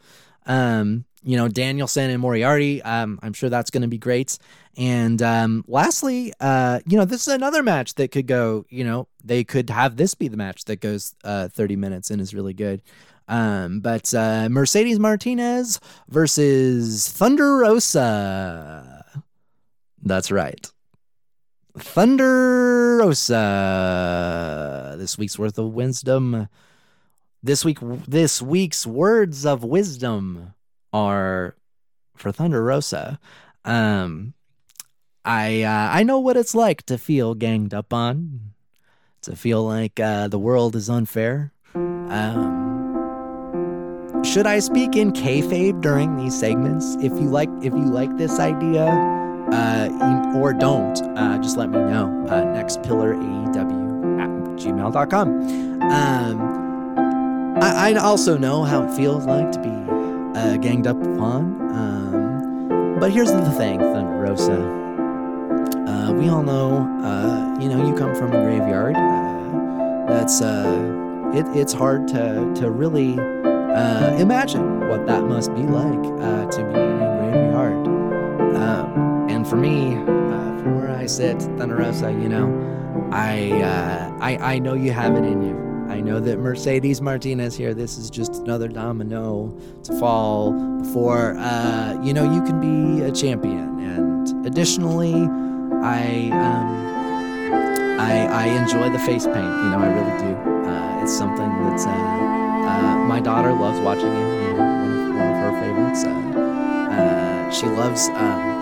Um, 0.49 1.05
you 1.23 1.37
know, 1.37 1.47
Danielson 1.49 2.11
and 2.11 2.21
Moriarty, 2.21 2.83
um, 2.83 3.19
I'm 3.23 3.33
sure 3.33 3.51
that's 3.51 3.71
going 3.71 3.83
to 3.83 3.89
be 3.89 3.99
great. 3.99 4.39
And 4.77 5.21
um, 5.21 5.65
lastly, 5.67 6.33
uh, 6.41 6.81
you 6.87 6.97
know, 6.97 7.05
this 7.05 7.27
is 7.27 7.35
another 7.35 7.63
match 7.63 7.95
that 7.95 8.13
could 8.13 8.27
go, 8.27 8.65
you 8.71 8.85
know, 8.85 9.09
they 9.25 9.45
could 9.45 9.69
have 9.71 9.97
this 9.97 10.15
be 10.15 10.29
the 10.29 10.37
match 10.37 10.65
that 10.67 10.81
goes 10.81 11.15
uh, 11.25 11.49
30 11.49 11.77
minutes 11.77 12.11
and 12.11 12.21
is 12.21 12.35
really 12.35 12.55
good. 12.55 12.83
Um, 13.27 13.81
but 13.81 14.15
uh, 14.15 14.49
Mercedes 14.49 14.99
Martinez 14.99 15.81
versus 16.09 17.09
Thunder 17.11 17.59
Rosa. 17.59 19.05
That's 20.03 20.31
right. 20.31 20.71
Thunder 21.77 22.99
Rosa. 22.99 24.95
This 24.99 25.19
week's 25.19 25.39
worth 25.39 25.59
of 25.59 25.75
wisdom. 25.75 26.49
This 27.43 27.65
week, 27.65 27.79
this 27.81 28.43
week's 28.43 28.87
words 28.87 29.47
of 29.47 29.63
wisdom 29.63 30.55
are 30.93 31.55
for 32.17 32.33
Thunder 32.33 32.63
Rosa. 32.65 33.21
Um, 33.65 34.35
I 35.25 35.63
uh, 35.63 35.91
I 35.93 36.03
know 36.03 36.19
what 36.19 36.37
it's 36.37 36.55
like 36.55 36.85
to 36.87 36.99
feel 36.99 37.35
ganged 37.35 37.73
up 37.75 37.93
on, 37.93 38.55
to 39.23 39.37
feel 39.37 39.63
like 39.65 40.01
uh, 40.01 40.27
the 40.29 40.39
world 40.39 40.75
is 40.75 40.91
unfair. 40.91 41.53
Um, 41.75 42.49
should 44.25 44.47
I 44.47 44.59
speak 44.59 44.97
in 44.97 45.13
kayfabe 45.13 45.81
during 45.81 46.17
these 46.17 46.39
segments? 46.39 46.97
If 46.97 47.13
you 47.13 47.29
like, 47.29 47.51
if 47.63 47.73
you 47.73 47.85
like 47.85 48.17
this 48.17 48.41
idea, 48.41 48.87
uh, 49.53 50.33
or 50.37 50.53
don't, 50.53 51.01
uh, 51.17 51.39
just 51.39 51.57
let 51.57 51.71
me 51.71 51.79
know. 51.79 52.27
Uh, 52.29 52.45
next 52.45 52.79
at 52.79 52.89
gmail.com. 54.59 55.83
Um, 55.83 56.68
I, 57.79 57.95
also 57.95 58.37
know 58.37 58.65
how 58.65 58.83
it 58.83 58.97
feels 58.97 59.25
like 59.25 59.53
to 59.53 59.61
be 59.61 60.39
uh, 60.39 60.57
ganged 60.57 60.89
up 60.89 61.01
upon. 61.01 61.61
Um, 61.71 62.99
but 62.99 63.13
here's 63.13 63.31
the 63.31 63.51
thing, 63.53 63.79
Thunder 63.79 64.21
Rosa. 64.21 64.61
Uh, 65.87 66.13
we 66.13 66.29
all 66.29 66.43
know, 66.43 66.79
uh, 67.05 67.57
you 67.61 67.69
know, 67.69 67.87
you 67.87 67.95
come 67.95 68.17
from 68.17 68.33
a 68.33 68.43
graveyard. 68.43 68.97
Uh, 68.97 70.07
that's 70.09 70.43
uh, 70.43 71.31
it, 71.33 71.47
it's 71.57 71.73
hard 71.73 72.09
to 72.09 72.53
to 72.57 72.69
really 72.69 73.17
uh, 73.21 74.17
imagine 74.17 74.89
what 74.89 75.07
that 75.07 75.23
must 75.23 75.55
be 75.55 75.63
like 75.63 76.03
to 76.51 76.65
be 76.65 76.81
in 76.81 77.01
a 77.01 77.31
graveyard. 77.31 77.87
Um, 78.57 79.29
and 79.31 79.47
for 79.47 79.57
me, 79.57 79.95
from 79.95 80.81
where 80.81 80.91
I 80.91 81.07
sit, 81.07 81.41
Thunder 81.43 81.77
Rosa, 81.77 82.11
you 82.11 82.29
know, 82.29 82.49
I, 83.13 83.53
uh, 83.63 84.19
I 84.21 84.55
I 84.55 84.59
know 84.59 84.75
you 84.75 84.91
have 84.91 85.15
it 85.15 85.25
in 85.25 85.43
you. 85.43 85.68
I 85.89 86.01
know 86.01 86.21
that 86.21 86.39
Mercedes 86.39 87.01
Martinez 87.01 87.57
here. 87.57 87.73
This 87.73 87.97
is 87.97 88.11
just 88.11 88.37
another 88.37 88.69
domino 88.69 89.57
to 89.85 89.99
fall 89.99 90.53
before 90.83 91.37
uh, 91.39 91.99
you 92.03 92.13
know 92.13 92.31
you 92.31 92.43
can 92.43 92.61
be 92.61 93.03
a 93.05 93.11
champion. 93.11 93.81
And 93.81 94.47
additionally, 94.47 95.15
I 95.83 96.31
um, 96.33 96.89
I, 97.99 98.27
I 98.27 98.45
enjoy 98.61 98.91
the 98.91 98.99
face 98.99 99.25
paint. 99.25 99.37
You 99.37 99.71
know, 99.71 99.79
I 99.79 99.89
really 99.89 100.19
do. 100.23 100.69
Uh, 100.69 101.03
it's 101.03 101.17
something 101.17 101.49
that's 101.65 101.87
uh, 101.87 101.91
uh, 101.91 102.97
my 103.07 103.21
daughter 103.21 103.53
loves 103.53 103.81
watching 103.81 104.07
it. 104.07 104.49
You 104.49 104.53
know, 104.53 104.57
one 104.57 104.93
of, 104.93 105.17
one 105.17 105.27
of 105.27 105.37
her 105.37 105.61
favorites. 105.61 106.05
Uh, 106.05 106.11
uh, 106.91 107.51
she 107.51 107.67
loves 107.67 108.09
um, 108.11 108.59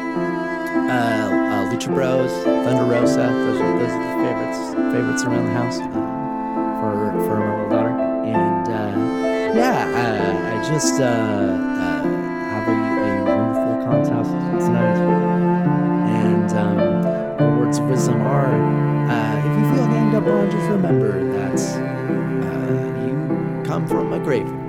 Lucha 1.77 1.93
Bros, 1.93 2.33
Thunder 2.45 2.85
Rosa. 2.85 3.17
Those 3.17 3.61
are, 3.61 3.79
those 3.79 3.91
are 3.91 4.03
the 4.03 4.25
favorites 4.25 4.93
favorites 4.95 5.25
around 5.25 5.47
the 5.47 5.53
house 5.53 6.06
just 10.67 11.01
uh, 11.01 11.05
uh, 11.05 12.03
have 12.03 12.69
a, 12.69 12.73
a 12.73 13.25
wonderful 13.25 13.75
contest 13.87 14.31
tonight. 14.67 14.99
And 16.09 16.53
um, 16.53 16.77
the 17.39 17.45
words 17.59 17.79
of 17.79 17.89
wisdom 17.89 18.21
are: 18.23 18.53
uh, 19.09 19.39
if 19.39 19.45
you 19.45 19.65
feel 19.75 19.87
ganged 19.87 20.15
up 20.17 20.27
on, 20.27 20.51
just 20.51 20.69
remember 20.69 21.25
that 21.33 21.61
uh, 22.43 23.07
you 23.07 23.15
come 23.65 23.87
from 23.87 24.13
a 24.13 24.19
graveyard. 24.19 24.65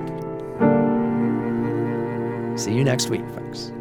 See 2.59 2.73
you 2.73 2.83
next 2.83 3.09
week, 3.09 3.27
folks. 3.29 3.71